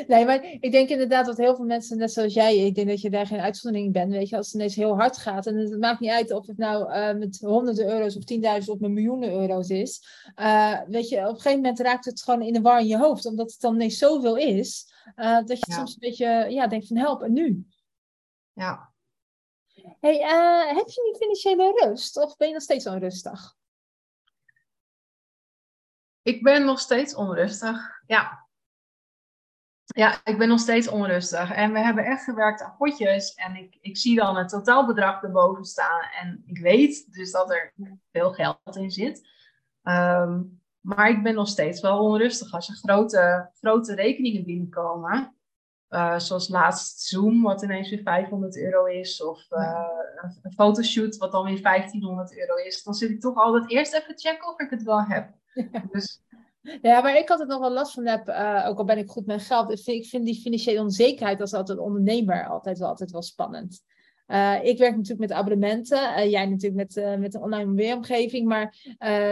Nee, 0.06 0.24
maar 0.24 0.44
ik 0.60 0.72
denk 0.72 0.88
inderdaad 0.88 1.26
dat 1.26 1.36
heel 1.36 1.56
veel 1.56 1.64
mensen, 1.64 1.98
net 1.98 2.12
zoals 2.12 2.34
jij, 2.34 2.56
ik 2.56 2.74
denk 2.74 2.88
dat 2.88 3.00
je 3.00 3.10
daar 3.10 3.26
geen 3.26 3.40
uitzondering 3.40 3.92
bent, 3.92 4.12
weet 4.12 4.28
je, 4.28 4.36
als 4.36 4.46
het 4.46 4.54
ineens 4.54 4.74
heel 4.74 4.96
hard 4.96 5.16
gaat. 5.16 5.46
En 5.46 5.56
het 5.56 5.78
maakt 5.78 6.00
niet 6.00 6.10
uit 6.10 6.32
of 6.32 6.46
het 6.46 6.56
nou 6.56 6.92
uh, 6.92 7.14
met 7.14 7.40
honderden 7.40 7.88
euro's 7.88 8.16
of 8.16 8.24
tienduizend 8.24 8.74
of 8.74 8.80
met 8.80 8.90
miljoenen 8.90 9.32
euro's 9.32 9.68
is. 9.68 10.02
Uh, 10.40 10.80
weet 10.86 11.08
je, 11.08 11.16
op 11.16 11.28
een 11.28 11.34
gegeven 11.34 11.60
moment 11.60 11.80
raakt 11.80 12.04
het 12.04 12.22
gewoon 12.22 12.42
in 12.42 12.52
de 12.52 12.60
war 12.60 12.80
in 12.80 12.86
je 12.86 12.98
hoofd, 12.98 13.26
omdat 13.26 13.50
het 13.50 13.60
dan 13.60 13.74
ineens 13.74 13.98
zoveel 13.98 14.36
is, 14.36 14.92
uh, 15.16 15.36
dat 15.36 15.58
je 15.58 15.66
ja. 15.68 15.74
soms 15.74 15.90
een 15.90 15.96
beetje 16.00 16.46
ja, 16.48 16.66
denkt 16.66 16.86
van 16.86 16.96
help, 16.96 17.22
en 17.22 17.32
nu? 17.32 17.66
Ja. 18.52 18.92
Hey, 20.00 20.16
heb 20.74 20.88
je 20.88 21.02
niet 21.06 21.16
financiële 21.16 21.86
rust 21.86 22.16
of 22.22 22.36
ben 22.36 22.48
je 22.48 22.54
nog 22.54 22.62
steeds 22.62 22.86
onrustig? 22.86 23.56
Ik 26.24 26.42
ben 26.42 26.64
nog 26.64 26.80
steeds 26.80 27.14
onrustig, 27.14 28.00
ja. 28.06 28.46
Ja, 29.84 30.20
ik 30.24 30.38
ben 30.38 30.48
nog 30.48 30.60
steeds 30.60 30.88
onrustig. 30.88 31.52
En 31.52 31.72
we 31.72 31.78
hebben 31.78 32.04
echt 32.04 32.24
gewerkt 32.24 32.62
aan 32.62 32.76
potjes. 32.78 33.34
En 33.34 33.56
ik, 33.56 33.76
ik 33.80 33.96
zie 33.96 34.16
dan 34.16 34.36
het 34.36 34.48
totaalbedrag 34.48 35.22
erboven 35.22 35.64
staan. 35.64 36.00
En 36.20 36.42
ik 36.46 36.58
weet 36.58 37.12
dus 37.12 37.30
dat 37.30 37.50
er 37.50 37.72
veel 38.12 38.32
geld 38.32 38.76
in 38.76 38.90
zit. 38.90 39.28
Um, 39.82 40.62
maar 40.80 41.08
ik 41.08 41.22
ben 41.22 41.34
nog 41.34 41.48
steeds 41.48 41.80
wel 41.80 41.98
onrustig 41.98 42.52
als 42.52 42.68
er 42.68 42.74
grote, 42.74 43.50
grote 43.54 43.94
rekeningen 43.94 44.44
binnenkomen. 44.44 45.36
Uh, 45.88 46.18
zoals 46.18 46.48
laatst 46.48 47.00
Zoom, 47.00 47.42
wat 47.42 47.62
ineens 47.62 47.90
weer 47.90 48.02
500 48.02 48.58
euro 48.58 48.84
is. 48.84 49.22
Of 49.22 49.46
uh, 49.50 49.88
een 50.42 50.52
fotoshoot, 50.52 51.16
wat 51.16 51.32
dan 51.32 51.44
weer 51.44 51.62
1500 51.62 52.38
euro 52.38 52.54
is. 52.54 52.82
Dan 52.82 52.94
zit 52.94 53.10
ik 53.10 53.20
toch 53.20 53.36
altijd 53.36 53.70
eerst 53.70 53.92
even 53.92 54.18
checken 54.18 54.48
of 54.48 54.58
ik 54.58 54.70
het 54.70 54.82
wel 54.82 55.02
heb. 55.02 55.42
Ja. 55.54 55.84
Dus 55.90 56.22
ja, 56.82 57.02
waar 57.02 57.16
ik 57.16 57.30
altijd 57.30 57.48
nog 57.48 57.60
wel 57.60 57.72
last 57.72 57.92
van 57.92 58.06
heb, 58.06 58.28
uh, 58.28 58.64
ook 58.68 58.78
al 58.78 58.84
ben 58.84 58.98
ik 58.98 59.08
goed 59.08 59.26
met 59.26 59.42
geld, 59.42 59.86
ik 59.86 60.06
vind 60.06 60.24
die 60.24 60.40
financiële 60.40 60.80
onzekerheid 60.80 61.40
als 61.40 61.54
altijd 61.54 61.78
ondernemer 61.78 62.46
altijd 62.46 62.78
wel, 62.78 62.88
altijd 62.88 63.10
wel 63.10 63.22
spannend. 63.22 63.82
Uh, 64.26 64.64
ik 64.64 64.78
werk 64.78 64.96
natuurlijk 64.96 65.28
met 65.28 65.32
abonnementen, 65.32 66.18
uh, 66.18 66.30
jij 66.30 66.46
natuurlijk 66.46 66.94
met, 66.94 67.18
met 67.18 67.34
een 67.34 67.42
online 67.42 67.74
weeromgeving, 67.74 68.46
maar 68.46 68.76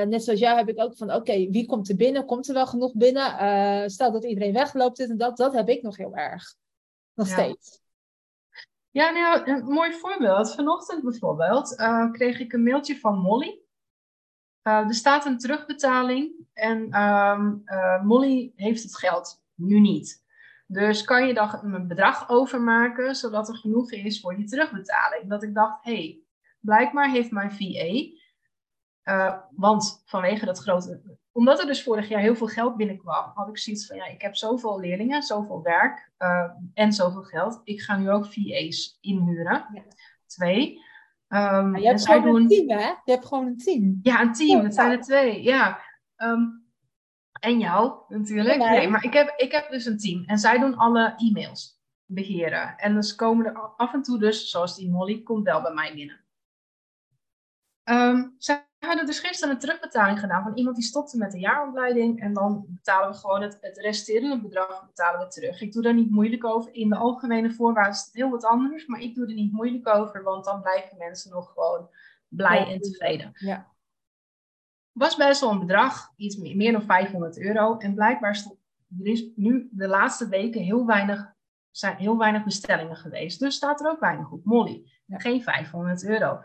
net 0.09 0.25
zoals 0.25 0.41
jou 0.41 0.57
heb 0.57 0.69
ik 0.69 0.81
ook 0.81 0.97
van, 0.97 1.15
oké, 1.15 1.33
wie 1.51 1.67
komt 1.67 1.89
er 1.89 1.97
binnen? 1.97 2.25
Komt 2.25 2.49
er 2.49 2.55
wel 2.55 2.67
genoeg 2.67 2.95
binnen? 2.95 3.91
stel 3.91 4.13
dat 4.13 4.25
iedereen 4.25 4.53
wegloopt, 4.53 4.97
dit 4.97 5.11
en 5.11 5.17
dat, 5.17 5.37
dat 5.37 5.53
heb 5.53 5.69
ik 5.69 5.83
nog 5.83 5.97
heel 5.97 6.17
erg. 6.17 6.55
Nog 7.15 7.29
ja. 7.29 7.33
steeds. 7.33 7.81
Ja, 8.91 9.11
nou, 9.11 9.51
een 9.51 9.65
mooi 9.65 9.93
voorbeeld. 9.93 10.55
Vanochtend 10.55 11.03
bijvoorbeeld 11.03 11.75
kreeg 12.13 12.41
ik 12.41 12.53
een 12.53 12.63
mailtje 12.63 12.99
van 12.99 13.19
Molly. 13.19 13.62
Uh, 14.63 14.75
er 14.75 14.95
staat 14.95 15.25
een 15.25 15.39
terugbetaling 15.39 16.33
en 16.53 17.03
um, 17.03 17.63
uh, 17.67 18.03
Molly 18.03 18.53
heeft 18.57 18.83
het 18.83 18.97
geld 18.97 19.43
nu 19.55 19.81
niet. 19.81 20.25
Dus 20.67 21.05
kan 21.05 21.27
je 21.27 21.35
dan 21.35 21.59
een 21.63 21.89
bedrag 21.89 22.29
overmaken, 22.29 23.15
zodat 23.15 23.49
er 23.49 23.57
genoeg 23.57 23.93
is 23.93 24.21
voor 24.21 24.37
die 24.37 24.47
terugbetaling. 24.47 25.31
Dat 25.31 25.43
ik 25.43 25.55
dacht, 25.55 25.85
hé, 25.85 25.95
hey, 25.95 26.21
blijkbaar 26.61 27.11
heeft 27.11 27.31
mijn 27.31 27.53
VA, 27.53 28.11
want 29.51 30.03
vanwege 30.05 30.45
dat 30.45 30.59
grote 30.59 31.21
omdat 31.33 31.61
er 31.61 31.67
dus 31.67 31.83
vorig 31.83 32.09
jaar 32.09 32.21
heel 32.21 32.37
veel 32.37 32.47
geld 32.47 32.77
binnenkwam, 32.77 33.31
had 33.35 33.49
ik 33.49 33.59
zoiets 33.59 33.87
van, 33.87 33.97
ja, 33.97 34.07
ik 34.07 34.23
heb 34.23 34.37
zoveel 34.37 34.81
leerlingen, 34.81 35.23
zoveel 35.23 35.63
werk 35.63 36.11
en 36.75 36.93
zoveel 36.93 37.23
geld. 37.23 37.61
Ik 37.65 37.81
ga 37.81 37.97
nu 37.97 38.11
ook 38.11 38.27
VA's 38.27 38.99
inhuren. 39.01 39.67
Ja. 39.73 39.83
Twee. 40.27 40.79
Um, 41.35 41.77
je 41.77 41.87
hebt 41.87 42.07
gewoon 42.07 42.23
doen... 42.23 42.35
een 42.35 42.49
team, 42.49 42.69
hè? 42.69 42.87
Je 42.87 43.13
hebt 43.13 43.27
gewoon 43.27 43.47
een 43.47 43.57
team. 43.57 43.99
Ja, 44.03 44.21
een 44.21 44.33
team. 44.33 44.65
Het 44.65 44.75
zijn 44.75 44.91
er 44.91 45.01
twee, 45.01 45.43
ja. 45.43 45.81
Um, 46.17 46.67
en 47.41 47.59
jou, 47.59 47.93
natuurlijk. 48.09 48.59
Nee, 48.59 48.89
maar 48.89 49.05
ik 49.05 49.13
heb, 49.13 49.35
ik 49.37 49.53
heb 49.53 49.71
dus 49.71 49.85
een 49.85 49.99
team. 49.99 50.25
En 50.27 50.39
zij 50.39 50.59
doen 50.59 50.77
alle 50.77 51.15
e-mails 51.17 51.81
beheren. 52.05 52.77
En 52.77 52.95
dus 52.95 53.15
komen 53.15 53.47
er 53.47 53.59
af 53.77 53.93
en 53.93 54.03
toe 54.03 54.19
dus, 54.19 54.51
zoals 54.51 54.77
die 54.77 54.91
Molly, 54.91 55.23
komt 55.23 55.45
wel 55.45 55.63
bij 55.63 55.73
mij 55.73 55.95
binnen. 55.95 56.22
Um, 57.85 58.35
zij 58.39 58.67
hadden 58.79 59.07
dus 59.07 59.19
gisteren 59.19 59.55
een 59.55 59.61
terugbetaling 59.61 60.19
gedaan 60.19 60.43
van 60.43 60.57
iemand 60.57 60.77
die 60.77 60.85
stopte 60.85 61.19
met 61.19 61.33
de 61.33 61.39
jaaropleiding. 61.39 62.21
En 62.21 62.33
dan 62.33 62.65
betalen 62.69 63.11
we 63.11 63.17
gewoon 63.17 63.43
het, 63.43 63.59
het 63.61 63.79
resterende 63.79 64.41
bedrag 64.41 64.87
betalen 64.87 65.21
we 65.21 65.27
terug. 65.27 65.61
Ik 65.61 65.73
doe 65.73 65.83
daar 65.83 65.95
niet 65.95 66.11
moeilijk 66.11 66.45
over. 66.45 66.75
In 66.75 66.89
de 66.89 66.97
algemene 66.97 67.53
voorwaarden 67.53 67.93
is 67.93 68.05
het 68.05 68.15
heel 68.15 68.31
wat 68.31 68.45
anders. 68.45 68.87
Maar 68.87 69.01
ik 69.01 69.15
doe 69.15 69.27
er 69.27 69.35
niet 69.35 69.53
moeilijk 69.53 69.89
over, 69.89 70.23
want 70.23 70.45
dan 70.45 70.63
blijven 70.63 70.99
mensen 70.99 71.31
nog 71.31 71.53
gewoon 71.53 71.89
blij 72.29 72.67
en 72.67 72.81
tevreden. 72.81 73.31
Ja. 73.35 73.71
Was 74.93 75.17
best 75.17 75.41
wel 75.41 75.51
een 75.51 75.59
bedrag, 75.59 76.13
iets 76.17 76.37
meer, 76.37 76.73
dan 76.73 76.83
500 76.83 77.39
euro. 77.39 77.77
En 77.77 77.95
blijkbaar 77.95 78.37
stond, 78.37 78.59
er 79.01 79.07
is 79.07 79.25
nu 79.35 79.69
de 79.73 79.89
laatste 79.89 80.29
weken 80.29 80.61
heel 80.61 80.87
weinig, 80.87 81.33
zijn 81.71 81.97
heel 81.97 82.19
weinig 82.19 82.45
bestellingen 82.45 82.97
geweest. 82.97 83.41
Dus 83.41 83.55
staat 83.55 83.81
er 83.81 83.91
ook 83.91 84.01
weinig 84.01 84.31
op. 84.31 84.45
Molly, 84.45 84.91
geen 85.07 85.43
500 85.43 86.05
euro. 86.05 86.41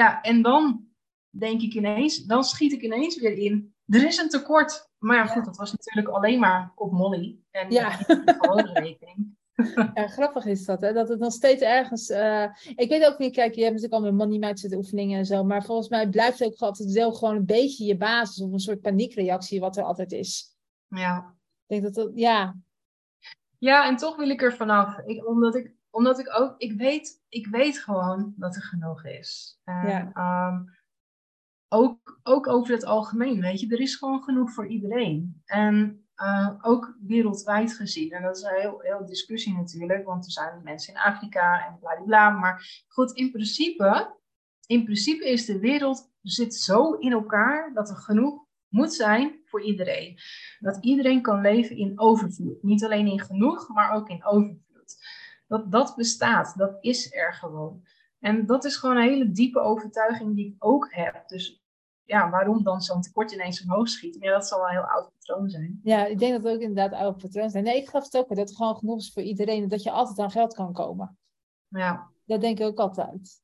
Ja, 0.00 0.20
en 0.20 0.42
dan 0.42 0.88
denk 1.30 1.60
ik 1.60 1.74
ineens, 1.74 2.24
dan 2.24 2.44
schiet 2.44 2.72
ik 2.72 2.82
ineens 2.82 3.20
weer 3.20 3.38
in. 3.38 3.74
Er 3.86 4.06
is 4.06 4.18
een 4.18 4.28
tekort. 4.28 4.90
Maar 4.98 5.16
ja, 5.16 5.26
goed, 5.26 5.44
dat 5.44 5.56
was 5.56 5.72
natuurlijk 5.72 6.08
alleen 6.08 6.38
maar 6.38 6.72
op 6.74 6.92
Molly. 6.92 7.38
En 7.50 7.70
ja. 7.70 7.90
gewone 7.90 8.72
rekening. 8.72 9.28
Ja, 9.94 10.06
grappig 10.06 10.44
is 10.44 10.64
dat, 10.64 10.80
hè? 10.80 10.92
dat 10.92 11.08
het 11.08 11.18
nog 11.18 11.32
steeds 11.32 11.62
ergens. 11.62 12.10
Uh, 12.10 12.44
ik 12.74 12.88
weet 12.88 13.06
ook 13.06 13.18
niet, 13.18 13.32
kijk, 13.32 13.54
je 13.54 13.62
hebt 13.62 13.74
natuurlijk 13.74 14.02
al 14.02 14.10
met 14.10 14.18
money 14.18 14.38
mindset 14.38 14.74
oefeningen 14.74 15.18
en 15.18 15.26
zo, 15.26 15.44
maar 15.44 15.64
volgens 15.64 15.88
mij 15.88 16.08
blijft 16.08 16.44
ook 16.44 16.56
altijd 16.56 16.92
deel 16.92 17.12
gewoon 17.12 17.36
een 17.36 17.46
beetje 17.46 17.84
je 17.84 17.96
basis 17.96 18.42
of 18.44 18.52
een 18.52 18.58
soort 18.58 18.80
paniekreactie, 18.80 19.60
wat 19.60 19.76
er 19.76 19.82
altijd 19.82 20.12
is. 20.12 20.56
Ja. 20.88 21.34
Ik 21.66 21.66
denk 21.66 21.82
dat 21.82 21.94
dat, 21.94 22.10
ja. 22.14 22.56
Ja, 23.58 23.86
en 23.86 23.96
toch 23.96 24.16
wil 24.16 24.28
ik 24.28 24.42
er 24.42 24.56
vanaf. 24.56 24.98
Ik, 24.98 25.28
omdat 25.28 25.54
ik, 25.54 25.74
omdat 25.90 26.18
ik 26.18 26.38
ook, 26.40 26.54
ik 26.58 26.72
weet, 26.72 27.22
ik 27.28 27.46
weet 27.46 27.78
gewoon 27.78 28.34
dat 28.36 28.56
er 28.56 28.62
genoeg 28.62 29.04
is. 29.04 29.60
En, 29.64 29.88
ja. 29.88 30.48
Um, 30.48 30.78
ook, 31.68 32.20
ook 32.22 32.46
over 32.46 32.72
het 32.72 32.84
algemeen, 32.84 33.40
weet 33.40 33.60
je, 33.60 33.68
er 33.68 33.80
is 33.80 33.94
gewoon 33.94 34.22
genoeg 34.22 34.52
voor 34.52 34.66
iedereen. 34.66 35.42
En 35.44 36.04
uh, 36.16 36.50
ook 36.60 36.96
wereldwijd 37.00 37.74
gezien. 37.74 38.10
En 38.10 38.22
dat 38.22 38.36
is 38.36 38.42
een 38.42 38.60
heel, 38.60 38.80
heel 38.80 39.06
discussie 39.06 39.54
natuurlijk, 39.54 40.04
want 40.04 40.24
er 40.24 40.30
zijn 40.32 40.62
mensen 40.62 40.94
in 40.94 41.00
Afrika 41.00 41.66
en 41.66 41.78
bla 41.78 42.02
bla. 42.04 42.30
Maar 42.30 42.84
goed, 42.88 43.12
in 43.12 43.30
principe, 43.30 44.16
in 44.66 44.84
principe 44.84 45.30
is 45.30 45.44
de 45.44 45.58
wereld 45.58 46.12
zit 46.22 46.54
zo 46.54 46.92
in 46.92 47.12
elkaar 47.12 47.72
dat 47.74 47.90
er 47.90 47.96
genoeg 47.96 48.44
moet 48.68 48.92
zijn 48.92 49.40
voor 49.44 49.62
iedereen. 49.62 50.18
Dat 50.58 50.84
iedereen 50.84 51.22
kan 51.22 51.40
leven 51.40 51.76
in 51.76 52.00
overvloed. 52.00 52.62
Niet 52.62 52.84
alleen 52.84 53.06
in 53.06 53.20
genoeg, 53.20 53.68
maar 53.68 53.92
ook 53.92 54.08
in 54.08 54.24
overvloed. 54.24 54.96
Dat, 55.50 55.72
dat 55.72 55.96
bestaat, 55.96 56.58
dat 56.58 56.76
is 56.80 57.14
er 57.14 57.34
gewoon. 57.34 57.82
En 58.18 58.46
dat 58.46 58.64
is 58.64 58.76
gewoon 58.76 58.96
een 58.96 59.08
hele 59.08 59.30
diepe 59.30 59.60
overtuiging 59.60 60.36
die 60.36 60.46
ik 60.46 60.54
ook 60.58 60.86
heb. 60.90 61.28
Dus 61.28 61.62
ja, 62.04 62.30
waarom 62.30 62.62
dan 62.62 62.80
zo'n 62.80 63.00
tekort 63.00 63.32
ineens 63.32 63.62
omhoog 63.62 63.88
schiet. 63.88 64.16
Ja, 64.20 64.32
dat 64.32 64.46
zal 64.46 64.58
wel 64.58 64.66
een 64.66 64.72
heel 64.72 64.82
oud 64.82 65.10
patroon 65.18 65.50
zijn. 65.50 65.80
Ja, 65.82 66.06
ik 66.06 66.18
denk 66.18 66.32
dat 66.32 66.42
het 66.42 66.52
ook 66.52 66.60
inderdaad 66.60 67.00
oude 67.00 67.18
patroon 67.18 67.50
zijn. 67.50 67.64
Nee, 67.64 67.76
ik 67.76 67.88
geloof 67.88 68.04
het 68.04 68.16
ook 68.16 68.28
dat 68.28 68.36
het 68.36 68.56
gewoon 68.56 68.76
genoeg 68.76 68.98
is 68.98 69.12
voor 69.12 69.22
iedereen. 69.22 69.68
Dat 69.68 69.82
je 69.82 69.90
altijd 69.90 70.18
aan 70.18 70.30
geld 70.30 70.54
kan 70.54 70.72
komen. 70.72 71.18
Ja. 71.68 72.10
Dat 72.24 72.40
denk 72.40 72.58
ik 72.58 72.66
ook 72.66 72.78
altijd. 72.78 73.40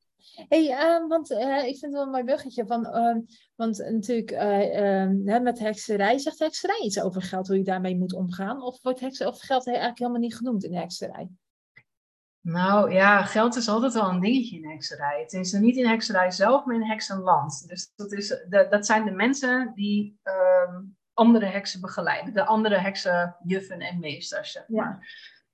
hey, 0.47 0.63
uh, 0.69 1.07
want 1.07 1.31
uh, 1.31 1.57
ik 1.57 1.77
vind 1.77 1.81
het 1.81 1.91
wel 1.91 2.03
een 2.03 2.09
mooi 2.09 2.23
buggetje. 2.23 2.65
Van, 2.65 2.85
uh, 2.85 3.17
want 3.55 3.77
natuurlijk 3.77 4.31
uh, 4.31 5.39
met 5.41 5.59
hekserij, 5.59 6.17
zegt 6.17 6.39
hekserij 6.39 6.79
iets 6.83 7.01
over 7.01 7.21
geld, 7.21 7.47
hoe 7.47 7.57
je 7.57 7.63
daarmee 7.63 7.97
moet 7.97 8.13
omgaan? 8.13 8.61
Of 8.61 8.81
wordt 8.81 8.99
heksen, 8.99 9.27
of 9.27 9.39
geld 9.39 9.67
eigenlijk 9.67 9.97
helemaal 9.97 10.21
niet 10.21 10.35
genoemd 10.35 10.63
in 10.63 10.71
de 10.71 10.77
hekserij? 10.77 11.29
Nou 12.49 12.91
ja, 12.91 13.23
geld 13.23 13.55
is 13.55 13.67
altijd 13.67 13.93
wel 13.93 14.09
een 14.09 14.19
dingetje 14.19 14.57
in 14.57 14.69
hekserij. 14.69 15.19
Het 15.21 15.33
is 15.33 15.53
er 15.53 15.59
niet 15.59 15.75
in 15.75 15.87
hekserij 15.87 16.31
zelf, 16.31 16.65
maar 16.65 16.75
in 16.75 16.83
heksenland. 16.83 17.67
Dus 17.67 17.91
dat, 17.95 18.11
is, 18.11 18.45
dat 18.49 18.85
zijn 18.85 19.05
de 19.05 19.11
mensen 19.11 19.71
die 19.75 20.19
uh, 20.23 20.79
andere 21.13 21.45
heksen 21.45 21.81
begeleiden. 21.81 22.33
De 22.33 22.45
andere 22.45 22.77
heksenjuffen 22.77 23.79
en 23.79 23.99
meesters, 23.99 24.51
zeg 24.51 24.67
maar. 24.67 25.07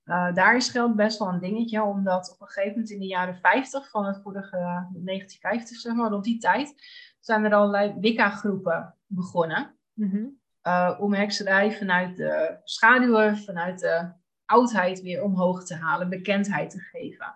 Ja. 0.03 0.27
Uh, 0.27 0.35
daar 0.35 0.55
is 0.55 0.69
geld 0.69 0.95
best 0.95 1.19
wel 1.19 1.27
een 1.27 1.39
dingetje, 1.39 1.83
omdat 1.83 2.31
op 2.31 2.41
een 2.41 2.47
gegeven 2.47 2.71
moment 2.71 2.89
in 2.89 2.99
de 2.99 3.05
jaren 3.05 3.35
50 3.35 3.89
van 3.89 4.05
het 4.05 4.19
vorige 4.23 4.57
1950, 4.57 5.77
zeg 5.77 5.93
maar, 5.93 6.09
rond 6.09 6.23
die 6.23 6.37
tijd, 6.37 6.73
zijn 7.19 7.45
er 7.45 7.53
allerlei 7.53 7.95
Wicca-groepen 7.99 8.95
begonnen. 9.05 9.77
Mm 9.93 10.09
-hmm. 10.09 10.39
uh, 10.63 10.97
om 10.99 11.13
hekserij 11.13 11.77
vanuit 11.77 12.17
de 12.17 12.57
schaduwen, 12.63 13.37
vanuit 13.37 13.79
de 13.79 14.21
oudheid 14.53 15.01
weer 15.01 15.23
omhoog 15.23 15.65
te 15.65 15.75
halen, 15.75 16.09
bekendheid 16.09 16.69
te 16.69 16.79
geven. 16.79 17.35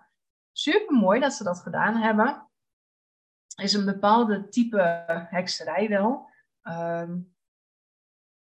Super 0.52 0.96
mooi 0.96 1.20
dat 1.20 1.32
ze 1.32 1.44
dat 1.44 1.60
gedaan 1.60 1.96
hebben. 1.96 2.48
Is 3.56 3.72
een 3.72 3.84
bepaalde 3.84 4.48
type 4.48 5.04
hekserij 5.30 5.88
wel. 5.88 6.30
Um, 6.62 7.36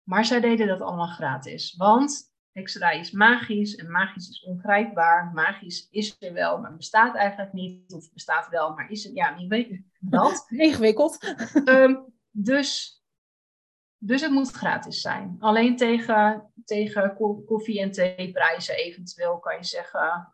maar 0.03 0.25
zij 0.25 0.39
deden 0.39 0.67
dat 0.67 0.81
allemaal 0.81 1.07
gratis. 1.07 1.75
Want 1.75 2.33
hekserij 2.51 2.99
is 2.99 3.11
magisch 3.11 3.75
en 3.75 3.91
magisch 3.91 4.29
is 4.29 4.43
ongrijpbaar. 4.43 5.31
Magisch 5.33 5.87
is 5.89 6.15
er 6.19 6.33
wel, 6.33 6.59
maar 6.59 6.75
bestaat 6.75 7.15
eigenlijk 7.15 7.53
niet. 7.53 7.93
Of 7.93 8.13
bestaat 8.13 8.49
wel, 8.49 8.73
maar 8.73 8.89
is 8.89 9.03
het, 9.03 9.13
ja, 9.13 9.35
niet 9.35 9.49
weet 9.55 9.81
dat. 9.99 10.45
Ingewikkeld. 10.49 11.35
Um, 11.65 12.13
dus 12.31 12.96
dus 13.97 14.21
het 14.21 14.31
moet 14.31 14.51
gratis 14.51 15.01
zijn. 15.01 15.35
Alleen 15.39 15.77
tegen, 15.77 16.51
tegen 16.65 17.15
koffie- 17.45 17.81
en 17.81 17.91
theeprijzen 17.91 18.75
eventueel 18.75 19.39
kan 19.39 19.55
je 19.55 19.63
zeggen, 19.63 20.33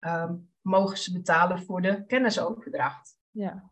uh, 0.00 0.30
mogen 0.60 0.98
ze 0.98 1.12
betalen 1.12 1.62
voor 1.62 1.82
de 1.82 2.06
kennisoverdracht. 2.06 3.18
Ja. 3.30 3.70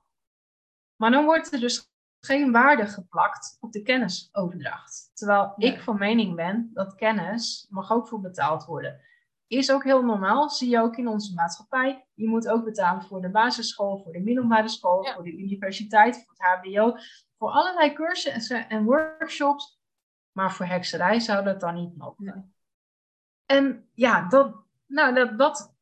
Maar 0.96 1.10
dan 1.10 1.24
wordt 1.24 1.52
er 1.52 1.60
dus 1.60 1.92
geen 2.20 2.52
waarde 2.52 2.86
geplakt 2.86 3.56
op 3.60 3.72
de 3.72 3.82
kennisoverdracht. 3.82 5.10
Terwijl 5.14 5.52
ik 5.56 5.80
van 5.80 5.98
mening 5.98 6.36
ben 6.36 6.70
dat 6.72 6.94
kennis 6.94 7.66
mag 7.70 7.92
ook 7.92 8.08
voor 8.08 8.20
betaald 8.20 8.64
worden. 8.64 9.00
Is 9.46 9.72
ook 9.72 9.84
heel 9.84 10.04
normaal, 10.04 10.50
zie 10.50 10.70
je 10.70 10.80
ook 10.80 10.96
in 10.96 11.08
onze 11.08 11.34
maatschappij. 11.34 12.06
Je 12.14 12.28
moet 12.28 12.48
ook 12.48 12.64
betalen 12.64 13.02
voor 13.02 13.20
de 13.20 13.30
basisschool, 13.30 13.98
voor 13.98 14.12
de 14.12 14.20
middelbare 14.20 14.68
school, 14.68 15.04
voor 15.04 15.24
de 15.24 15.36
universiteit, 15.38 16.24
voor 16.24 16.34
het 16.36 16.58
HBO 16.60 16.96
voor 17.44 17.52
allerlei 17.52 17.92
cursussen 17.92 18.68
en 18.68 18.84
workshops. 18.84 19.80
Maar 20.32 20.52
voor 20.52 20.66
hekserij 20.66 21.20
zou 21.20 21.44
dat 21.44 21.60
dan 21.60 21.74
niet 21.74 21.96
mogen. 21.96 22.54
En 23.46 23.88
ja, 23.94 24.28
dat, 24.28 24.54
nou, 24.86 25.14
dat, 25.14 25.38
dat, 25.38 25.74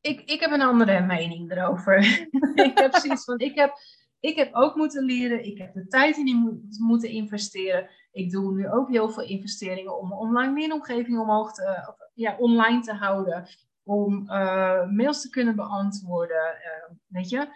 ik, 0.00 0.20
ik 0.20 0.40
heb 0.40 0.50
een 0.50 0.62
andere 0.62 1.00
mening 1.00 1.50
erover. 1.50 1.98
ik 2.68 2.78
heb 2.78 2.94
zoiets 2.94 3.24
van, 3.24 3.38
ik 3.38 3.54
heb, 3.54 3.74
ik 4.20 4.36
heb 4.36 4.54
ook 4.54 4.74
moeten 4.74 5.04
leren, 5.04 5.44
ik 5.44 5.58
heb 5.58 5.74
de 5.74 5.86
tijd 5.86 6.16
in 6.16 6.24
die 6.24 6.62
moeten 6.78 7.08
investeren. 7.08 7.90
Ik 8.12 8.30
doe 8.30 8.52
nu 8.52 8.70
ook 8.70 8.88
heel 8.88 9.10
veel 9.10 9.24
investeringen 9.24 9.98
om 9.98 10.12
online 10.12 10.52
leeromgeving 10.52 11.18
omhoog 11.18 11.52
te, 11.52 11.94
ja, 12.14 12.36
online 12.38 12.80
te 12.80 12.92
houden. 12.92 13.48
Om 13.82 14.22
uh, 14.22 14.90
mails 14.90 15.20
te 15.20 15.30
kunnen 15.30 15.56
beantwoorden. 15.56 16.36
Uh, 16.36 16.96
weet 17.06 17.28
je, 17.28 17.48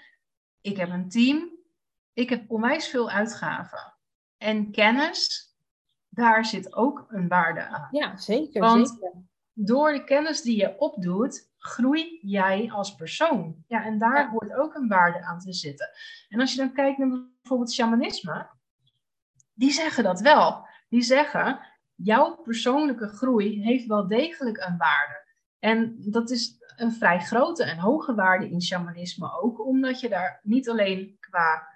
ik 0.60 0.76
heb 0.76 0.90
een 0.90 1.08
team 1.08 1.55
ik 2.16 2.28
heb 2.28 2.50
onwijs 2.50 2.88
veel 2.88 3.10
uitgaven. 3.10 3.94
En 4.36 4.70
kennis, 4.70 5.48
daar 6.08 6.44
zit 6.44 6.74
ook 6.74 7.06
een 7.08 7.28
waarde 7.28 7.66
aan. 7.66 7.88
Ja, 7.90 8.16
zeker. 8.16 8.60
Want 8.60 8.88
zeker. 8.88 9.12
door 9.52 9.92
de 9.92 10.04
kennis 10.04 10.42
die 10.42 10.56
je 10.56 10.78
opdoet, 10.78 11.50
groei 11.56 12.18
jij 12.22 12.70
als 12.70 12.94
persoon. 12.94 13.64
Ja, 13.66 13.84
en 13.84 13.98
daar 13.98 14.30
hoort 14.30 14.54
ook 14.54 14.74
een 14.74 14.88
waarde 14.88 15.22
aan 15.22 15.38
te 15.38 15.52
zitten. 15.52 15.88
En 16.28 16.40
als 16.40 16.52
je 16.52 16.58
dan 16.58 16.72
kijkt 16.72 16.98
naar 16.98 17.08
bijvoorbeeld 17.40 17.72
shamanisme, 17.72 18.48
die 19.54 19.70
zeggen 19.70 20.04
dat 20.04 20.20
wel. 20.20 20.66
Die 20.88 21.02
zeggen, 21.02 21.60
jouw 21.94 22.36
persoonlijke 22.36 23.08
groei 23.08 23.62
heeft 23.62 23.86
wel 23.86 24.08
degelijk 24.08 24.56
een 24.56 24.76
waarde. 24.76 25.24
En 25.58 25.96
dat 25.98 26.30
is 26.30 26.56
een 26.76 26.92
vrij 26.92 27.20
grote 27.20 27.64
en 27.64 27.78
hoge 27.78 28.14
waarde 28.14 28.50
in 28.50 28.62
shamanisme 28.62 29.40
ook, 29.40 29.66
omdat 29.66 30.00
je 30.00 30.08
daar 30.08 30.40
niet 30.42 30.68
alleen 30.68 31.16
qua, 31.20 31.74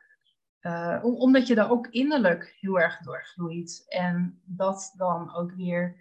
uh, 0.62 0.98
omdat 1.02 1.46
je 1.46 1.54
daar 1.54 1.70
ook 1.70 1.86
innerlijk 1.86 2.56
heel 2.60 2.80
erg 2.80 2.98
door 2.98 3.24
gloeit 3.24 3.84
en 3.88 4.42
dat 4.44 4.94
dan 4.96 5.34
ook 5.34 5.52
weer 5.52 5.96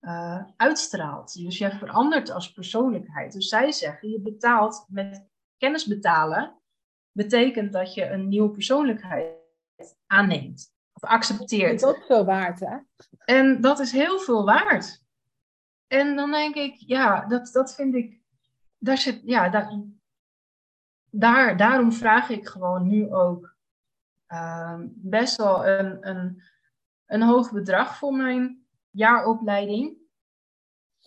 uh, 0.00 0.42
uitstraalt. 0.56 1.42
Dus 1.42 1.58
jij 1.58 1.72
verandert 1.72 2.30
als 2.30 2.52
persoonlijkheid. 2.52 3.32
Dus 3.32 3.48
zij 3.48 3.72
zeggen, 3.72 4.10
je 4.10 4.20
betaalt 4.20 4.86
met 4.88 5.28
kennis 5.56 5.86
betalen, 5.86 6.54
betekent 7.12 7.72
dat 7.72 7.94
je 7.94 8.10
een 8.10 8.28
nieuwe 8.28 8.50
persoonlijkheid 8.50 9.40
aanneemt 10.06 10.74
of 10.92 11.08
accepteert. 11.08 11.80
Dat 11.80 11.90
is 11.90 11.96
ook 11.96 12.06
veel 12.06 12.24
waard, 12.24 12.60
hè? 12.60 12.76
En 13.24 13.60
dat 13.60 13.78
is 13.78 13.92
heel 13.92 14.18
veel 14.18 14.44
waard. 14.44 15.04
En 15.86 16.16
dan 16.16 16.30
denk 16.30 16.54
ik, 16.54 16.74
ja, 16.74 17.26
dat, 17.26 17.50
dat 17.52 17.74
vind 17.74 17.94
ik, 17.94 18.20
daar 18.78 18.98
zit, 18.98 19.20
ja, 19.24 19.48
daar, 19.48 19.82
daar, 21.10 21.56
daarom 21.56 21.92
vraag 21.92 22.28
ik 22.28 22.48
gewoon 22.48 22.86
nu 22.88 23.12
ook 23.12 23.51
uh, 24.32 24.80
best 24.94 25.36
wel 25.36 25.66
een, 25.66 26.08
een, 26.08 26.42
een 27.06 27.22
hoog 27.22 27.52
bedrag 27.52 27.96
voor 27.96 28.14
mijn 28.14 28.66
jaaropleiding. 28.90 29.96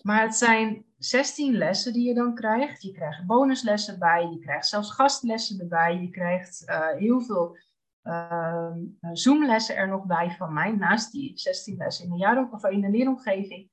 Maar 0.02 0.22
het 0.22 0.36
zijn 0.36 0.84
16 0.98 1.52
lessen 1.52 1.92
die 1.92 2.08
je 2.08 2.14
dan 2.14 2.34
krijgt. 2.34 2.82
Je 2.82 2.92
krijgt 2.92 3.26
bonuslessen 3.26 3.98
bij, 3.98 4.28
je 4.30 4.38
krijgt 4.38 4.66
zelfs 4.66 4.90
gastlessen 4.90 5.60
erbij, 5.60 6.00
je 6.00 6.10
krijgt 6.10 6.62
uh, 6.66 6.88
heel 6.88 7.20
veel 7.20 7.58
uh, 8.02 8.72
Zoomlessen 9.12 9.76
er 9.76 9.88
nog 9.88 10.04
bij 10.04 10.30
van 10.30 10.52
mij, 10.52 10.72
naast 10.72 11.12
die 11.12 11.38
16 11.38 11.76
lessen 11.76 12.04
in 12.04 12.10
de, 12.10 12.16
jaar, 12.16 12.52
of 12.52 12.64
in 12.64 12.80
de 12.80 12.90
leeromgeving. 12.90 13.70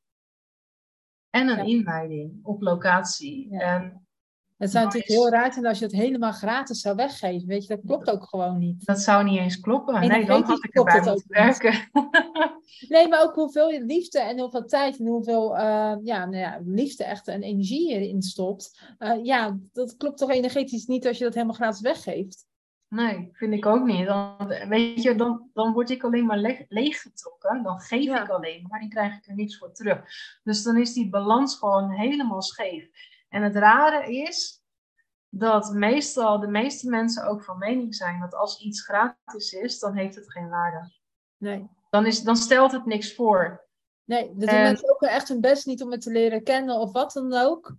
En 1.29 1.47
een 1.47 1.65
inleiding 1.65 2.39
op 2.43 2.61
locatie. 2.61 3.59
En 3.59 4.02
het 4.63 4.71
zou 4.71 4.85
natuurlijk 4.85 5.11
heel 5.11 5.29
raar 5.29 5.53
zijn 5.53 5.65
als 5.65 5.79
je 5.79 5.85
het 5.85 5.93
helemaal 5.93 6.31
gratis 6.31 6.81
zou 6.81 6.95
weggeven. 6.95 7.47
Weet 7.47 7.61
je, 7.61 7.75
dat 7.75 7.85
klopt 7.85 8.09
ook 8.09 8.23
gewoon 8.23 8.57
niet. 8.57 8.85
Dat 8.85 8.99
zou 8.99 9.23
niet 9.23 9.39
eens 9.39 9.59
kloppen. 9.59 10.07
Nee, 10.07 10.25
dan 10.25 10.43
had 10.43 10.63
ik 10.63 10.75
erbij 10.75 11.01
moeten 11.01 11.25
werken. 11.27 11.89
nee, 12.93 13.07
maar 13.07 13.21
ook 13.23 13.35
hoeveel 13.35 13.69
liefde 13.69 14.19
en 14.19 14.39
hoeveel 14.39 14.65
tijd 14.65 14.99
en 14.99 15.05
hoeveel 15.05 15.55
uh, 15.57 15.95
ja, 16.03 16.25
nou 16.25 16.37
ja, 16.37 16.59
liefde 16.65 17.03
echt 17.03 17.27
en 17.27 17.43
energie 17.43 17.89
erin 17.89 18.21
stopt. 18.21 18.79
Uh, 18.99 19.23
ja, 19.23 19.57
dat 19.71 19.97
klopt 19.97 20.17
toch 20.17 20.31
energetisch 20.31 20.85
niet 20.85 21.07
als 21.07 21.17
je 21.17 21.23
dat 21.23 21.33
helemaal 21.33 21.55
gratis 21.55 21.81
weggeeft. 21.81 22.45
Nee, 22.87 23.29
vind 23.31 23.53
ik 23.53 23.65
ook 23.65 23.85
niet. 23.85 24.05
Dan, 24.05 24.47
weet 24.67 25.01
je, 25.01 25.15
dan, 25.15 25.49
dan 25.53 25.73
word 25.73 25.89
ik 25.89 26.03
alleen 26.03 26.25
maar 26.25 26.37
le 26.37 26.65
leeggetrokken. 26.69 27.63
Dan 27.63 27.79
geef 27.79 28.21
ik 28.21 28.29
alleen 28.29 28.65
maar 28.69 28.81
en 28.81 28.89
krijg 28.89 29.17
ik 29.17 29.27
er 29.27 29.35
niks 29.35 29.57
voor 29.57 29.73
terug. 29.73 30.01
Dus 30.43 30.63
dan 30.63 30.77
is 30.77 30.93
die 30.93 31.09
balans 31.09 31.57
gewoon 31.57 31.91
helemaal 31.91 32.41
scheef. 32.41 32.89
En 33.33 33.41
het 33.41 33.55
rare 33.55 34.15
is 34.15 34.63
dat 35.29 35.73
meestal 35.73 36.39
de 36.39 36.47
meeste 36.47 36.89
mensen 36.89 37.27
ook 37.27 37.43
van 37.43 37.57
mening 37.57 37.95
zijn 37.95 38.19
dat 38.19 38.33
als 38.35 38.59
iets 38.59 38.81
gratis 38.81 39.53
is, 39.53 39.79
dan 39.79 39.95
heeft 39.95 40.15
het 40.15 40.31
geen 40.31 40.49
waarde. 40.49 40.91
Nee. 41.37 41.69
Dan, 41.89 42.05
is, 42.05 42.21
dan 42.21 42.35
stelt 42.35 42.71
het 42.71 42.85
niks 42.85 43.15
voor. 43.15 43.67
Nee, 44.03 44.33
dat 44.35 44.49
doen 44.49 44.61
mensen 44.61 44.89
ook 44.89 45.01
echt 45.01 45.27
hun 45.27 45.41
best 45.41 45.65
niet 45.65 45.83
om 45.83 45.91
het 45.91 46.01
te 46.01 46.11
leren 46.11 46.43
kennen 46.43 46.79
of 46.79 46.91
wat 46.91 47.13
dan 47.13 47.33
ook. 47.33 47.75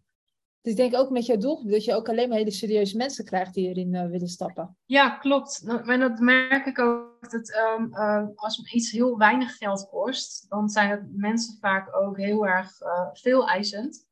Dus 0.61 0.73
ik 0.73 0.77
denk 0.77 0.95
ook 0.95 1.11
met 1.11 1.27
jouw 1.27 1.37
doelgroep 1.37 1.71
dat 1.71 1.85
je 1.85 1.95
ook 1.95 2.09
alleen 2.09 2.29
maar 2.29 2.39
hele 2.39 2.51
serieuze 2.51 2.97
mensen 2.97 3.25
krijgt 3.25 3.55
die 3.55 3.69
erin 3.69 3.95
uh, 3.95 4.07
willen 4.07 4.29
stappen. 4.29 4.77
Ja, 4.85 5.11
klopt. 5.11 5.65
En 5.85 6.01
dat 6.01 6.19
merk 6.19 6.67
ik 6.67 6.79
ook. 6.79 7.31
Dat 7.31 7.55
um, 7.79 7.91
uh, 7.93 8.27
als 8.35 8.73
iets 8.73 8.91
heel 8.91 9.19
weinig 9.19 9.57
geld 9.57 9.89
kost, 9.89 10.47
dan 10.49 10.69
zijn 10.69 10.91
het 10.91 11.17
mensen 11.17 11.59
vaak 11.61 11.97
ook 11.97 12.17
heel 12.17 12.47
erg 12.47 12.81
uh, 12.81 13.09
veel 13.13 13.49
eisend. 13.49 14.07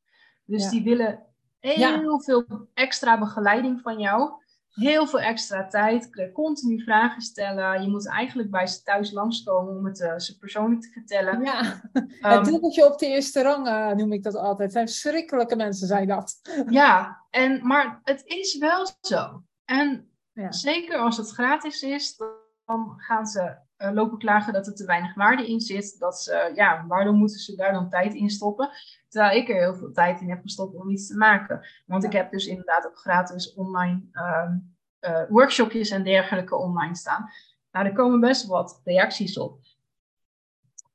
Dus 0.44 0.68
die 0.68 0.82
willen 0.82 1.31
heel 1.70 2.20
veel 2.20 2.68
extra 2.74 3.18
begeleiding 3.18 3.80
van 3.80 3.98
jou 3.98 4.40
heel 4.72 5.06
veel 5.06 5.20
extra 5.20 5.66
tijd, 5.66 6.30
continu 6.32 6.82
vragen 6.82 7.22
stellen. 7.22 7.82
Je 7.82 7.88
moet 7.88 8.08
eigenlijk 8.08 8.50
bij 8.50 8.66
ze 8.66 8.82
thuis 8.82 9.10
langskomen 9.10 9.76
om 9.76 9.84
het 9.84 10.00
uh, 10.00 10.18
ze 10.18 10.38
persoonlijk 10.38 10.82
te 10.82 10.88
vertellen. 10.88 11.44
Ja, 11.44 11.82
um, 11.92 12.08
het 12.20 12.44
dubbeltje 12.44 12.86
op 12.86 12.98
de 12.98 13.06
eerste 13.06 13.42
rang 13.42 13.66
uh, 13.66 13.92
noem 13.92 14.12
ik 14.12 14.22
dat 14.22 14.34
altijd. 14.34 14.72
zijn 14.72 14.88
verschrikkelijke 14.88 15.56
mensen, 15.56 15.86
zijn 15.86 16.08
dat. 16.08 16.40
ja, 16.68 17.24
en, 17.30 17.66
maar 17.66 18.00
het 18.04 18.22
is 18.24 18.58
wel 18.58 18.86
zo. 19.00 19.42
En 19.64 20.10
ja. 20.32 20.52
zeker 20.52 20.98
als 20.98 21.16
het 21.16 21.30
gratis 21.30 21.82
is, 21.82 22.16
dan 22.64 22.94
gaan 22.96 23.26
ze 23.26 23.56
uh, 23.82 23.92
lopen 23.92 24.18
klagen 24.18 24.52
dat 24.52 24.66
er 24.66 24.74
te 24.74 24.84
weinig 24.84 25.14
waarde 25.14 25.46
in 25.46 25.60
zit. 25.60 25.98
Dat 25.98 26.22
ze, 26.22 26.52
ja, 26.54 26.84
waarom 26.86 27.16
moeten 27.16 27.38
ze 27.38 27.56
daar 27.56 27.72
dan 27.72 27.88
tijd 27.88 28.14
in 28.14 28.30
stoppen? 28.30 28.70
Terwijl 29.08 29.36
ik 29.36 29.48
er 29.48 29.54
heel 29.54 29.74
veel 29.74 29.92
tijd 29.92 30.20
in 30.20 30.30
heb 30.30 30.42
gestopt 30.42 30.74
om 30.74 30.90
iets 30.90 31.06
te 31.06 31.16
maken. 31.16 31.66
Want 31.86 32.04
ik 32.04 32.12
heb 32.12 32.30
dus 32.30 32.46
inderdaad 32.46 32.86
ook 32.86 32.98
gratis 32.98 33.54
online 33.54 34.02
uh, 34.12 35.22
workshopjes 35.28 35.90
en 35.90 36.02
dergelijke 36.02 36.56
online 36.56 36.96
staan. 36.96 37.30
Nou, 37.72 37.86
er 37.86 37.92
komen 37.92 38.20
best 38.20 38.46
wat 38.46 38.80
reacties 38.84 39.38
op. 39.38 39.60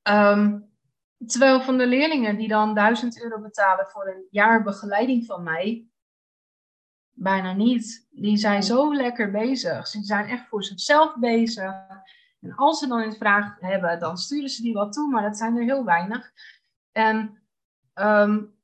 Um, 0.04 0.70
terwijl 1.26 1.62
van 1.62 1.78
de 1.78 1.88
leerlingen 1.88 2.38
die 2.38 2.48
dan 2.48 2.74
1000 2.74 3.24
euro 3.24 3.42
betalen 3.42 3.88
voor 3.88 4.08
een 4.08 4.28
jaar 4.30 4.64
begeleiding 4.64 5.26
van 5.26 5.44
mij, 5.44 5.88
bijna 7.12 7.54
niet. 7.54 8.08
Die 8.10 8.38
zijn 8.38 8.64
zo 8.64 8.96
lekker 8.96 9.32
bezig. 9.32 9.88
Ze 9.88 10.04
zijn 10.04 10.28
echt 10.28 10.48
voor 10.48 10.64
zichzelf 10.64 11.16
bezig. 11.16 11.74
En 12.42 12.56
als 12.56 12.80
ze 12.80 12.88
dan 12.88 13.02
een 13.02 13.16
vraag 13.16 13.60
hebben, 13.60 14.00
dan 14.00 14.18
sturen 14.18 14.50
ze 14.50 14.62
die 14.62 14.74
wel 14.74 14.90
toe, 14.90 15.10
maar 15.10 15.22
dat 15.22 15.38
zijn 15.38 15.58
er 15.58 15.64
heel 15.64 15.86
weinig. 15.86 16.32
En 16.92 17.42
um, 17.96 18.56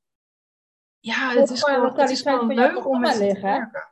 ja, 1.00 1.30
het 1.30 1.50
is 1.50 1.62
gewoon, 1.62 1.98
het 1.98 2.10
is 2.10 2.22
gewoon 2.22 2.54
leuk 2.54 2.86
om 2.86 3.00
met 3.00 3.12
te 3.12 3.40
werken. 3.40 3.88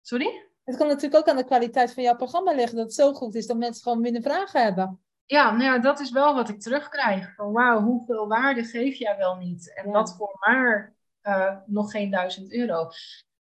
Sorry? 0.00 0.50
Het 0.64 0.76
kan 0.76 0.86
natuurlijk 0.86 1.14
ook 1.14 1.28
aan 1.28 1.36
de 1.36 1.44
kwaliteit 1.44 1.94
van 1.94 2.02
jouw 2.02 2.16
programma 2.16 2.52
liggen, 2.52 2.76
dat 2.76 2.84
het 2.84 2.94
zo 2.94 3.12
goed 3.12 3.34
is 3.34 3.46
dat 3.46 3.56
mensen 3.56 3.82
gewoon 3.82 4.00
minder 4.00 4.22
vragen 4.22 4.62
hebben. 4.62 5.00
Ja, 5.26 5.50
nou 5.50 5.62
ja, 5.62 5.78
dat 5.78 6.00
is 6.00 6.10
wel 6.10 6.34
wat 6.34 6.48
ik 6.48 6.60
terugkrijg. 6.60 7.34
Van 7.34 7.52
wauw, 7.52 7.80
hoeveel 7.80 8.28
waarde 8.28 8.64
geef 8.64 8.96
jij 8.96 9.16
wel 9.16 9.36
niet? 9.36 9.74
En 9.74 9.92
dat 9.92 10.16
voor 10.16 10.36
maar 10.38 10.94
uh, 11.22 11.56
nog 11.66 11.90
geen 11.90 12.10
duizend 12.10 12.52
euro. 12.52 12.88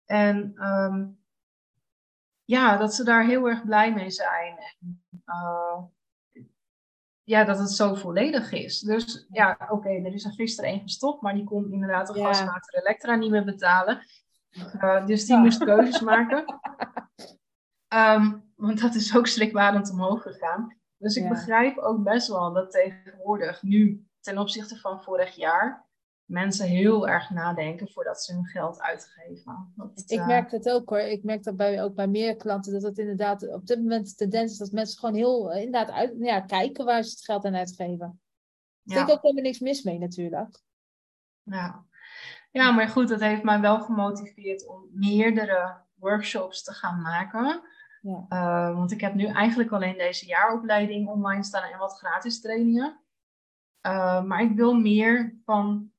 En 0.05 0.65
um, 0.67 1.19
ja, 2.45 2.77
dat 2.77 2.95
ze 2.95 3.05
daar 3.05 3.25
heel 3.25 3.49
erg 3.49 3.65
blij 3.65 3.93
mee 3.93 4.11
zijn. 4.11 4.59
En, 4.59 5.06
uh, 5.27 5.83
ja, 7.23 7.45
dat 7.45 7.59
het 7.59 7.71
zo 7.71 7.95
volledig 7.95 8.53
is. 8.53 8.81
Dus 8.81 9.27
ja, 9.31 9.57
oké, 9.61 9.73
okay, 9.73 10.05
er 10.05 10.15
is 10.15 10.25
er 10.25 10.33
gisteren 10.33 10.71
één 10.71 10.81
gestopt, 10.81 11.23
maar 11.23 11.35
die 11.35 11.45
kon 11.45 11.73
inderdaad 11.73 12.07
de 12.07 12.19
ja. 12.19 12.27
gaswater 12.27 12.79
elektra 12.79 13.15
niet 13.15 13.31
meer 13.31 13.45
betalen. 13.45 14.07
Uh, 14.57 15.07
dus 15.07 15.27
die 15.27 15.37
moest 15.37 15.65
keuzes 15.65 16.01
maken. 16.01 16.45
Um, 17.95 18.53
want 18.55 18.81
dat 18.81 18.95
is 18.95 19.17
ook 19.17 19.27
schrikbarend 19.27 19.91
omhoog 19.91 20.23
gegaan. 20.23 20.77
Dus 20.97 21.17
ik 21.17 21.23
ja. 21.23 21.29
begrijp 21.29 21.79
ook 21.79 22.03
best 22.03 22.29
wel 22.29 22.53
dat 22.53 22.71
tegenwoordig, 22.71 23.63
nu 23.63 24.07
ten 24.21 24.39
opzichte 24.39 24.77
van 24.77 25.03
vorig 25.03 25.35
jaar, 25.35 25.86
mensen 26.27 26.67
heel 26.67 27.09
erg 27.09 27.31
nadenken 27.31 27.89
voordat 27.89 28.23
ze 28.23 28.35
hun 28.35 28.47
geld 28.47 28.81
uitgeven. 28.81 29.73
Dat, 29.77 30.03
ik 30.07 30.19
uh... 30.19 30.27
merk 30.27 30.51
het 30.51 30.71
ook 30.71 30.89
hoor. 30.89 30.99
Ik 30.99 31.25
merk 31.25 31.43
dat 31.43 31.57
bij, 31.57 31.83
ook 31.83 31.95
bij 31.95 32.09
meer 32.09 32.37
klanten 32.37 32.73
dat 32.73 32.83
het 32.83 32.99
inderdaad 32.99 33.49
op 33.49 33.67
dit 33.67 33.79
moment 33.79 34.09
de 34.09 34.15
tendens 34.15 34.53
is 34.53 34.59
dat 34.59 34.73
mensen 34.73 34.99
gewoon 34.99 35.15
heel 35.15 35.53
uh, 35.53 35.63
inderdaad 35.63 35.91
uit, 35.91 36.15
ja, 36.19 36.41
kijken 36.41 36.85
waar 36.85 37.03
ze 37.03 37.11
het 37.11 37.25
geld 37.25 37.45
aan 37.45 37.57
uitgeven. 37.57 38.21
Ja. 38.83 38.97
Er 38.97 39.07
is 39.07 39.13
ook 39.13 39.23
helemaal 39.23 39.43
niks 39.43 39.59
mis 39.59 39.83
mee 39.83 39.99
natuurlijk. 39.99 40.61
Ja. 41.43 41.85
ja, 42.51 42.71
maar 42.71 42.89
goed, 42.89 43.09
dat 43.09 43.21
heeft 43.21 43.43
mij 43.43 43.61
wel 43.61 43.81
gemotiveerd 43.81 44.67
om 44.67 44.89
meerdere 44.93 45.77
workshops 45.95 46.63
te 46.63 46.73
gaan 46.73 47.01
maken. 47.01 47.63
Ja. 48.01 48.27
Uh, 48.29 48.77
want 48.77 48.93
ik 48.93 49.01
heb 49.01 49.15
nu 49.15 49.27
eigenlijk 49.27 49.71
alleen 49.71 49.99
deze 49.99 50.27
jaaropleiding 50.27 51.09
online 51.09 51.43
staan 51.43 51.73
en 51.73 51.79
wat 51.79 51.99
gratis 51.99 52.41
trainingen. 52.41 53.01
Uh, 53.87 54.23
maar 54.23 54.43
ik 54.43 54.57
wil 54.57 54.75
meer 54.75 55.37
van, 55.45 55.93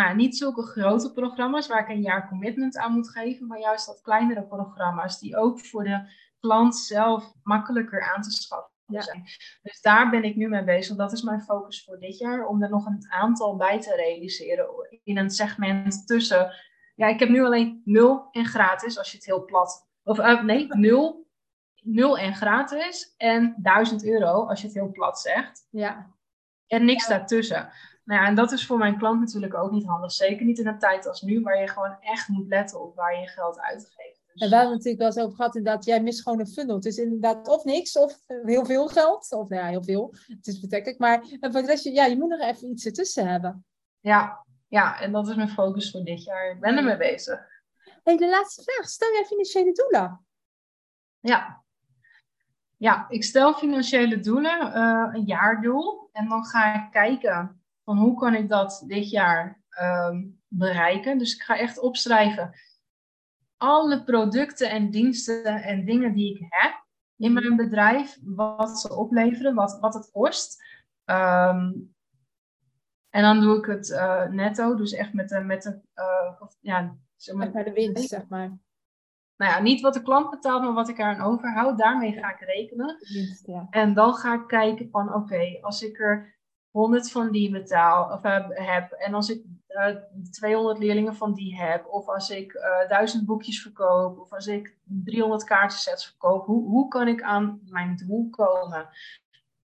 nou 0.00 0.16
niet 0.16 0.36
zulke 0.36 0.62
grote 0.62 1.12
programma's 1.12 1.66
waar 1.66 1.80
ik 1.80 1.88
een 1.88 2.02
jaar 2.02 2.28
commitment 2.28 2.76
aan 2.76 2.92
moet 2.92 3.10
geven, 3.10 3.46
maar 3.46 3.58
juist 3.58 3.86
wat 3.86 4.00
kleinere 4.00 4.42
programma's 4.42 5.18
die 5.18 5.36
ook 5.36 5.60
voor 5.60 5.84
de 5.84 6.10
klant 6.40 6.76
zelf 6.76 7.32
makkelijker 7.42 8.12
aan 8.14 8.22
te 8.22 8.30
schaffen 8.30 8.72
ja. 8.86 9.00
zijn. 9.00 9.22
Dus 9.62 9.80
daar 9.80 10.10
ben 10.10 10.24
ik 10.24 10.36
nu 10.36 10.48
mee 10.48 10.64
bezig. 10.64 10.96
Dat 10.96 11.12
is 11.12 11.22
mijn 11.22 11.42
focus 11.42 11.84
voor 11.84 11.98
dit 11.98 12.18
jaar, 12.18 12.46
om 12.46 12.62
er 12.62 12.70
nog 12.70 12.86
een 12.86 13.06
aantal 13.08 13.56
bij 13.56 13.80
te 13.80 13.94
realiseren 13.94 14.66
in 15.02 15.18
een 15.18 15.30
segment 15.30 16.06
tussen. 16.06 16.54
Ja, 16.94 17.06
ik 17.06 17.18
heb 17.18 17.28
nu 17.28 17.44
alleen 17.44 17.82
nul 17.84 18.28
en 18.30 18.44
gratis, 18.44 18.98
als 18.98 19.10
je 19.10 19.16
het 19.16 19.26
heel 19.26 19.44
plat. 19.44 19.88
Of 20.02 20.18
uh, 20.18 20.42
nee, 20.42 20.66
nul 20.86 21.22
0 21.82 22.18
en 22.18 22.34
gratis 22.34 23.14
en 23.16 23.54
1000 23.56 24.04
euro 24.04 24.46
als 24.46 24.60
je 24.60 24.66
het 24.66 24.76
heel 24.76 24.90
plat 24.90 25.20
zegt. 25.20 25.66
Ja. 25.70 26.10
En 26.66 26.84
niks 26.84 27.06
ja. 27.06 27.16
daartussen. 27.16 27.70
Nou 28.04 28.20
ja, 28.20 28.26
en 28.26 28.34
dat 28.34 28.52
is 28.52 28.66
voor 28.66 28.78
mijn 28.78 28.98
klant 28.98 29.20
natuurlijk 29.20 29.54
ook 29.54 29.70
niet 29.70 29.86
handig. 29.86 30.12
Zeker 30.12 30.46
niet 30.46 30.58
in 30.58 30.66
een 30.66 30.78
tijd 30.78 31.06
als 31.06 31.22
nu, 31.22 31.40
waar 31.40 31.60
je 31.60 31.68
gewoon 31.68 31.96
echt 32.00 32.28
moet 32.28 32.48
letten 32.48 32.80
op 32.80 32.94
waar 32.96 33.14
je 33.14 33.20
je 33.20 33.28
geld 33.28 33.60
uitgeeft. 33.60 34.22
Dus... 34.32 34.42
En 34.42 34.48
we 34.48 34.56
hebben 34.56 34.72
natuurlijk 34.72 34.98
wel 34.98 35.06
eens 35.06 35.18
over 35.18 35.36
gehad, 35.36 35.56
inderdaad, 35.56 35.84
jij 35.84 36.02
mist 36.02 36.22
gewoon 36.22 36.40
een 36.40 36.46
funnel. 36.46 36.74
Het 36.74 36.84
is 36.84 36.96
inderdaad 36.96 37.48
of 37.48 37.64
niks, 37.64 37.96
of 37.96 38.18
heel 38.26 38.64
veel 38.64 38.88
geld. 38.88 39.32
Of 39.32 39.48
nou 39.48 39.62
ja, 39.62 39.68
heel 39.68 39.84
veel. 39.84 40.14
Het 40.26 40.46
is 40.46 40.60
betrekkelijk. 40.60 40.98
Maar 40.98 41.20
voor 41.40 41.60
de 41.60 41.66
rest, 41.66 41.84
ja, 41.84 42.04
je 42.04 42.16
moet 42.16 42.28
nog 42.28 42.40
even 42.40 42.70
iets 42.70 42.86
ertussen 42.86 43.28
hebben. 43.28 43.64
Ja, 44.00 44.44
ja, 44.68 45.00
en 45.00 45.12
dat 45.12 45.28
is 45.28 45.34
mijn 45.34 45.48
focus 45.48 45.90
voor 45.90 46.04
dit 46.04 46.24
jaar. 46.24 46.50
Ik 46.50 46.60
ben 46.60 46.76
ermee 46.76 46.96
bezig. 46.96 47.40
hey, 48.02 48.16
de 48.16 48.28
laatste 48.28 48.62
vraag. 48.62 48.88
Stel 48.88 49.12
jij 49.12 49.24
financiële 49.24 49.72
doelen? 49.72 50.26
Ja. 51.20 51.62
Ja, 52.76 53.06
ik 53.08 53.24
stel 53.24 53.54
financiële 53.54 54.20
doelen, 54.20 54.76
uh, 54.76 55.08
een 55.12 55.24
jaardoel. 55.24 56.08
En 56.12 56.28
dan 56.28 56.44
ga 56.44 56.74
ik 56.74 56.90
kijken 56.90 57.61
van 57.84 57.98
hoe 57.98 58.18
kan 58.18 58.34
ik 58.34 58.48
dat 58.48 58.84
dit 58.86 59.10
jaar 59.10 59.62
uh, 59.80 60.18
bereiken. 60.48 61.18
Dus 61.18 61.34
ik 61.34 61.42
ga 61.42 61.58
echt 61.58 61.80
opschrijven 61.80 62.52
alle 63.56 64.04
producten 64.04 64.70
en 64.70 64.90
diensten 64.90 65.44
en 65.44 65.84
dingen 65.84 66.14
die 66.14 66.34
ik 66.34 66.46
heb 66.48 66.84
in 67.16 67.32
mijn 67.32 67.56
bedrijf, 67.56 68.18
wat 68.22 68.80
ze 68.80 68.96
opleveren, 68.96 69.54
wat, 69.54 69.78
wat 69.80 69.94
het 69.94 70.10
kost. 70.10 70.62
Um, 71.04 71.94
en 73.10 73.22
dan 73.22 73.40
doe 73.40 73.58
ik 73.58 73.64
het 73.64 73.88
uh, 73.88 74.26
netto, 74.26 74.76
dus 74.76 74.92
echt 74.92 75.12
met 75.12 75.28
de, 75.28 75.40
met 75.40 75.62
de 75.62 75.80
uh, 75.94 76.40
of, 76.40 76.56
ja, 76.60 76.96
zeg 77.16 77.34
maar, 77.34 77.50
met 77.52 77.64
de 77.64 77.72
winst, 77.72 78.08
zeg 78.08 78.28
maar. 78.28 78.58
Nou 79.36 79.52
ja, 79.52 79.60
niet 79.60 79.80
wat 79.80 79.94
de 79.94 80.02
klant 80.02 80.30
betaalt, 80.30 80.62
maar 80.62 80.72
wat 80.72 80.88
ik 80.88 80.98
eraan 80.98 81.20
overhoud, 81.20 81.78
daarmee 81.78 82.12
ga 82.12 82.32
ik 82.32 82.40
rekenen. 82.40 82.96
Ja. 83.46 83.66
En 83.70 83.94
dan 83.94 84.14
ga 84.14 84.34
ik 84.34 84.46
kijken 84.46 84.90
van, 84.90 85.08
oké, 85.08 85.16
okay, 85.16 85.58
als 85.60 85.82
ik 85.82 86.00
er 86.00 86.40
100 86.72 87.10
van 87.10 87.30
die 87.30 87.50
betaal 87.50 88.12
of 88.12 88.22
heb, 88.22 88.50
heb 88.52 88.90
en 88.92 89.14
als 89.14 89.30
ik 89.30 89.44
uh, 89.68 89.88
eh, 89.88 89.96
200 90.30 90.78
leerlingen 90.78 91.14
van 91.14 91.34
die 91.34 91.56
heb, 91.56 91.86
of 91.86 92.08
als 92.08 92.30
ik 92.30 92.54
uh, 92.54 92.88
1000 92.88 93.26
boekjes 93.26 93.62
verkoop, 93.62 94.18
of 94.18 94.32
als 94.32 94.46
ik 94.46 94.76
300 94.84 95.44
kaartensets 95.44 96.06
verkoop, 96.06 96.46
hoe, 96.46 96.68
hoe 96.68 96.88
kan 96.88 97.08
ik 97.08 97.22
aan 97.22 97.60
mijn 97.64 97.96
doel 97.96 98.30
komen? 98.30 98.88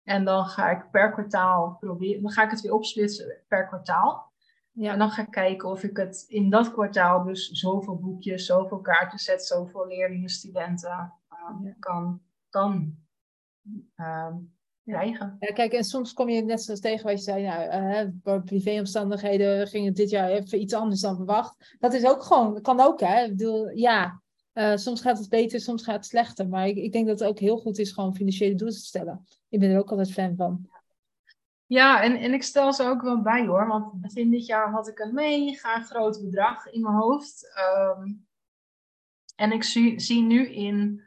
En 0.03 0.25
dan 0.25 0.45
ga 0.45 0.71
ik 0.71 0.91
per 0.91 1.13
kwartaal 1.13 1.77
proberen, 1.81 2.23
dan 2.23 2.31
ga 2.31 2.45
ik 2.45 2.51
het 2.51 2.61
weer 2.61 2.73
opsplitsen 2.73 3.43
per 3.49 3.67
kwartaal. 3.67 4.33
Ja. 4.73 4.93
En 4.93 4.99
dan 4.99 5.11
ga 5.11 5.23
ik 5.23 5.31
kijken 5.31 5.69
of 5.69 5.83
ik 5.83 5.97
het 5.97 6.25
in 6.29 6.51
dat 6.51 6.73
kwartaal 6.73 7.25
dus 7.25 7.51
zoveel 7.51 7.99
boekjes, 7.99 8.47
zoveel 8.47 8.81
kaartensets, 8.81 9.47
zoveel 9.47 9.87
leerlingen, 9.87 10.29
studenten 10.29 11.13
uh, 11.31 11.73
kan, 11.79 12.21
kan 12.49 12.97
krijgen. 14.93 15.37
Ja, 15.41 15.53
kijk, 15.53 15.73
en 15.73 15.85
soms 15.85 16.13
kom 16.13 16.29
je 16.29 16.43
net 16.43 16.63
zoals 16.63 16.81
tegen 16.81 17.07
wat 17.07 17.17
je 17.17 17.23
zei, 17.23 17.47
nou, 17.47 18.13
uh, 18.25 18.45
privéomstandigheden 18.45 19.67
ging 19.67 19.87
het 19.87 19.97
dit 19.97 20.11
jaar 20.11 20.31
even 20.31 20.61
iets 20.61 20.75
anders 20.75 21.01
dan 21.01 21.17
verwacht. 21.17 21.77
Dat 21.79 21.93
is 21.93 22.07
ook 22.07 22.23
gewoon, 22.23 22.61
kan 22.61 22.81
ook, 22.81 23.01
hè. 23.01 23.25
Ik 23.25 23.37
bedoel, 23.37 23.69
ja, 23.69 24.23
uh, 24.55 24.77
soms 24.77 25.01
gaat 25.01 25.19
het 25.19 25.29
beter, 25.29 25.61
soms 25.61 25.85
gaat 25.85 25.95
het 25.95 26.07
slechter. 26.07 26.49
Maar 26.49 26.67
ik, 26.67 26.77
ik 26.77 26.93
denk 26.93 27.07
dat 27.07 27.19
het 27.19 27.29
ook 27.29 27.39
heel 27.39 27.57
goed 27.57 27.79
is 27.79 27.93
gewoon 27.93 28.17
financiële 28.17 28.55
doelen 28.55 28.77
te 28.77 28.85
stellen. 28.85 29.27
Ik 29.49 29.61
ben 29.61 29.71
er 29.71 29.79
ook 29.79 29.91
altijd 29.91 30.13
fan 30.13 30.37
van. 30.37 30.71
Ja, 31.67 32.03
en, 32.03 32.17
en 32.17 32.33
ik 32.33 32.43
stel 32.43 32.73
ze 32.73 32.85
ook 32.85 33.03
wel 33.03 33.23
bij 33.23 33.47
hoor. 33.47 33.67
Want 33.67 34.01
begin 34.01 34.31
dit 34.31 34.47
jaar 34.47 34.71
had 34.71 34.89
ik 34.89 34.99
een 34.99 35.15
mega 35.15 35.83
groot 35.83 36.21
bedrag 36.23 36.67
in 36.67 36.81
mijn 36.81 36.95
hoofd. 36.95 37.53
Um, 37.99 38.27
en 39.37 39.53
ik 39.53 39.63
zie, 39.63 40.01
zie 40.01 40.23
nu 40.23 40.49
in 40.49 41.03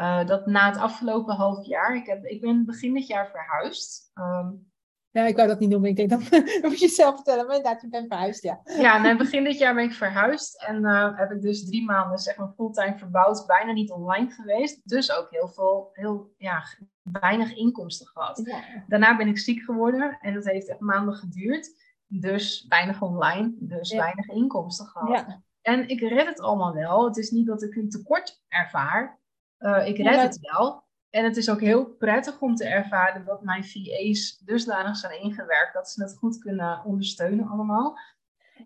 uh, 0.00 0.26
dat 0.26 0.46
na 0.46 0.66
het 0.66 0.76
afgelopen 0.76 1.34
half 1.34 1.66
jaar, 1.66 1.96
ik, 1.96 2.06
heb, 2.06 2.24
ik 2.24 2.40
ben 2.40 2.64
begin 2.64 2.94
dit 2.94 3.06
jaar 3.06 3.30
verhuisd. 3.30 4.10
Um, 4.14 4.70
ja, 5.12 5.26
ik 5.26 5.36
wou 5.36 5.48
dat 5.48 5.58
niet 5.58 5.70
noemen. 5.70 5.90
Ik 5.90 5.96
denk, 5.96 6.10
dan 6.10 6.22
moet 6.62 6.78
je 6.78 6.88
zelf 6.88 7.14
vertellen. 7.14 7.46
Maar 7.46 7.56
inderdaad, 7.56 7.82
je 7.82 7.88
bent 7.88 8.06
verhuisd, 8.06 8.42
ja. 8.42 8.60
Ja, 8.80 9.16
begin 9.16 9.44
dit 9.44 9.58
jaar 9.58 9.74
ben 9.74 9.84
ik 9.84 9.92
verhuisd. 9.92 10.62
En 10.62 10.82
uh, 10.82 11.18
heb 11.18 11.30
ik 11.30 11.42
dus 11.42 11.64
drie 11.64 11.84
maanden, 11.84 12.18
zeg 12.18 12.36
maar, 12.36 12.52
fulltime 12.56 12.98
verbouwd. 12.98 13.46
Bijna 13.46 13.72
niet 13.72 13.90
online 13.90 14.30
geweest. 14.30 14.88
Dus 14.88 15.12
ook 15.12 15.26
heel 15.30 15.48
veel, 15.48 15.90
heel, 15.92 16.34
ja, 16.36 16.62
weinig 17.02 17.54
inkomsten 17.54 18.06
gehad. 18.06 18.42
Ja. 18.44 18.84
Daarna 18.86 19.16
ben 19.16 19.28
ik 19.28 19.38
ziek 19.38 19.62
geworden. 19.62 20.18
En 20.20 20.34
dat 20.34 20.44
heeft 20.44 20.68
echt 20.68 20.80
maanden 20.80 21.14
geduurd. 21.14 21.70
Dus 22.06 22.66
weinig 22.68 23.02
online. 23.02 23.52
Dus 23.58 23.92
weinig 23.92 24.26
inkomsten 24.26 24.86
gehad. 24.86 25.24
Ja. 25.28 25.42
En 25.62 25.88
ik 25.88 26.00
red 26.00 26.26
het 26.26 26.40
allemaal 26.40 26.74
wel. 26.74 27.04
Het 27.04 27.16
is 27.16 27.30
niet 27.30 27.46
dat 27.46 27.62
ik 27.62 27.74
een 27.74 27.88
tekort 27.88 28.42
ervaar. 28.48 29.19
Uh, 29.60 29.86
ik 29.86 29.96
red 29.96 30.22
het 30.22 30.38
wel. 30.40 30.82
En 31.10 31.24
het 31.24 31.36
is 31.36 31.50
ook 31.50 31.60
heel 31.60 31.84
prettig 31.86 32.40
om 32.40 32.54
te 32.54 32.64
ervaren 32.64 33.24
dat 33.24 33.42
mijn 33.42 33.64
VA's 33.64 34.38
dusdanig 34.44 34.96
zijn 34.96 35.22
ingewerkt 35.22 35.74
dat 35.74 35.90
ze 35.90 36.02
het 36.02 36.16
goed 36.18 36.38
kunnen 36.38 36.84
ondersteunen 36.84 37.48
allemaal. 37.48 37.98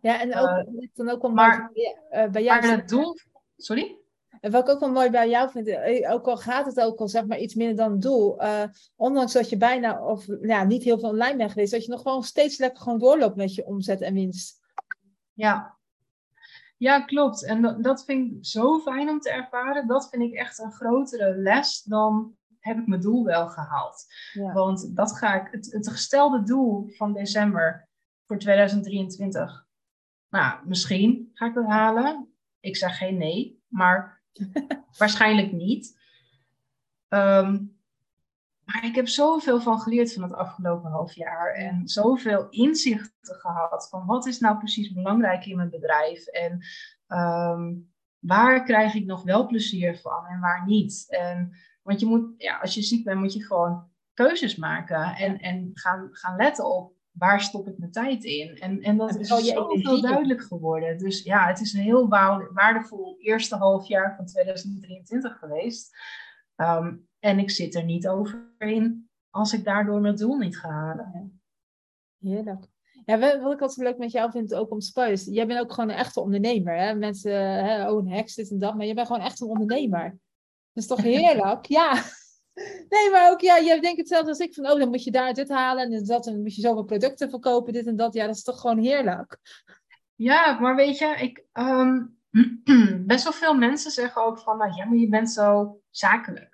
Ja, 0.01 0.21
en 0.21 0.37
ook, 0.37 0.49
uh, 0.49 0.89
dan 0.95 1.11
ook 1.11 1.23
wel 1.23 1.31
maar, 1.31 1.71
mooi, 1.75 1.97
uh, 2.25 2.31
bij 2.31 2.43
jou. 2.43 2.61
Maar 2.61 2.77
het 2.77 2.89
doel. 2.89 3.17
Sorry? 3.57 3.99
En 4.41 4.51
wat 4.51 4.69
ik 4.69 4.75
ook 4.75 4.81
wel 4.81 4.91
mooi 4.91 5.11
bij 5.11 5.29
jou 5.29 5.51
vind, 5.51 5.67
eh, 5.67 6.13
ook 6.13 6.27
al 6.27 6.37
gaat 6.37 6.67
het 6.67 6.81
ook 6.81 7.01
al 7.01 7.09
zeg 7.09 7.27
maar 7.27 7.39
iets 7.39 7.55
minder 7.55 7.77
dan 7.77 7.93
het 7.93 8.03
doel, 8.03 8.43
uh, 8.43 8.63
ondanks 8.97 9.33
dat 9.33 9.49
je 9.49 9.57
bijna 9.57 10.05
of 10.07 10.27
ja, 10.41 10.65
niet 10.65 10.83
heel 10.83 10.99
veel 10.99 11.09
online 11.09 11.37
bent 11.37 11.53
geweest, 11.53 11.73
dat 11.73 11.85
je 11.85 11.91
nog 11.91 12.03
gewoon 12.03 12.23
steeds 12.23 12.59
lekker 12.59 12.83
gewoon 12.83 12.99
doorloopt 12.99 13.37
met 13.37 13.55
je 13.55 13.67
omzet 13.67 14.01
en 14.01 14.15
winst. 14.15 14.61
Ja, 15.33 15.77
ja, 16.77 17.01
klopt. 17.01 17.45
En 17.45 17.63
dat, 17.63 17.83
dat 17.83 18.05
vind 18.05 18.33
ik 18.33 18.47
zo 18.47 18.79
fijn 18.79 19.09
om 19.09 19.21
te 19.21 19.31
ervaren. 19.31 19.87
Dat 19.87 20.09
vind 20.09 20.23
ik 20.23 20.33
echt 20.33 20.59
een 20.59 20.73
grotere 20.73 21.37
les 21.37 21.83
dan 21.83 22.37
heb 22.65 22.79
ik 22.79 22.87
mijn 22.87 23.01
doel 23.01 23.25
wel 23.25 23.49
gehaald. 23.49 24.07
Want 24.53 24.97
dat 24.97 25.19
ga 25.19 25.41
ik, 25.41 25.49
het, 25.51 25.73
het 25.73 25.89
gestelde 25.89 26.43
doel 26.43 26.89
van 26.89 27.13
december 27.13 27.89
voor 28.27 28.39
2023, 28.39 29.67
nou, 30.29 30.67
misschien 30.67 31.31
ga 31.35 31.47
ik 31.47 31.55
dat 31.55 31.67
halen. 31.67 32.35
Ik 32.61 32.77
zeg 32.77 32.99
geen 32.99 33.19
nee, 33.19 33.63
maar 33.69 34.23
waarschijnlijk 34.99 35.53
niet. 35.53 36.01
Um, 37.09 37.74
maar 38.65 38.85
ik 38.85 38.95
heb 38.95 39.09
zoveel 39.09 39.61
van 39.61 39.81
geleerd 39.81 40.13
van 40.13 40.23
het 40.23 40.35
afgelopen 40.35 40.91
half 40.91 41.15
jaar. 41.15 41.53
En 41.55 41.89
zoveel 41.89 42.47
inzichten 42.51 43.35
gehad 43.35 43.89
van 43.91 44.07
wat 44.07 44.27
is 44.27 44.39
nou 44.39 44.59
precies 44.59 44.93
belangrijk 44.93 45.47
in 45.47 45.57
mijn 45.57 45.71
bedrijf. 45.71 46.27
En 46.27 46.61
um, 47.09 47.93
waar 48.19 48.65
krijg 48.65 48.95
ik 48.95 49.05
nog 49.07 49.23
wel 49.23 49.47
plezier 49.47 49.99
van 49.99 50.27
en 50.27 50.41
waar 50.41 50.67
niet. 50.67 51.07
En, 51.09 51.57
want 51.83 52.01
je 52.01 52.07
moet, 52.07 52.35
ja, 52.37 52.59
als 52.59 52.75
je 52.75 52.83
ziek 52.83 53.05
bent, 53.05 53.21
moet 53.21 53.33
je 53.33 53.45
gewoon 53.45 53.89
keuzes 54.15 54.57
maken. 54.57 55.15
En, 55.17 55.39
en 55.39 55.71
gaan, 55.75 56.09
gaan 56.11 56.37
letten 56.37 56.77
op 56.77 56.93
waar 57.11 57.41
stop 57.41 57.69
ik 57.69 57.79
mijn 57.79 57.91
tijd 57.93 58.25
in. 58.25 58.57
En, 58.57 58.81
en 58.81 58.97
dat 58.97 59.17
is 59.17 59.29
zoveel 59.29 60.01
duidelijk 60.01 60.43
geworden. 60.43 60.99
Dus 60.99 61.23
ja, 61.23 61.47
het 61.47 61.61
is 61.61 61.73
een 61.73 61.83
heel 61.83 62.09
waardevol 62.53 63.17
eerste 63.19 63.57
half 63.57 63.89
jaar 63.89 64.15
van 64.17 64.27
2023 64.27 65.39
geweest. 65.39 65.97
Um, 66.57 67.09
en 67.25 67.39
ik 67.39 67.51
zit 67.51 67.75
er 67.75 67.85
niet 67.85 68.09
over 68.09 68.55
in 68.59 69.09
als 69.31 69.53
ik 69.53 69.65
daardoor 69.65 70.01
mijn 70.01 70.15
doel 70.15 70.37
niet 70.37 70.59
ga 70.59 70.69
halen. 70.69 71.41
Heerlijk. 72.19 72.67
Ja, 73.05 73.19
wat 73.19 73.53
ik 73.53 73.61
altijd 73.61 73.89
leuk 73.89 73.99
met 73.99 74.13
jou 74.13 74.31
vind, 74.31 74.55
ook 74.55 74.71
om 74.71 74.79
te 74.79 75.21
Jij 75.25 75.47
bent 75.47 75.61
ook 75.61 75.73
gewoon 75.73 75.91
een 75.91 75.97
echte 75.97 76.21
ondernemer. 76.21 76.77
Hè? 76.77 76.95
Mensen, 76.95 77.65
hè, 77.65 77.91
oh 77.91 77.99
een 77.99 78.13
heks, 78.13 78.35
dit 78.35 78.51
en 78.51 78.59
dat. 78.59 78.75
Maar 78.75 78.87
je 78.87 78.95
bent 78.95 79.07
gewoon 79.07 79.23
echt 79.23 79.41
een 79.41 79.49
ondernemer. 79.49 80.11
Dat 80.73 80.83
is 80.83 80.87
toch 80.87 81.01
heerlijk? 81.13 81.67
ja. 81.67 82.03
Nee, 82.89 83.11
maar 83.11 83.31
ook, 83.31 83.41
ja, 83.41 83.61
jij 83.61 83.81
denkt 83.81 83.99
hetzelfde 83.99 84.29
als 84.29 84.39
ik. 84.39 84.55
Van, 84.55 84.71
oh, 84.71 84.79
dan 84.79 84.89
moet 84.89 85.05
je 85.05 85.11
daar 85.11 85.35
dit 85.35 85.49
halen 85.49 85.93
en 85.93 86.05
dat. 86.05 86.27
En 86.27 86.33
dan 86.33 86.43
moet 86.43 86.55
je 86.55 86.61
zoveel 86.61 86.85
producten 86.85 87.31
verkopen, 87.31 87.73
dit 87.73 87.87
en 87.87 87.97
dat. 87.97 88.15
Ja, 88.15 88.27
dat 88.27 88.37
is 88.37 88.43
toch 88.43 88.61
gewoon 88.61 88.79
heerlijk. 88.79 89.39
Ja, 90.15 90.59
maar 90.61 90.77
weet 90.77 90.99
je, 90.99 91.07
ik, 91.07 91.45
um, 91.53 92.19
best 93.07 93.25
wel 93.25 93.33
veel 93.33 93.55
mensen 93.55 93.91
zeggen 93.91 94.23
ook 94.23 94.39
van, 94.39 94.59
nou 94.59 94.75
ja, 94.75 94.85
maar 94.85 94.99
je 94.99 95.09
bent 95.09 95.31
zo 95.31 95.81
zakelijk. 95.91 96.54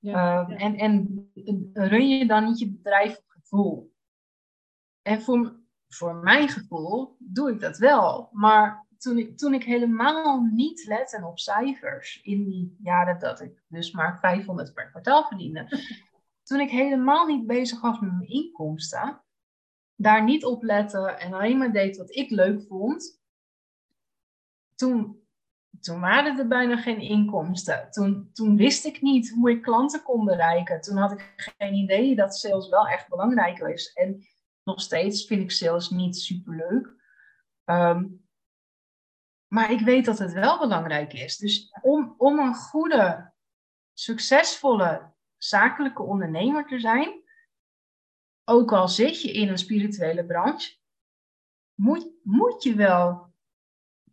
Ja, 0.00 0.46
ehm, 0.48 0.50
En, 0.50 0.76
en 0.76 1.30
run 1.72 2.08
je 2.08 2.26
dan 2.26 2.44
niet 2.44 2.58
je 2.58 2.70
bedrijf 2.70 3.16
op 3.16 3.24
gevoel? 3.28 3.92
En 5.02 5.22
voor, 5.22 5.60
voor 5.88 6.14
mijn 6.14 6.48
gevoel 6.48 7.16
doe 7.18 7.50
ik 7.50 7.60
dat 7.60 7.78
wel. 7.78 8.28
Maar 8.32 8.86
toen 8.98 9.18
ik, 9.18 9.38
toen 9.38 9.54
ik 9.54 9.64
helemaal 9.64 10.42
niet 10.42 10.86
lette 10.86 11.26
op 11.26 11.38
cijfers, 11.38 12.20
in 12.22 12.44
die 12.44 12.76
jaren 12.82 13.18
dat 13.18 13.40
ik 13.40 13.62
dus 13.66 13.92
maar 13.92 14.18
500 14.18 14.74
per 14.74 14.90
kwartaal 14.90 15.24
verdiende, 15.24 15.66
toen 16.48 16.60
ik 16.60 16.70
helemaal 16.70 17.26
niet 17.26 17.46
bezig 17.46 17.80
was 17.80 18.00
met 18.00 18.10
mijn 18.12 18.30
inkomsten, 18.30 19.22
daar 19.94 20.24
niet 20.24 20.44
op 20.44 20.62
letten 20.62 21.18
en 21.18 21.32
alleen 21.32 21.58
maar 21.58 21.72
deed 21.72 21.96
wat 21.96 22.14
ik 22.16 22.30
leuk 22.30 22.62
vond, 22.62 23.20
toen 24.74 25.19
toen 25.80 26.00
waren 26.00 26.38
er 26.38 26.48
bijna 26.48 26.76
geen 26.76 27.00
inkomsten. 27.00 27.90
Toen, 27.90 28.30
toen 28.32 28.56
wist 28.56 28.84
ik 28.84 29.02
niet 29.02 29.30
hoe 29.30 29.50
ik 29.50 29.62
klanten 29.62 30.02
kon 30.02 30.24
bereiken. 30.24 30.80
Toen 30.80 30.96
had 30.96 31.12
ik 31.12 31.32
geen 31.36 31.74
idee 31.74 32.14
dat 32.16 32.36
sales 32.36 32.68
wel 32.68 32.86
echt 32.86 33.08
belangrijk 33.08 33.58
is. 33.58 33.92
En 33.92 34.26
nog 34.64 34.80
steeds 34.80 35.26
vind 35.26 35.42
ik 35.42 35.50
sales 35.50 35.90
niet 35.90 36.16
superleuk. 36.16 36.94
Um, 37.64 38.28
maar 39.52 39.70
ik 39.70 39.80
weet 39.80 40.04
dat 40.04 40.18
het 40.18 40.32
wel 40.32 40.58
belangrijk 40.58 41.12
is. 41.12 41.36
Dus 41.36 41.76
om, 41.82 42.14
om 42.18 42.38
een 42.38 42.54
goede, 42.54 43.32
succesvolle 43.92 45.12
zakelijke 45.36 46.02
ondernemer 46.02 46.66
te 46.66 46.78
zijn, 46.78 47.22
ook 48.44 48.72
al 48.72 48.88
zit 48.88 49.22
je 49.22 49.32
in 49.32 49.48
een 49.48 49.58
spirituele 49.58 50.24
branche, 50.24 50.78
moet, 51.74 52.10
moet 52.22 52.62
je 52.62 52.74
wel 52.74 53.29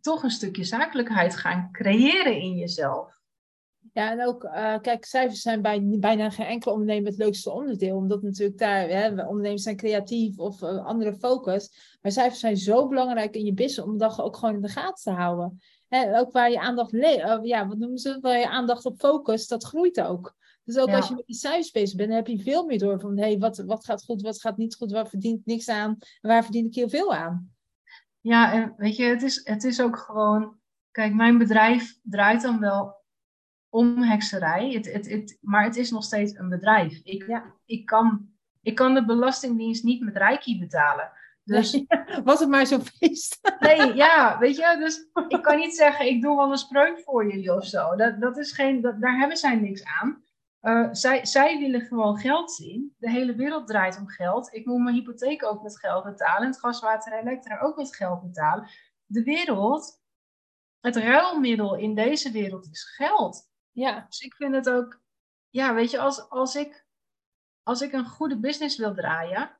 toch 0.00 0.22
een 0.22 0.30
stukje 0.30 0.64
zakelijkheid 0.64 1.36
gaan 1.36 1.68
creëren 1.72 2.40
in 2.40 2.54
jezelf. 2.54 3.16
Ja, 3.92 4.10
en 4.10 4.26
ook, 4.26 4.44
uh, 4.44 4.78
kijk, 4.80 5.04
cijfers 5.04 5.40
zijn 5.40 5.62
bij 5.62 5.82
bijna 6.00 6.30
geen 6.30 6.46
enkele 6.46 6.72
ondernemer 6.72 7.08
het 7.10 7.18
leukste 7.18 7.50
onderdeel. 7.50 7.96
Omdat 7.96 8.22
natuurlijk 8.22 8.58
daar, 8.58 8.88
hè, 8.88 9.08
ondernemers 9.26 9.62
zijn 9.62 9.76
creatief 9.76 10.38
of 10.38 10.62
uh, 10.62 10.86
andere 10.86 11.14
focus. 11.14 11.96
Maar 12.00 12.12
cijfers 12.12 12.40
zijn 12.40 12.56
zo 12.56 12.88
belangrijk 12.88 13.34
in 13.36 13.44
je 13.44 13.52
business 13.54 13.88
om 13.88 13.98
dat 13.98 14.20
ook 14.20 14.36
gewoon 14.36 14.54
in 14.54 14.60
de 14.60 14.68
gaten 14.68 15.02
te 15.02 15.10
houden. 15.20 15.60
hè, 15.88 16.18
ook 16.18 16.32
waar 16.32 16.50
je 16.50 16.60
aandacht, 16.60 16.92
le- 16.92 17.40
ja, 17.42 17.68
wat 17.68 17.78
noemen 17.78 17.98
ze, 17.98 18.18
waar 18.20 18.38
je 18.38 18.48
aandacht 18.48 18.84
op 18.84 18.98
focust, 18.98 19.48
dat 19.48 19.64
groeit 19.64 20.00
ook. 20.00 20.36
Dus 20.64 20.78
ook 20.78 20.88
Ja. 20.88 20.96
als 20.96 21.08
je 21.08 21.14
met 21.14 21.26
die 21.26 21.36
cijfers 21.36 21.70
bezig 21.70 21.96
bent, 21.96 22.08
dan 22.08 22.16
heb 22.18 22.26
je 22.26 22.38
veel 22.42 22.66
meer 22.66 22.78
door 22.78 23.00
van, 23.00 23.16
hé, 23.18 23.24
hey, 23.24 23.38
wat, 23.38 23.58
wat 23.58 23.84
gaat 23.84 24.04
goed, 24.04 24.22
wat 24.22 24.40
gaat 24.40 24.56
niet 24.56 24.74
goed, 24.74 24.92
waar 24.92 25.08
verdient 25.08 25.46
niks 25.46 25.68
aan, 25.68 25.96
en 26.20 26.28
waar 26.28 26.42
verdien 26.44 26.66
ik 26.66 26.74
heel 26.74 26.88
veel 26.88 27.14
aan. 27.14 27.52
Ja, 28.20 28.52
en 28.52 28.74
weet 28.76 28.96
je, 28.96 29.04
het 29.04 29.22
is, 29.22 29.40
het 29.44 29.64
is 29.64 29.80
ook 29.80 29.98
gewoon. 29.98 30.56
Kijk, 30.90 31.14
mijn 31.14 31.38
bedrijf 31.38 31.98
draait 32.02 32.42
dan 32.42 32.60
wel 32.60 32.96
om 33.68 34.02
hekserij. 34.02 34.70
Het, 34.70 34.92
het, 34.92 35.08
het, 35.10 35.38
maar 35.40 35.64
het 35.64 35.76
is 35.76 35.90
nog 35.90 36.04
steeds 36.04 36.38
een 36.38 36.48
bedrijf. 36.48 37.00
Ik, 37.02 37.26
Ja. 37.26 37.54
ik, 37.66 37.86
kan, 37.86 38.28
ik 38.62 38.74
kan 38.74 38.94
de 38.94 39.04
Belastingdienst 39.04 39.84
niet 39.84 40.04
met 40.04 40.16
Reiki 40.16 40.58
betalen. 40.58 41.12
Dus 41.44 41.84
Was 42.24 42.40
het 42.40 42.48
maar 42.48 42.66
zo'n 42.66 42.84
feest. 42.84 43.56
nee, 43.58 43.94
ja, 43.94 44.38
weet 44.38 44.56
je, 44.56 44.76
dus 44.78 45.08
ik 45.28 45.42
kan 45.42 45.56
niet 45.56 45.74
zeggen, 45.74 46.06
ik 46.06 46.22
doe 46.22 46.36
wel 46.36 46.50
een 46.50 46.58
spreuk 46.58 47.00
voor 47.00 47.30
jullie 47.30 47.54
of 47.54 47.66
zo. 47.66 47.96
Dat, 47.96 48.20
dat 48.20 48.38
is 48.38 48.52
geen, 48.52 48.80
dat, 48.80 49.00
daar 49.00 49.18
hebben 49.18 49.36
zij 49.36 49.56
niks 49.56 49.84
aan. 49.84 50.22
Eh, 50.60 50.88
zij, 50.92 51.26
zij 51.26 51.58
willen 51.58 51.80
gewoon 51.80 52.18
geld 52.18 52.52
zien. 52.52 52.94
De 52.98 53.10
hele 53.10 53.34
wereld 53.34 53.66
draait 53.66 53.98
om 53.98 54.08
geld. 54.08 54.54
Ik 54.54 54.66
moet 54.66 54.82
mijn 54.82 54.94
hypotheek 54.94 55.44
ook 55.44 55.62
met 55.62 55.78
geld 55.78 56.04
betalen. 56.04 56.42
En 56.42 56.48
het 56.48 56.60
gas, 56.60 56.80
water 56.80 57.12
en 57.12 57.18
elektra 57.18 57.58
ook 57.58 57.76
met 57.76 57.96
geld 57.96 58.22
betalen. 58.22 58.68
De 59.04 59.22
wereld, 59.22 60.02
het 60.80 60.96
ruilmiddel 60.96 61.76
in 61.76 61.94
deze 61.94 62.30
wereld 62.30 62.68
is 62.70 62.94
geld. 62.94 63.50
Ja, 63.70 64.04
Dus 64.08 64.20
ik 64.20 64.34
vind 64.34 64.54
het 64.54 64.70
ook, 64.70 65.00
ja, 65.50 65.74
weet 65.74 65.90
je, 65.90 65.98
als, 65.98 66.30
als, 66.30 66.54
ik, 66.54 66.86
als 67.62 67.80
ik 67.80 67.92
een 67.92 68.06
goede 68.06 68.38
business 68.38 68.78
wil 68.78 68.94
draaien 68.94 69.58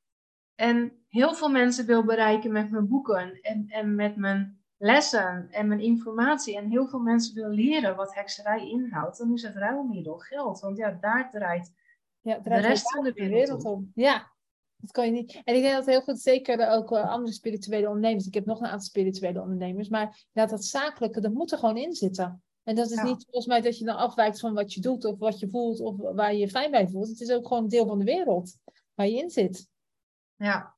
en 0.54 1.04
heel 1.08 1.34
veel 1.34 1.48
mensen 1.48 1.86
wil 1.86 2.04
bereiken 2.04 2.52
met 2.52 2.70
mijn 2.70 2.88
boeken 2.88 3.40
en, 3.40 3.68
en 3.68 3.94
met 3.94 4.16
mijn 4.16 4.57
lessen 4.78 5.48
en 5.50 5.68
mijn 5.68 5.80
informatie 5.80 6.56
en 6.56 6.70
heel 6.70 6.86
veel 6.88 6.98
mensen 6.98 7.34
wil 7.34 7.48
leren 7.48 7.96
wat 7.96 8.14
hekserij 8.14 8.68
inhoudt, 8.68 9.18
dan 9.18 9.32
is 9.32 9.42
het 9.42 9.54
ruilmiddel 9.54 10.18
geld. 10.18 10.60
Want 10.60 10.76
ja, 10.76 10.98
daar 11.00 11.30
draait 11.30 11.72
ja 12.20 12.34
het 12.34 12.44
de 12.44 12.48
draait 12.50 12.64
rest 12.64 12.92
van 12.92 13.04
de 13.04 13.12
wereld 13.12 13.64
om. 13.64 13.72
om. 13.72 13.92
Ja, 13.94 14.32
dat 14.76 14.90
kan 14.90 15.06
je 15.06 15.12
niet. 15.12 15.40
En 15.44 15.54
ik 15.54 15.62
denk 15.62 15.74
dat 15.74 15.86
heel 15.86 16.02
goed, 16.02 16.20
zeker 16.20 16.68
ook 16.68 16.92
andere 16.92 17.32
spirituele 17.32 17.86
ondernemers. 17.86 18.26
Ik 18.26 18.34
heb 18.34 18.46
nog 18.46 18.60
een 18.60 18.66
aantal 18.66 18.86
spirituele 18.86 19.40
ondernemers, 19.40 19.88
maar 19.88 20.26
ja, 20.32 20.46
dat 20.46 20.64
zakelijke, 20.64 21.20
dat 21.20 21.32
moet 21.32 21.52
er 21.52 21.58
gewoon 21.58 21.76
in 21.76 21.92
zitten. 21.94 22.42
En 22.62 22.74
dat 22.74 22.90
is 22.90 22.96
Ja. 22.96 23.02
niet 23.04 23.22
volgens 23.24 23.46
mij 23.46 23.60
dat 23.60 23.78
je 23.78 23.84
dan 23.84 23.96
afwijkt 23.96 24.40
van 24.40 24.54
wat 24.54 24.74
je 24.74 24.80
doet 24.80 25.04
of 25.04 25.18
wat 25.18 25.38
je 25.38 25.48
voelt 25.48 25.80
of 25.80 25.96
waar 25.96 26.32
je 26.32 26.38
je 26.38 26.48
fijn 26.48 26.70
bij 26.70 26.88
voelt. 26.88 27.08
Het 27.08 27.20
is 27.20 27.30
ook 27.30 27.46
gewoon 27.46 27.62
een 27.62 27.68
deel 27.68 27.86
van 27.86 27.98
de 27.98 28.04
wereld 28.04 28.56
waar 28.94 29.06
je 29.06 29.18
in 29.18 29.30
zit. 29.30 29.68
Ja, 30.36 30.76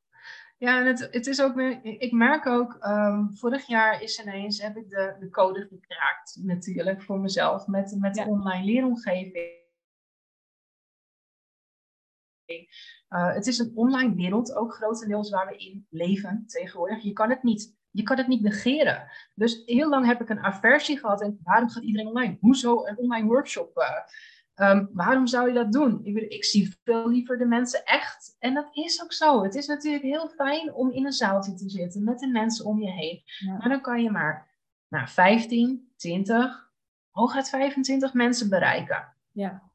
ja 0.60 0.80
en 0.80 0.86
het, 0.86 1.08
het 1.10 1.26
is 1.26 1.42
ook 1.42 1.54
weer, 1.54 1.84
ik 1.84 2.12
merk 2.12 2.46
ook, 2.46 2.76
ehm, 2.80 3.26
vorig 3.32 3.66
jaar 3.66 4.02
is 4.02 4.20
ineens, 4.22 4.62
heb 4.62 4.76
ik 4.76 4.88
de, 4.90 5.16
de 5.20 5.30
code 5.30 5.66
gekraakt 5.66 6.38
natuurlijk 6.42 7.02
voor 7.02 7.20
mezelf 7.20 7.66
met, 7.66 7.96
met 7.98 8.14
de 8.14 8.20
Ja. 8.20 8.26
online 8.26 8.64
leeromgeving. 8.64 9.58
Eh, 13.08 13.34
het 13.34 13.46
is 13.46 13.58
een 13.58 13.72
online 13.74 14.14
wereld, 14.14 14.54
ook 14.54 14.74
grotendeels 14.74 15.30
waar 15.30 15.46
we 15.46 15.56
in 15.56 15.86
leven 15.90 16.44
tegenwoordig. 16.46 17.02
Je 17.02 17.12
kan 17.12 17.30
het 17.30 17.42
niet, 17.42 17.76
je 17.90 18.02
kan 18.02 18.16
het 18.16 18.26
niet 18.28 18.42
negeren. 18.42 19.08
Dus 19.34 19.62
heel 19.64 19.88
lang 19.88 20.06
heb 20.06 20.20
ik 20.20 20.28
een 20.28 20.44
aversie 20.44 20.98
gehad. 20.98 21.22
En 21.22 21.40
waarom 21.42 21.68
gaat 21.70 21.82
iedereen 21.82 22.06
online? 22.08 22.36
Hoezo 22.40 22.86
een 22.86 22.98
online 22.98 23.26
workshop? 23.26 23.76
eh? 23.76 23.88
Ehm, 24.60 24.86
waarom 24.92 25.26
zou 25.26 25.48
je 25.48 25.54
dat 25.54 25.72
doen? 25.72 26.00
Ik, 26.04 26.14
bedoel, 26.14 26.30
ik 26.30 26.44
zie 26.44 26.76
veel 26.84 27.08
liever 27.08 27.38
de 27.38 27.46
mensen 27.46 27.84
echt. 27.84 28.36
En 28.38 28.54
dat 28.54 28.68
is 28.72 29.02
ook 29.02 29.12
zo. 29.12 29.42
Het 29.42 29.54
is 29.54 29.66
natuurlijk 29.66 30.02
heel 30.02 30.28
fijn 30.28 30.74
om 30.74 30.90
in 30.90 31.06
een 31.06 31.12
zaaltje 31.12 31.54
te 31.54 31.68
zitten 31.68 32.04
met 32.04 32.18
de 32.18 32.26
mensen 32.26 32.64
om 32.64 32.82
je 32.82 32.90
heen. 32.90 33.22
Ja. 33.24 33.56
Maar 33.56 33.68
dan 33.68 33.80
kan 33.80 34.02
je 34.02 34.10
maar 34.10 34.48
nou, 34.88 35.08
15, 35.08 35.92
20, 35.96 36.70
hooguit 37.10 37.48
25 37.48 38.14
mensen 38.14 38.48
bereiken. 38.48 39.14
Ja, 39.32 39.70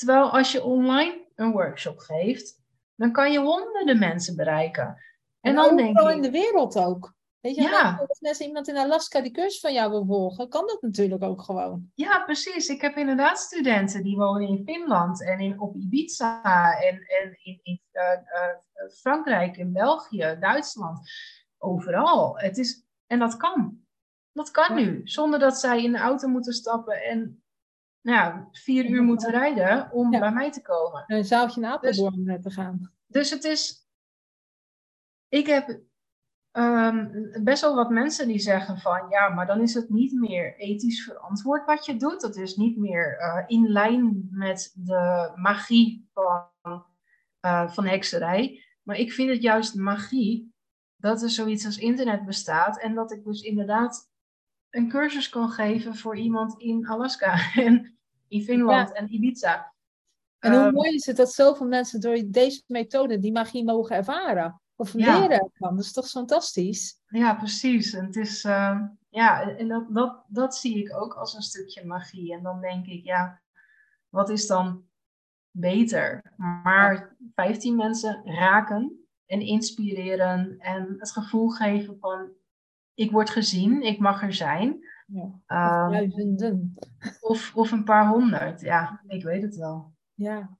Terwijl 0.00 0.30
als 0.30 0.52
je 0.52 0.64
online 0.64 1.26
een 1.34 1.52
workshop 1.52 1.98
geeft, 1.98 2.62
dan 2.94 3.12
kan 3.12 3.32
je 3.32 3.38
honderden 3.38 3.98
mensen 3.98 4.36
bereiken. 4.36 4.84
En, 4.84 4.96
en 5.40 5.54
dan 5.54 5.76
denk 5.76 5.88
overal 5.88 6.10
in 6.10 6.16
ik, 6.16 6.22
de 6.22 6.30
wereld 6.30 6.76
ook. 6.76 7.14
Weet 7.40 7.54
je, 7.54 7.62
Ja. 7.62 8.04
als 8.08 8.20
mensen 8.20 8.46
iemand 8.46 8.68
in 8.68 8.76
Alaska 8.76 9.20
die 9.20 9.30
cursus 9.30 9.60
van 9.60 9.72
jou 9.72 9.90
wil 9.90 10.04
volgen, 10.06 10.48
kan 10.48 10.66
dat 10.66 10.82
natuurlijk 10.82 11.22
ook 11.22 11.42
gewoon. 11.42 11.90
ja 11.94 12.24
precies, 12.24 12.68
ik 12.68 12.80
heb 12.80 12.96
inderdaad 12.96 13.38
studenten 13.38 14.02
die 14.02 14.16
wonen 14.16 14.48
in 14.48 14.62
Finland 14.64 15.24
en 15.24 15.38
in, 15.40 15.60
op 15.60 15.74
Ibiza 15.76 16.74
en, 16.80 16.94
en 16.94 17.38
in, 17.42 17.60
in 17.62 17.80
eh, 17.90 18.12
eh, 18.12 18.56
Frankrijk, 19.00 19.56
in 19.56 19.72
België, 19.72 20.36
Duitsland, 20.40 21.10
overal. 21.58 22.38
Het 22.38 22.58
is, 22.58 22.84
en 23.06 23.18
dat 23.18 23.36
kan. 23.36 23.78
Dat 24.32 24.50
kan 24.50 24.78
Ja. 24.78 24.84
nu, 24.84 25.00
zonder 25.04 25.38
dat 25.38 25.58
zij 25.58 25.82
in 25.84 25.92
de 25.92 25.98
auto 25.98 26.28
moeten 26.28 26.52
stappen 26.52 27.02
en 27.02 27.42
nou 28.00 28.44
vier 28.52 28.84
uur 28.86 29.02
moeten 29.02 29.30
rijden 29.30 29.90
om 29.92 30.12
Ja. 30.12 30.18
bij 30.18 30.32
mij 30.32 30.50
te 30.50 30.62
komen. 30.62 31.04
Een 31.06 31.24
zaaltje 31.24 31.60
in 31.60 31.66
Apeldoorn 31.66 32.28
eh, 32.28 32.40
te 32.40 32.50
gaan. 32.50 32.92
Dus 33.06 33.30
het 33.30 33.44
is. 33.44 33.88
Ik 35.28 35.46
heb 35.46 35.80
ehm, 36.52 37.08
best 37.44 37.62
wel 37.62 37.74
wat 37.74 37.90
mensen 37.90 38.28
die 38.28 38.38
zeggen 38.38 38.78
van 38.78 39.08
ja, 39.08 39.28
maar 39.28 39.46
dan 39.46 39.60
is 39.60 39.74
het 39.74 39.90
niet 39.90 40.12
meer 40.12 40.56
ethisch 40.56 41.04
verantwoord 41.04 41.66
wat 41.66 41.86
je 41.86 41.96
doet. 41.96 42.20
Dat 42.20 42.36
is 42.36 42.56
niet 42.56 42.76
meer 42.76 43.18
eh, 43.18 43.44
in 43.46 43.68
lijn 43.68 44.28
met 44.30 44.72
de 44.74 45.32
magie 45.34 46.08
van, 46.12 46.44
eh, 47.40 47.70
van 47.70 47.86
hekserij. 47.86 48.64
Maar 48.82 48.96
ik 48.96 49.12
vind 49.12 49.30
het 49.30 49.42
juist 49.42 49.74
magie 49.74 50.52
dat 50.96 51.22
er 51.22 51.30
zoiets 51.30 51.66
als 51.66 51.78
internet 51.78 52.24
bestaat 52.24 52.80
en 52.80 52.94
dat 52.94 53.12
ik 53.12 53.24
dus 53.24 53.42
inderdaad 53.42 54.10
een 54.70 54.88
cursus 54.88 55.28
kan 55.28 55.50
geven 55.50 55.96
voor 55.96 56.16
iemand 56.16 56.60
in 56.60 56.86
Alaska 56.86 57.52
en 57.64 57.98
in 58.28 58.42
Finland 58.42 58.92
en 58.92 59.14
Ibiza. 59.14 59.72
En 60.38 60.52
hoe 60.52 60.64
Ehm, 60.64 60.74
mooi 60.74 60.94
is 60.94 61.06
het 61.06 61.16
dat 61.16 61.32
zoveel 61.32 61.66
mensen 61.66 62.00
door 62.00 62.22
deze 62.26 62.62
methode 62.66 63.18
die 63.18 63.32
magie 63.32 63.64
mogen 63.64 63.96
ervaren 63.96 64.60
of 64.80 64.92
Ja. 64.92 65.18
leren 65.18 65.40
ervan. 65.40 65.76
Dat 65.76 65.84
is 65.84 65.92
toch 65.92 66.08
fantastisch? 66.08 67.00
Ja, 67.06 67.34
precies. 67.34 67.92
En 67.92 68.04
het 68.04 68.16
is, 68.16 68.44
eh, 68.44 68.80
ja, 69.08 69.56
en 69.56 69.68
dat, 69.68 69.94
dat, 69.94 70.24
dat 70.28 70.56
zie 70.56 70.78
ik 70.78 70.96
ook 70.96 71.14
als 71.14 71.34
een 71.34 71.42
stukje 71.42 71.86
magie. 71.86 72.32
En 72.34 72.42
dan 72.42 72.60
denk 72.60 72.86
ik, 72.86 73.04
ja, 73.04 73.40
wat 74.08 74.28
is 74.28 74.46
dan 74.46 74.84
beter? 75.50 76.32
Maar 76.36 77.16
15 77.34 77.76
mensen 77.76 78.22
raken 78.24 79.06
en 79.26 79.40
inspireren 79.40 80.58
en 80.58 80.94
het 80.98 81.12
gevoel 81.12 81.48
geven 81.48 81.98
van, 81.98 82.28
ik 82.94 83.10
word 83.10 83.30
gezien, 83.30 83.82
ik 83.82 83.98
mag 83.98 84.22
er 84.22 84.32
zijn. 84.32 84.78
Ja. 85.06 85.40
Ehm, 85.46 85.90
Duizenden. 85.90 86.74
of, 87.20 87.54
of 87.54 87.70
een 87.70 87.84
paar 87.84 88.08
honderd, 88.08 88.60
ja, 88.60 89.02
ik 89.06 89.22
weet 89.22 89.42
het 89.42 89.56
wel. 89.56 89.92
Ja. 90.14 90.58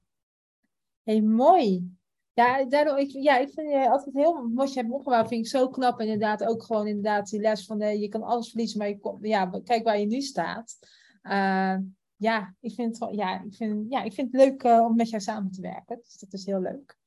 hey, 1.03 1.21
mooi. 1.21 1.99
Ja, 2.33 2.65
daardoor, 2.65 2.97
ik, 2.97 3.09
ja, 3.11 3.37
ik 3.37 3.49
vind 3.53 3.71
je 3.71 3.89
altijd 3.89 4.15
heel, 4.15 4.49
wat 4.53 4.73
je 4.73 4.79
hebt 4.79 4.91
opgebouwd, 4.93 5.27
vind 5.27 5.45
ik 5.45 5.51
zo 5.51 5.69
knap. 5.69 5.99
Inderdaad, 5.99 6.43
ook 6.43 6.63
gewoon 6.63 6.87
inderdaad 6.87 7.29
die 7.29 7.39
les 7.39 7.65
van, 7.65 7.81
eh, 7.81 8.01
je 8.01 8.09
kan 8.09 8.23
alles 8.23 8.49
verliezen, 8.49 8.77
maar 8.77 8.87
je 8.87 8.99
komt, 8.99 9.27
ja, 9.27 9.51
kijk 9.63 9.83
waar 9.83 9.99
je 9.99 10.05
nu 10.05 10.21
staat. 10.21 10.77
Eh, 11.21 11.77
ja, 12.15 12.55
ik 12.59 12.73
vind 12.73 12.99
het, 12.99 13.15
ja, 13.15 13.41
ik 13.41 13.55
vind, 13.55 13.85
ja, 13.91 14.03
ik 14.03 14.13
vind 14.13 14.31
het 14.31 14.41
leuk 14.41 14.63
eh, 14.63 14.79
om 14.79 14.95
met 14.95 15.09
jou 15.09 15.21
samen 15.21 15.51
te 15.51 15.61
werken. 15.61 15.97
Dus 16.03 16.17
dat 16.19 16.33
is 16.33 16.45
heel 16.45 16.61
leuk. 16.61 16.97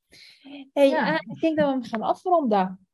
Hey, 0.73 0.89
Ja. 0.89 1.07
eh, 1.07 1.35
ik 1.35 1.41
denk 1.41 1.57
dat 1.57 1.67
we 1.67 1.73
hem 1.73 1.83
gaan 1.83 2.03
afronden. 2.03 2.87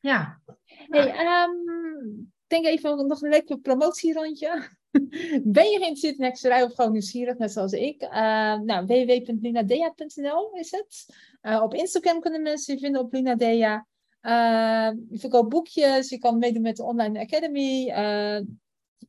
Ja, 0.00 0.40
Hey, 0.66 1.06
ik 1.06 2.46
denk 2.46 2.66
even 2.66 3.06
nog 3.06 3.22
een 3.22 3.30
lekker 3.30 3.58
promotierondje. 3.58 4.68
Ben 5.42 5.64
je 5.64 5.78
geïnteresseerd 5.78 6.18
in 6.18 6.24
hekserij 6.24 6.62
of 6.62 6.74
gewoon 6.74 6.92
nieuwsgierig, 6.92 7.38
net 7.38 7.52
zoals 7.52 7.72
ik? 7.72 8.02
Uh, 8.02 8.10
nou, 8.58 8.86
www.linadea.nl 8.86 10.52
is 10.52 10.70
het. 10.70 11.06
Uh, 11.42 11.62
op 11.62 11.74
Instagram 11.74 12.20
kunnen 12.20 12.42
mensen 12.42 12.74
je 12.74 12.80
vinden 12.80 13.00
op 13.00 13.12
Linadea. 13.12 13.86
Uh, 14.22 14.90
je 15.10 15.18
verkoopt 15.18 15.48
boekjes, 15.48 16.08
je 16.08 16.18
kan 16.18 16.38
meedoen 16.38 16.62
met 16.62 16.76
de 16.76 16.84
Online 16.84 17.20
Academy. 17.20 17.84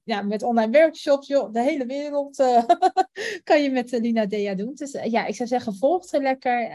Ja, 0.04 0.22
met 0.22 0.44
online 0.44 0.80
workshops, 0.80 1.28
joh, 1.28 1.54
de 1.54 1.62
hele 1.62 1.86
wereld 1.86 2.36
kan 3.44 3.64
je 3.64 3.70
met 3.72 3.92
Lina 3.92 4.26
Dea 4.26 4.56
doen. 4.56 4.74
Dus 4.74 4.92
ja, 4.92 5.26
ik 5.26 5.36
zou 5.36 5.50
zeggen, 5.50 5.76
volg 5.76 6.12
het 6.12 6.22
lekker. 6.22 6.70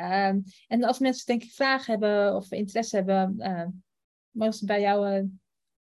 En 0.67 0.85
als 0.85 0.99
mensen 0.99 1.27
denk 1.27 1.43
ik 1.43 1.53
vragen 1.53 1.91
hebben 1.93 2.37
of 2.37 2.53
interesse 2.53 2.97
hebben, 2.97 3.37
mogen 4.31 4.55
ze 4.55 4.67
bij 4.67 4.81
jou 4.81 5.29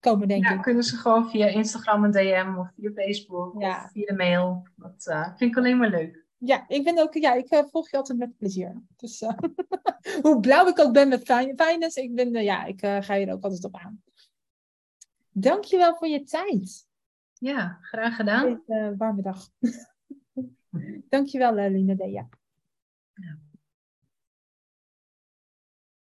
komen, 0.03 0.28
denk 0.28 0.44
ja, 0.44 0.55
ik. 0.55 0.62
kunnen 0.62 0.82
ze 0.82 0.96
gewoon 0.96 1.30
via 1.30 1.46
Instagram 1.46 2.05
een 2.05 2.11
DM 2.11 2.55
of 2.59 2.70
via 2.76 2.90
Facebook 2.94 3.61
Ja. 3.62 3.84
of 3.84 3.90
via 3.90 4.07
de 4.07 4.14
mail. 4.14 4.66
Dat 4.76 5.07
uh, 5.09 5.36
vind 5.36 5.50
ik 5.50 5.57
alleen 5.57 5.78
maar 5.78 5.90
leuk. 5.90 6.24
Ja, 6.38 6.64
ik 6.68 6.84
ben 6.84 6.98
ook, 6.98 7.14
ja, 7.14 7.32
ik 7.32 7.53
uh, 7.53 7.62
volg 7.70 7.90
je 7.90 7.96
altijd 7.96 8.18
met 8.18 8.36
plezier. 8.36 8.82
Dus 8.96 9.22
uh, 9.22 9.32
hoe 10.22 10.40
blauw 10.40 10.66
ik 10.66 10.78
ook 10.78 10.92
ben 10.92 11.09
met 11.09 11.22
finance, 11.22 12.03
ik 12.03 12.14
ben, 12.14 12.32
ja, 12.32 12.64
ik 12.64 12.80
ga 12.80 13.14
je 13.14 13.26
er 13.26 13.32
ook 13.32 13.42
altijd 13.42 13.64
op 13.64 13.76
aan. 13.76 14.03
Dankjewel 15.30 15.94
voor 15.94 16.09
je 16.09 16.22
tijd. 16.22 16.86
Ja, 17.32 17.78
graag 17.82 18.16
gedaan. 18.16 18.62
Warme 18.96 19.22
dag. 19.22 19.48
Dankjewel, 21.09 21.55
Lina 21.55 21.94
Dea. 21.94 22.28
Ja. 23.14 23.38